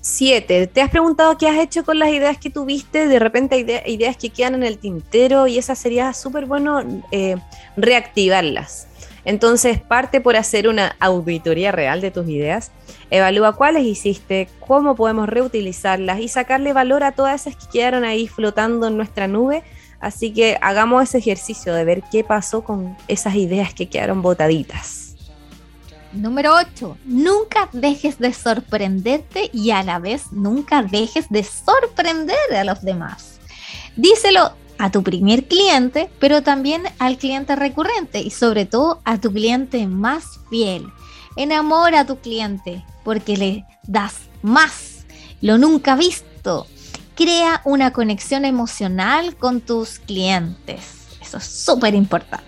Siete, 0.00 0.66
¿te 0.66 0.80
has 0.80 0.90
preguntado 0.90 1.36
qué 1.36 1.48
has 1.48 1.58
hecho 1.58 1.84
con 1.84 1.98
las 1.98 2.10
ideas 2.10 2.38
que 2.38 2.50
tuviste? 2.50 3.08
De 3.08 3.18
repente 3.18 3.56
hay 3.56 3.92
ideas 3.92 4.16
que 4.16 4.30
quedan 4.30 4.54
en 4.54 4.62
el 4.62 4.78
tintero 4.78 5.46
y 5.46 5.58
esa 5.58 5.74
sería 5.74 6.12
súper 6.12 6.46
bueno 6.46 6.82
eh, 7.10 7.36
reactivarlas. 7.76 8.87
Entonces, 9.28 9.78
parte 9.78 10.22
por 10.22 10.36
hacer 10.36 10.68
una 10.68 10.96
auditoría 11.00 11.70
real 11.70 12.00
de 12.00 12.10
tus 12.10 12.26
ideas. 12.30 12.70
Evalúa 13.10 13.56
cuáles 13.56 13.84
hiciste, 13.84 14.48
cómo 14.58 14.96
podemos 14.96 15.28
reutilizarlas 15.28 16.20
y 16.20 16.28
sacarle 16.28 16.72
valor 16.72 17.04
a 17.04 17.12
todas 17.12 17.42
esas 17.42 17.62
que 17.62 17.70
quedaron 17.70 18.04
ahí 18.04 18.26
flotando 18.26 18.86
en 18.86 18.96
nuestra 18.96 19.28
nube. 19.28 19.64
Así 20.00 20.32
que 20.32 20.56
hagamos 20.62 21.02
ese 21.02 21.18
ejercicio 21.18 21.74
de 21.74 21.84
ver 21.84 22.02
qué 22.10 22.24
pasó 22.24 22.64
con 22.64 22.96
esas 23.06 23.34
ideas 23.34 23.74
que 23.74 23.90
quedaron 23.90 24.22
botaditas. 24.22 25.14
Número 26.14 26.54
8. 26.54 26.96
Nunca 27.04 27.68
dejes 27.74 28.18
de 28.18 28.32
sorprenderte 28.32 29.50
y 29.52 29.72
a 29.72 29.82
la 29.82 29.98
vez 29.98 30.32
nunca 30.32 30.82
dejes 30.82 31.28
de 31.28 31.44
sorprender 31.44 32.56
a 32.56 32.64
los 32.64 32.80
demás. 32.80 33.40
Díselo 33.94 34.54
a 34.78 34.90
tu 34.90 35.02
primer 35.02 35.46
cliente, 35.46 36.08
pero 36.18 36.42
también 36.42 36.82
al 36.98 37.18
cliente 37.18 37.56
recurrente 37.56 38.20
y 38.20 38.30
sobre 38.30 38.66
todo 38.66 39.00
a 39.04 39.18
tu 39.18 39.32
cliente 39.32 39.86
más 39.86 40.40
fiel. 40.50 40.86
Enamora 41.36 42.00
a 42.00 42.06
tu 42.06 42.18
cliente 42.18 42.84
porque 43.04 43.36
le 43.36 43.64
das 43.84 44.14
más, 44.42 45.06
lo 45.40 45.58
nunca 45.58 45.96
visto. 45.96 46.66
Crea 47.14 47.60
una 47.64 47.92
conexión 47.92 48.44
emocional 48.44 49.36
con 49.36 49.60
tus 49.60 49.98
clientes. 49.98 51.08
Eso 51.20 51.38
es 51.38 51.44
súper 51.44 51.94
importante. 51.94 52.46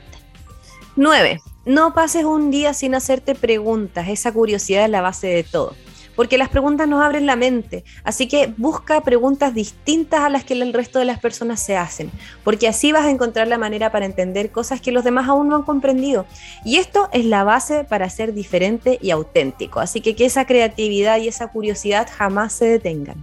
9. 0.97 1.41
No 1.67 1.93
pases 1.93 2.25
un 2.25 2.51
día 2.51 2.73
sin 2.73 2.95
hacerte 2.95 3.35
preguntas. 3.35 4.09
Esa 4.09 4.33
curiosidad 4.33 4.85
es 4.85 4.91
la 4.91 5.01
base 5.01 5.27
de 5.27 5.43
todo 5.43 5.75
porque 6.21 6.37
las 6.37 6.51
preguntas 6.51 6.87
nos 6.87 7.03
abren 7.03 7.25
la 7.25 7.35
mente. 7.35 7.83
Así 8.05 8.29
que 8.29 8.53
busca 8.59 9.01
preguntas 9.01 9.55
distintas 9.55 10.21
a 10.21 10.29
las 10.29 10.45
que 10.45 10.53
el 10.53 10.75
resto 10.75 10.99
de 10.99 11.07
las 11.07 11.19
personas 11.19 11.61
se 11.61 11.79
hacen, 11.79 12.11
porque 12.45 12.69
así 12.69 12.93
vas 12.93 13.07
a 13.07 13.11
encontrar 13.11 13.49
la 13.49 13.57
manera 13.57 13.91
para 13.91 14.05
entender 14.05 14.53
cosas 14.53 14.83
que 14.83 14.93
los 14.93 15.03
demás 15.03 15.31
aún 15.31 15.49
no 15.49 15.57
han 15.57 15.63
comprendido. 15.63 16.27
Y 16.63 16.77
esto 16.77 17.09
es 17.15 17.25
la 17.25 17.43
base 17.43 17.85
para 17.85 18.11
ser 18.11 18.35
diferente 18.35 18.99
y 19.01 19.13
auténtico. 19.13 19.81
Así 19.81 20.03
que 20.03 20.15
que 20.15 20.27
esa 20.27 20.45
creatividad 20.45 21.17
y 21.17 21.29
esa 21.29 21.47
curiosidad 21.47 22.07
jamás 22.15 22.53
se 22.53 22.67
detengan. 22.67 23.17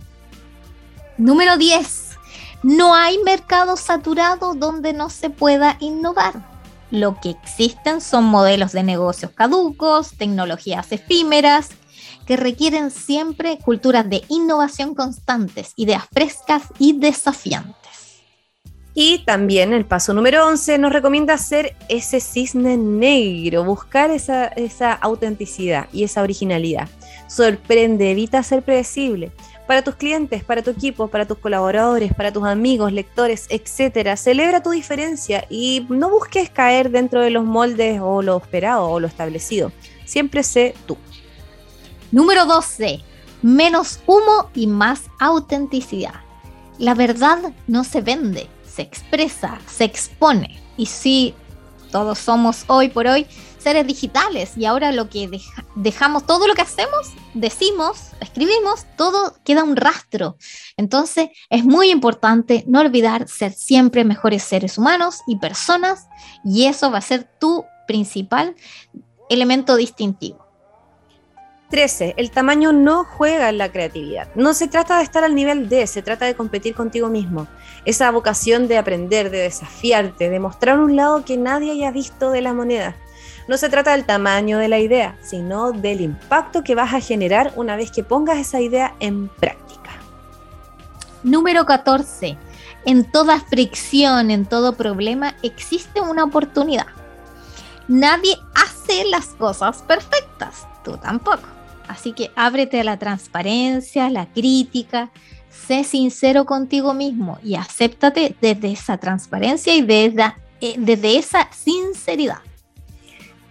Número 1.19 1.55
10. 1.55 2.17
No 2.63 2.95
hay 2.95 3.19
mercado 3.19 3.77
saturado 3.77 4.55
donde 4.55 4.93
no 4.93 5.11
se 5.11 5.29
pueda 5.29 5.77
innovar. 5.81 6.33
Lo 6.89 7.19
que 7.21 7.29
existen 7.29 8.01
son 8.01 8.23
modelos 8.23 8.71
de 8.71 8.81
negocios 8.81 9.29
caducos, 9.35 10.13
tecnologías 10.17 10.91
efímeras 10.91 11.69
que 12.27 12.37
requieren 12.37 12.91
siempre 12.91 13.57
culturas 13.57 14.07
de 14.09 14.23
innovación 14.27 14.93
constantes, 14.93 15.73
ideas 15.77 16.03
frescas 16.13 16.63
y 16.77 16.99
desafiantes. 16.99 17.77
Y 18.93 19.19
también 19.19 19.73
el 19.73 19.85
paso 19.85 20.13
número 20.13 20.45
11 20.47 20.79
nos 20.79 20.91
recomienda 20.91 21.35
hacer 21.35 21.75
ese 21.87 22.19
cisne 22.19 22.77
negro, 22.77 23.63
buscar 23.63 24.09
esa, 24.09 24.47
esa 24.47 24.91
autenticidad 24.91 25.87
y 25.93 26.03
esa 26.03 26.23
originalidad. 26.23 26.89
Sorprende, 27.27 28.11
evita 28.11 28.41
ser 28.41 28.63
predecible, 28.63 29.31
para 29.67 29.83
tus 29.83 29.95
clientes, 29.95 30.43
para 30.43 30.63
tu 30.63 30.71
equipo, 30.71 31.09
para 31.09 31.27
tus 31.27 31.37
colaboradores, 31.37 32.13
para 32.13 32.31
tus 32.31 32.45
amigos, 32.45 32.91
lectores, 32.91 33.45
etcétera. 33.49 34.15
Celebra 34.15 34.63
tu 34.63 34.71
diferencia 34.71 35.45
y 35.49 35.85
no 35.89 36.09
busques 36.09 36.49
caer 36.49 36.89
dentro 36.89 37.21
de 37.21 37.29
los 37.29 37.43
moldes 37.43 37.99
o 38.01 38.23
lo 38.23 38.37
esperado 38.37 38.89
o 38.89 38.99
lo 38.99 39.07
establecido. 39.07 39.71
Siempre 40.05 40.41
sé 40.41 40.73
tú. 40.87 40.97
Número 42.11 42.45
12. 42.45 43.03
Menos 43.41 43.99
humo 44.07 44.49
y 44.55 44.67
más 44.67 45.03
autenticidad. 45.19 46.21
La 46.77 46.93
verdad 46.93 47.53
no 47.67 47.83
se 47.83 48.01
vende, 48.01 48.47
se 48.67 48.81
expresa, 48.81 49.59
se 49.67 49.83
expone. 49.83 50.61
Y 50.77 50.85
sí, 50.85 51.33
todos 51.91 52.19
somos 52.19 52.63
hoy 52.67 52.89
por 52.89 53.07
hoy 53.07 53.27
seres 53.57 53.85
digitales 53.85 54.53
y 54.55 54.65
ahora 54.65 54.93
lo 54.93 55.09
que 55.09 55.29
dejamos, 55.75 56.25
todo 56.25 56.47
lo 56.47 56.53
que 56.53 56.61
hacemos, 56.61 57.11
decimos, 57.33 58.11
escribimos, 58.21 58.85
todo 58.95 59.35
queda 59.43 59.63
un 59.63 59.75
rastro. 59.75 60.37
Entonces 60.77 61.29
es 61.49 61.65
muy 61.65 61.91
importante 61.91 62.63
no 62.67 62.79
olvidar 62.79 63.27
ser 63.27 63.51
siempre 63.51 64.05
mejores 64.05 64.43
seres 64.43 64.77
humanos 64.77 65.19
y 65.27 65.37
personas 65.37 66.07
y 66.45 66.65
eso 66.65 66.91
va 66.91 66.99
a 66.99 67.01
ser 67.01 67.29
tu 67.39 67.65
principal 67.87 68.55
elemento 69.29 69.75
distintivo. 69.75 70.46
13. 71.69 72.13
El 72.17 72.31
tamaño 72.31 72.71
no 72.71 73.03
juega 73.03 73.49
en 73.49 73.57
la 73.57 73.71
creatividad. 73.71 74.29
No 74.35 74.53
se 74.53 74.67
trata 74.67 74.97
de 74.97 75.03
estar 75.03 75.23
al 75.23 75.35
nivel 75.35 75.67
de, 75.67 75.85
se 75.85 76.01
trata 76.01 76.25
de 76.25 76.35
competir 76.35 76.73
contigo 76.73 77.09
mismo. 77.09 77.47
Esa 77.83 78.09
vocación 78.11 78.67
de 78.67 78.77
aprender, 78.77 79.29
de 79.29 79.39
desafiarte, 79.39 80.29
de 80.29 80.39
mostrar 80.39 80.79
un 80.79 80.95
lado 80.95 81.25
que 81.25 81.37
nadie 81.37 81.71
haya 81.71 81.91
visto 81.91 82.31
de 82.31 82.41
la 82.41 82.53
moneda. 82.53 82.95
No 83.49 83.57
se 83.57 83.69
trata 83.69 83.91
del 83.91 84.05
tamaño 84.05 84.57
de 84.59 84.67
la 84.67 84.79
idea, 84.79 85.17
sino 85.21 85.71
del 85.71 86.01
impacto 86.01 86.63
que 86.63 86.75
vas 86.75 86.93
a 86.93 87.01
generar 87.01 87.53
una 87.55 87.75
vez 87.75 87.91
que 87.91 88.03
pongas 88.03 88.37
esa 88.37 88.61
idea 88.61 88.95
en 88.99 89.27
práctica. 89.27 89.91
Número 91.23 91.65
14. 91.65 92.37
En 92.85 93.03
toda 93.11 93.41
fricción, 93.41 94.31
en 94.31 94.45
todo 94.45 94.73
problema, 94.73 95.35
existe 95.43 95.99
una 95.99 96.23
oportunidad. 96.23 96.87
Nadie 97.89 98.37
hace 98.55 99.05
las 99.05 99.27
cosas 99.27 99.81
perfectas, 99.81 100.67
tú 100.83 100.97
tampoco. 100.97 101.56
Así 101.87 102.13
que 102.13 102.31
ábrete 102.35 102.79
a 102.79 102.83
la 102.83 102.97
transparencia, 102.97 104.09
la 104.09 104.25
crítica, 104.27 105.11
sé 105.49 105.83
sincero 105.83 106.45
contigo 106.45 106.93
mismo 106.93 107.39
y 107.43 107.55
acéptate 107.55 108.35
desde 108.41 108.71
esa 108.71 108.97
transparencia 108.97 109.75
y 109.75 109.81
desde, 109.81 110.33
eh, 110.61 111.17
esa 111.17 111.49
sinceridad. 111.51 112.39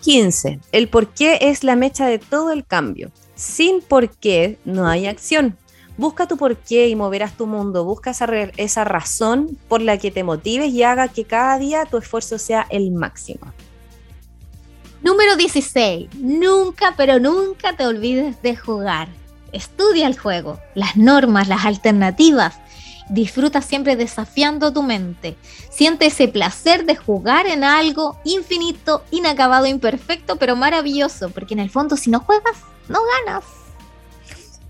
15. 0.03 0.61
El 0.73 0.89
por 0.89 1.09
qué 1.09 1.39
es 1.41 1.65
la 1.65 1.75
mecha 1.75 2.07
de 2.07 2.19
todo 2.19 2.53
el 2.53 2.65
cambio. 2.65 3.11
Sin 3.35 3.81
por 3.81 4.11
qué 4.11 4.59
no 4.65 4.87
hay 4.87 5.07
acción. 5.07 5.57
Busca 5.99 6.29
tu 6.29 6.37
por 6.37 6.57
qué 6.59 6.89
y 6.89 6.95
moverás 6.95 7.37
tu 7.37 7.47
mundo. 7.47 7.85
Busca 7.85 8.11
esa, 8.11 8.27
esa 8.57 8.85
razón 8.85 9.59
por 9.69 9.81
la 9.81 9.99
que 9.99 10.11
te 10.11 10.23
motives 10.23 10.71
y 10.73 10.83
haga 10.83 11.09
que 11.09 11.25
cada 11.25 11.59
día 11.59 11.87
tu 11.87 11.97
esfuerzo 11.97 12.39
sea 12.39 12.67
el 12.71 12.93
máximo. 12.93 13.53
Número 15.03 15.37
16. 15.37 16.09
Nunca, 16.15 16.95
pero 16.97 17.21
nunca 17.21 17.77
te 17.77 17.87
olvides 17.87 18.41
de 18.43 18.57
jugar. 18.57 19.09
Estudia 19.53 20.07
el 20.07 20.19
juego, 20.19 20.59
las 20.75 20.97
normas, 20.97 21.49
las 21.49 21.65
alternativas. 21.65 22.59
Disfruta 23.09 23.63
siempre 23.63 23.95
desafiando 23.95 24.73
tu 24.73 24.83
mente. 24.83 25.37
Siente 25.71 26.07
ese 26.07 26.29
placer 26.29 26.87
de 26.87 26.97
jugar 26.97 27.47
en 27.47 27.63
algo 27.63 28.19
infinito, 28.25 29.05
inacabado, 29.11 29.67
imperfecto, 29.67 30.37
pero 30.37 30.57
maravilloso, 30.57 31.31
porque 31.31 31.55
en 31.55 31.61
el 31.61 31.71
fondo 31.71 31.97
si 31.97 32.11
no 32.11 32.21
juegas, 32.21 32.57
no 32.89 32.99
ganas. 33.25 33.45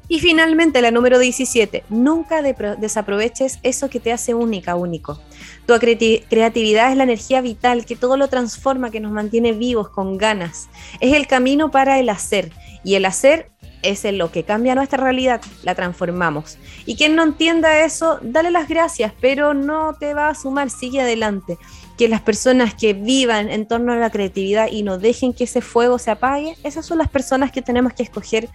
Y 0.08 0.20
finalmente 0.20 0.82
la 0.82 0.90
número 0.90 1.18
17, 1.18 1.84
nunca 1.88 2.42
desaproveches 2.42 3.58
eso 3.62 3.90
que 3.90 4.00
te 4.00 4.12
hace 4.12 4.34
única, 4.34 4.76
único. 4.76 5.18
Tu 5.66 5.74
creatividad 5.78 6.90
es 6.90 6.96
la 6.96 7.04
energía 7.04 7.40
vital 7.40 7.84
que 7.84 7.96
todo 7.96 8.16
lo 8.16 8.28
transforma, 8.28 8.90
que 8.90 9.00
nos 9.00 9.12
mantiene 9.12 9.52
vivos, 9.52 9.88
con 9.88 10.16
ganas. 10.16 10.68
Es 11.00 11.14
el 11.14 11.26
camino 11.26 11.70
para 11.70 11.98
el 11.98 12.08
hacer. 12.08 12.52
Y 12.84 12.94
el 12.94 13.04
hacer 13.04 13.50
es 13.82 14.04
lo 14.04 14.30
que 14.30 14.44
cambia 14.44 14.74
nuestra 14.74 15.02
realidad, 15.02 15.40
la 15.62 15.74
transformamos. 15.74 16.58
Y 16.86 16.96
quien 16.96 17.14
no 17.16 17.22
entienda 17.22 17.84
eso, 17.84 18.18
dale 18.22 18.50
las 18.50 18.68
gracias, 18.68 19.12
pero 19.20 19.54
no 19.54 19.94
te 19.98 20.14
va 20.14 20.28
a 20.28 20.34
sumar, 20.34 20.70
sigue 20.70 21.00
adelante. 21.00 21.58
Que 21.96 22.08
las 22.08 22.20
personas 22.20 22.74
que 22.74 22.92
vivan 22.92 23.50
en 23.50 23.66
torno 23.66 23.92
a 23.92 23.96
la 23.96 24.10
creatividad 24.10 24.68
y 24.70 24.82
no 24.82 24.98
dejen 24.98 25.32
que 25.32 25.44
ese 25.44 25.60
fuego 25.60 25.98
se 25.98 26.10
apague, 26.10 26.56
esas 26.62 26.84
son 26.84 26.98
las 26.98 27.08
personas 27.08 27.50
que 27.52 27.62
tenemos 27.62 27.92
que 27.92 28.02
escoger 28.02 28.48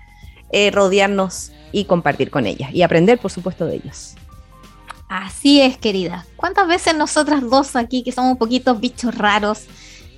eh, 0.52 0.70
rodearnos 0.72 1.52
y 1.72 1.86
compartir 1.86 2.30
con 2.30 2.46
ellas 2.46 2.72
y 2.74 2.82
aprender, 2.82 3.18
por 3.18 3.32
supuesto, 3.32 3.66
de 3.66 3.76
ellos. 3.76 4.16
Así 5.12 5.60
es, 5.60 5.78
querida. 5.78 6.26
¿Cuántas 6.38 6.70
veces 6.70 6.96
nosotras 6.96 7.42
dos 7.42 7.76
aquí, 7.76 8.02
que 8.02 8.14
somos 8.14 8.32
un 8.32 8.38
poquito 8.38 8.76
bichos 8.76 9.14
raros, 9.14 9.66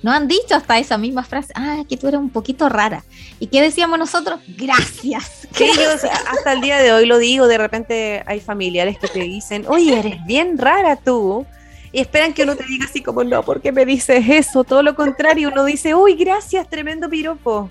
nos 0.04 0.14
han 0.14 0.28
dicho 0.28 0.54
hasta 0.54 0.78
esa 0.78 0.98
misma 0.98 1.24
frase, 1.24 1.52
ah, 1.56 1.82
que 1.88 1.96
tú 1.96 2.06
eres 2.06 2.20
un 2.20 2.30
poquito 2.30 2.68
rara. 2.68 3.02
¿Y 3.40 3.48
qué 3.48 3.60
decíamos 3.60 3.98
nosotros? 3.98 4.38
Gracias. 4.46 5.48
Sí, 5.52 5.66
yo 5.74 5.90
hasta 5.90 6.52
el 6.52 6.60
día 6.60 6.78
de 6.78 6.92
hoy 6.92 7.06
lo 7.06 7.18
digo, 7.18 7.48
de 7.48 7.58
repente 7.58 8.22
hay 8.24 8.38
familiares 8.38 8.96
que 8.96 9.08
te 9.08 9.18
dicen, 9.18 9.64
oye, 9.66 9.98
eres 9.98 10.24
bien 10.26 10.58
rara 10.58 10.94
tú. 10.94 11.44
Y 11.90 11.98
esperan 11.98 12.32
que 12.32 12.44
uno 12.44 12.54
te 12.54 12.64
diga 12.64 12.84
así 12.84 13.02
como, 13.02 13.24
no, 13.24 13.42
¿por 13.42 13.60
qué 13.60 13.72
me 13.72 13.84
dices 13.84 14.24
eso? 14.28 14.62
Todo 14.62 14.84
lo 14.84 14.94
contrario, 14.94 15.48
uno 15.52 15.64
dice, 15.64 15.96
uy, 15.96 16.14
gracias, 16.14 16.70
tremendo 16.70 17.08
piropo. 17.08 17.68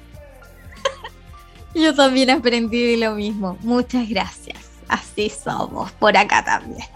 Yo 1.74 1.96
también 1.96 2.32
aprendí 2.32 2.98
lo 2.98 3.16
mismo. 3.16 3.58
Muchas 3.62 4.10
gracias. 4.10 4.58
Así 4.90 5.30
somos 5.30 5.90
por 5.94 6.18
acá 6.18 6.44
también. 6.44 6.93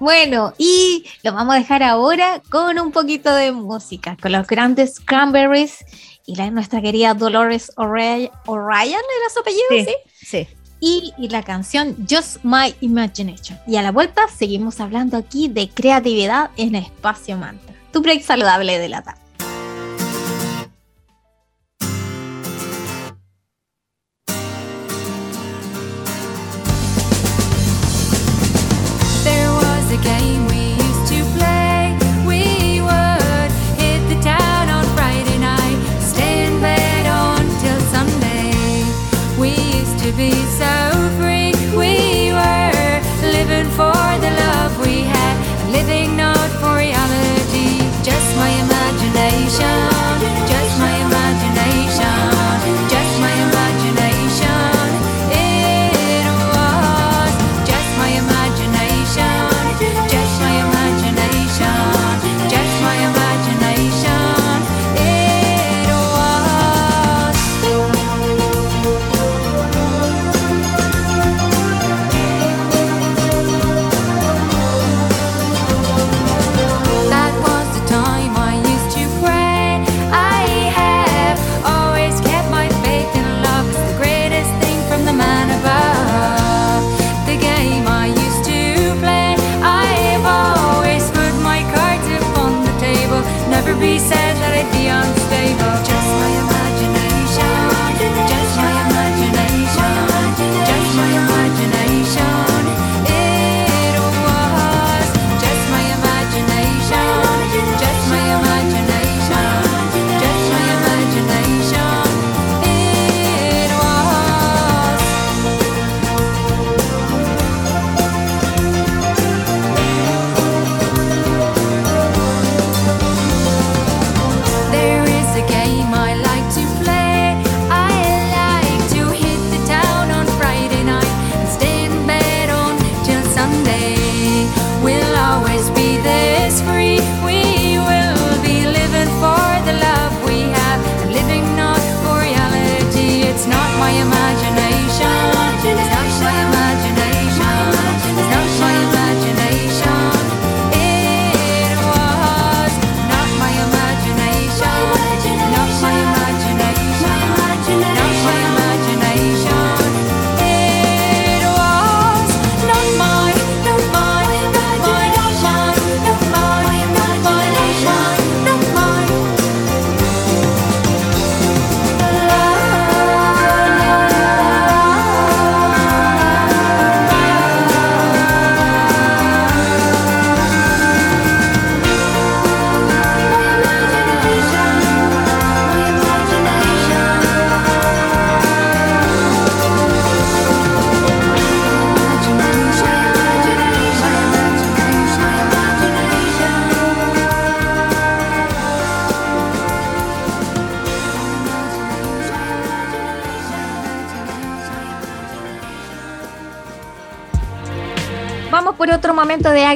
Bueno, 0.00 0.54
y 0.58 1.04
lo 1.22 1.32
vamos 1.32 1.54
a 1.54 1.58
dejar 1.58 1.82
ahora 1.82 2.42
con 2.50 2.78
un 2.78 2.92
poquito 2.92 3.34
de 3.34 3.52
música, 3.52 4.16
con 4.20 4.32
los 4.32 4.46
grandes 4.46 5.00
Cranberries 5.00 5.84
y 6.26 6.34
la, 6.34 6.50
nuestra 6.50 6.82
querida 6.82 7.14
Dolores 7.14 7.72
O'Ryan, 7.76 8.30
¿era 8.46 9.30
su 9.32 9.40
apellido? 9.40 9.66
Sí, 9.70 9.86
sí. 10.26 10.48
Y, 10.78 11.14
y, 11.16 11.28
la 11.30 11.42
canción 11.42 11.96
Just 12.08 12.44
My 12.44 12.74
Imagination. 12.80 13.58
Y 13.66 13.76
a 13.76 13.82
la 13.82 13.92
vuelta 13.92 14.28
seguimos 14.28 14.78
hablando 14.80 15.16
aquí 15.16 15.48
de 15.48 15.70
creatividad 15.70 16.50
en 16.56 16.74
Espacio 16.74 17.38
Manta. 17.38 17.72
Tu 17.92 18.02
break 18.02 18.22
saludable 18.22 18.78
de 18.78 18.88
la 18.90 19.02
tarde. 19.02 19.25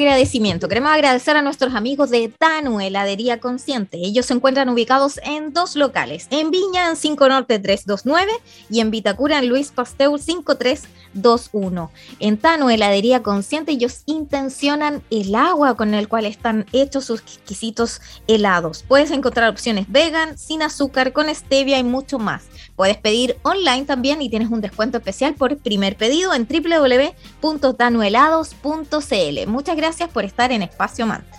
Agradecimiento. 0.01 0.69
Queremos 0.69 0.91
agradecer 0.91 1.37
a 1.37 1.43
nuestros 1.43 1.75
amigos 1.75 2.11
de 2.11 2.29
Tanu, 2.29 2.81
heladería 2.81 3.39
consciente. 3.39 3.99
Ellos 3.99 4.27
se 4.27 4.35
encuentran 4.35 4.69
ubicados 4.69 5.21
en 5.23 5.53
dos 5.53 5.77
locales, 5.77 6.27
en 6.31 6.51
Viña 6.51 6.89
en 6.89 6.97
5 6.97 7.29
Norte 7.29 7.59
329 7.59 8.33
y 8.71 8.81
en 8.81 8.91
Vitacura 8.91 9.39
en 9.39 9.49
Luis 9.49 9.71
Pasteur 9.71 10.19
5321. 10.19 11.91
En 12.19 12.39
Tanu, 12.39 12.71
heladería 12.71 13.23
consciente, 13.23 13.73
ellos 13.73 14.03
intencionan 14.07 15.03
el 15.11 15.35
agua 15.35 15.77
con 15.77 15.93
el 15.93 16.09
cual 16.09 16.25
están 16.25 16.65
hechos 16.73 17.05
sus 17.05 17.21
exquisitos 17.21 18.01
helados. 18.27 18.83
Puedes 18.89 19.11
encontrar 19.11 19.51
opciones 19.51 19.85
vegan, 19.89 20.39
sin 20.39 20.63
azúcar, 20.63 21.13
con 21.13 21.33
stevia 21.35 21.79
y 21.79 21.85
mucho 21.85 22.19
más. 22.19 22.45
Puedes 22.75 22.97
pedir 22.97 23.37
online 23.43 23.85
también 23.85 24.23
y 24.23 24.31
tienes 24.31 24.51
un 24.51 24.63
descuento 24.63 24.97
especial 24.97 25.35
por 25.35 25.59
primer 25.59 25.97
pedido 25.97 26.33
en 26.33 26.49
www.tanuhelados.cl. 26.49 29.47
Muchas 29.47 29.77
gracias 29.77 29.90
por 30.13 30.25
estar 30.25 30.53
en 30.53 30.63
Espacio 30.63 31.07
Mantra. 31.07 31.39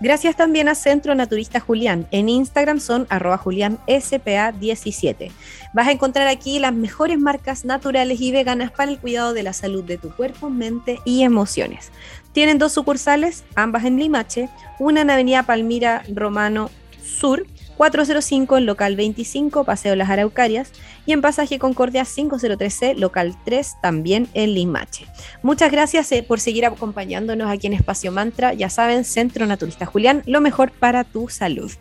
Gracias 0.00 0.36
también 0.36 0.68
a 0.68 0.74
Centro 0.74 1.14
Naturista 1.14 1.60
Julián. 1.60 2.06
En 2.10 2.28
Instagram 2.28 2.80
son 2.80 3.06
arroba 3.10 3.38
julianspa17. 3.38 5.30
Vas 5.72 5.88
a 5.88 5.92
encontrar 5.92 6.26
aquí 6.26 6.58
las 6.58 6.74
mejores 6.74 7.18
marcas 7.18 7.64
naturales 7.64 8.20
y 8.20 8.32
veganas 8.32 8.72
para 8.72 8.90
el 8.90 8.98
cuidado 8.98 9.32
de 9.32 9.44
la 9.44 9.52
salud 9.52 9.84
de 9.84 9.96
tu 9.96 10.10
cuerpo, 10.10 10.50
mente 10.50 10.98
y 11.04 11.22
emociones. 11.22 11.92
Tienen 12.32 12.58
dos 12.58 12.72
sucursales, 12.72 13.44
ambas 13.54 13.84
en 13.84 13.98
Limache, 13.98 14.48
una 14.78 15.02
en 15.02 15.10
Avenida 15.10 15.44
Palmira 15.44 16.02
Romano 16.12 16.70
Sur 17.02 17.46
405 17.76 18.58
en 18.58 18.66
local 18.66 18.96
25, 18.96 19.64
Paseo 19.64 19.96
Las 19.96 20.10
Araucarias, 20.10 20.72
y 21.06 21.12
en 21.12 21.20
Pasaje 21.20 21.58
Concordia 21.58 22.04
503C, 22.04 22.96
local 22.96 23.36
3, 23.44 23.76
también 23.82 24.28
en 24.34 24.54
Limache. 24.54 25.06
Muchas 25.42 25.70
gracias 25.70 26.10
eh, 26.12 26.22
por 26.22 26.40
seguir 26.40 26.66
acompañándonos 26.66 27.50
aquí 27.50 27.66
en 27.66 27.74
Espacio 27.74 28.12
Mantra. 28.12 28.54
Ya 28.54 28.70
saben, 28.70 29.04
Centro 29.04 29.46
Naturista 29.46 29.86
Julián, 29.86 30.22
lo 30.26 30.40
mejor 30.40 30.70
para 30.70 31.04
tu 31.04 31.28
salud. 31.28 31.72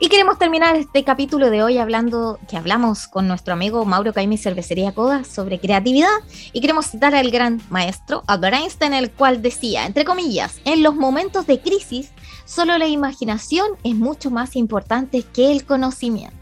Y 0.00 0.08
queremos 0.08 0.38
terminar 0.38 0.76
este 0.76 1.04
capítulo 1.04 1.50
de 1.50 1.62
hoy 1.62 1.78
hablando 1.78 2.38
que 2.48 2.56
hablamos 2.56 3.08
con 3.08 3.28
nuestro 3.28 3.52
amigo 3.52 3.84
Mauro 3.84 4.12
Caimi 4.12 4.38
Cervecería 4.38 4.92
Coda 4.92 5.24
sobre 5.24 5.58
creatividad 5.58 6.08
y 6.52 6.60
queremos 6.60 6.86
citar 6.86 7.14
al 7.14 7.30
gran 7.30 7.60
maestro 7.70 8.22
Albert 8.26 8.56
Einstein, 8.56 8.94
el 8.94 9.10
cual 9.10 9.42
decía, 9.42 9.86
entre 9.86 10.04
comillas, 10.04 10.60
en 10.64 10.82
los 10.82 10.94
momentos 10.94 11.46
de 11.46 11.60
crisis 11.60 12.12
solo 12.48 12.78
la 12.78 12.86
imaginación 12.86 13.66
es 13.84 13.94
mucho 13.94 14.30
más 14.30 14.56
importante 14.56 15.22
que 15.22 15.52
el 15.52 15.64
conocimiento. 15.64 16.36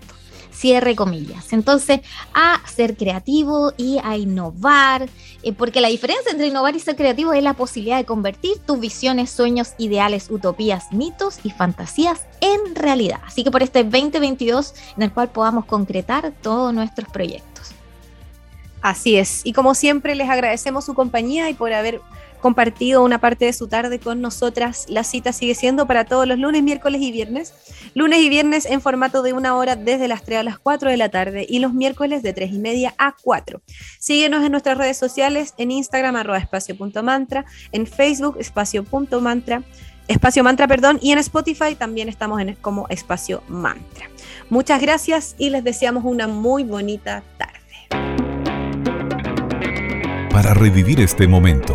Cierre 0.53 0.97
comillas. 0.97 1.53
Entonces, 1.53 2.01
a 2.33 2.63
ser 2.67 2.97
creativo 2.97 3.75
y 3.77 3.99
a 4.03 4.17
innovar, 4.17 5.07
eh, 5.43 5.53
porque 5.53 5.83
la 5.83 5.89
diferencia 5.89 6.33
entre 6.33 6.47
innovar 6.47 6.75
y 6.75 6.81
ser 6.81 6.97
creativo 6.97 7.35
es 7.35 7.43
la 7.43 7.53
posibilidad 7.53 7.99
de 7.99 8.07
convertir 8.07 8.59
tus 8.61 8.81
visiones, 8.81 9.29
sueños, 9.29 9.75
ideales, 9.77 10.31
utopías, 10.31 10.93
mitos 10.93 11.41
y 11.43 11.51
fantasías 11.51 12.23
en 12.41 12.75
realidad. 12.75 13.21
Así 13.27 13.45
que 13.45 13.51
por 13.51 13.63
este 13.63 13.85
2022 13.85 14.73
en 14.97 15.03
el 15.03 15.13
cual 15.13 15.29
podamos 15.29 15.67
concretar 15.67 16.33
todos 16.41 16.73
nuestros 16.73 17.09
proyectos. 17.09 17.73
Así 18.81 19.17
es. 19.17 19.45
Y 19.45 19.53
como 19.53 19.75
siempre, 19.75 20.15
les 20.15 20.31
agradecemos 20.31 20.85
su 20.85 20.95
compañía 20.95 21.51
y 21.51 21.55
por 21.55 21.73
haber 21.73 22.01
compartido 22.41 23.03
una 23.03 23.21
parte 23.21 23.47
de 23.47 23.53
su 23.53 23.69
tarde 23.69 23.99
con 23.99 24.21
nosotras. 24.21 24.87
La 24.89 25.05
cita 25.05 25.33
sigue 25.33 25.55
siendo 25.55 25.87
para 25.87 26.05
todos 26.05 26.27
los 26.27 26.39
lunes, 26.39 26.63
miércoles 26.63 27.01
y 27.03 27.13
viernes. 27.13 27.55
Lunes 27.95 28.21
y 28.21 28.29
viernes 28.29 28.67
en 28.67 28.81
formato 28.81 29.23
de 29.23 29.33
una 29.33 29.57
hora 29.57 29.77
desde 29.77 30.09
las 30.09 30.23
3 30.23 30.41
a 30.41 30.43
las 30.43 30.59
4 30.59 30.91
de 30.91 30.97
la 30.97 31.09
tarde 31.09 31.47
y 31.49 31.59
los 31.59 31.73
miércoles 31.73 32.23
de 32.23 32.33
3 32.33 32.53
y 32.53 32.59
media 32.59 32.95
a 32.99 33.15
4. 33.23 33.61
Síguenos 33.99 34.45
en 34.45 34.53
nuestras 34.53 34.79
redes 34.79 34.97
sociales, 34.97 35.55
en 35.59 35.71
Instagram 35.71 36.17
arroba 36.17 36.39
espacio.mantra, 36.39 37.45
en 37.73 37.87
Facebook 37.87 38.37
espacio.mantra, 38.39 39.63
espacio 40.09 40.45
mantra, 40.45 40.69
perdón, 40.69 40.99
y 41.03 41.13
en 41.13 41.19
Spotify 41.19 41.75
también 41.75 42.09
estamos 42.09 42.41
en, 42.41 42.55
como 42.57 42.87
espacio 42.89 43.43
mantra. 43.49 44.09
Muchas 44.51 44.81
gracias 44.81 45.35
y 45.39 45.51
les 45.51 45.65
deseamos 45.65 46.05
una 46.05 46.29
muy 46.29 46.65
bonita 46.65 47.23
tarde. 47.37 47.57
Para 50.31 50.53
revivir 50.53 51.01
este 51.01 51.27
momento, 51.27 51.75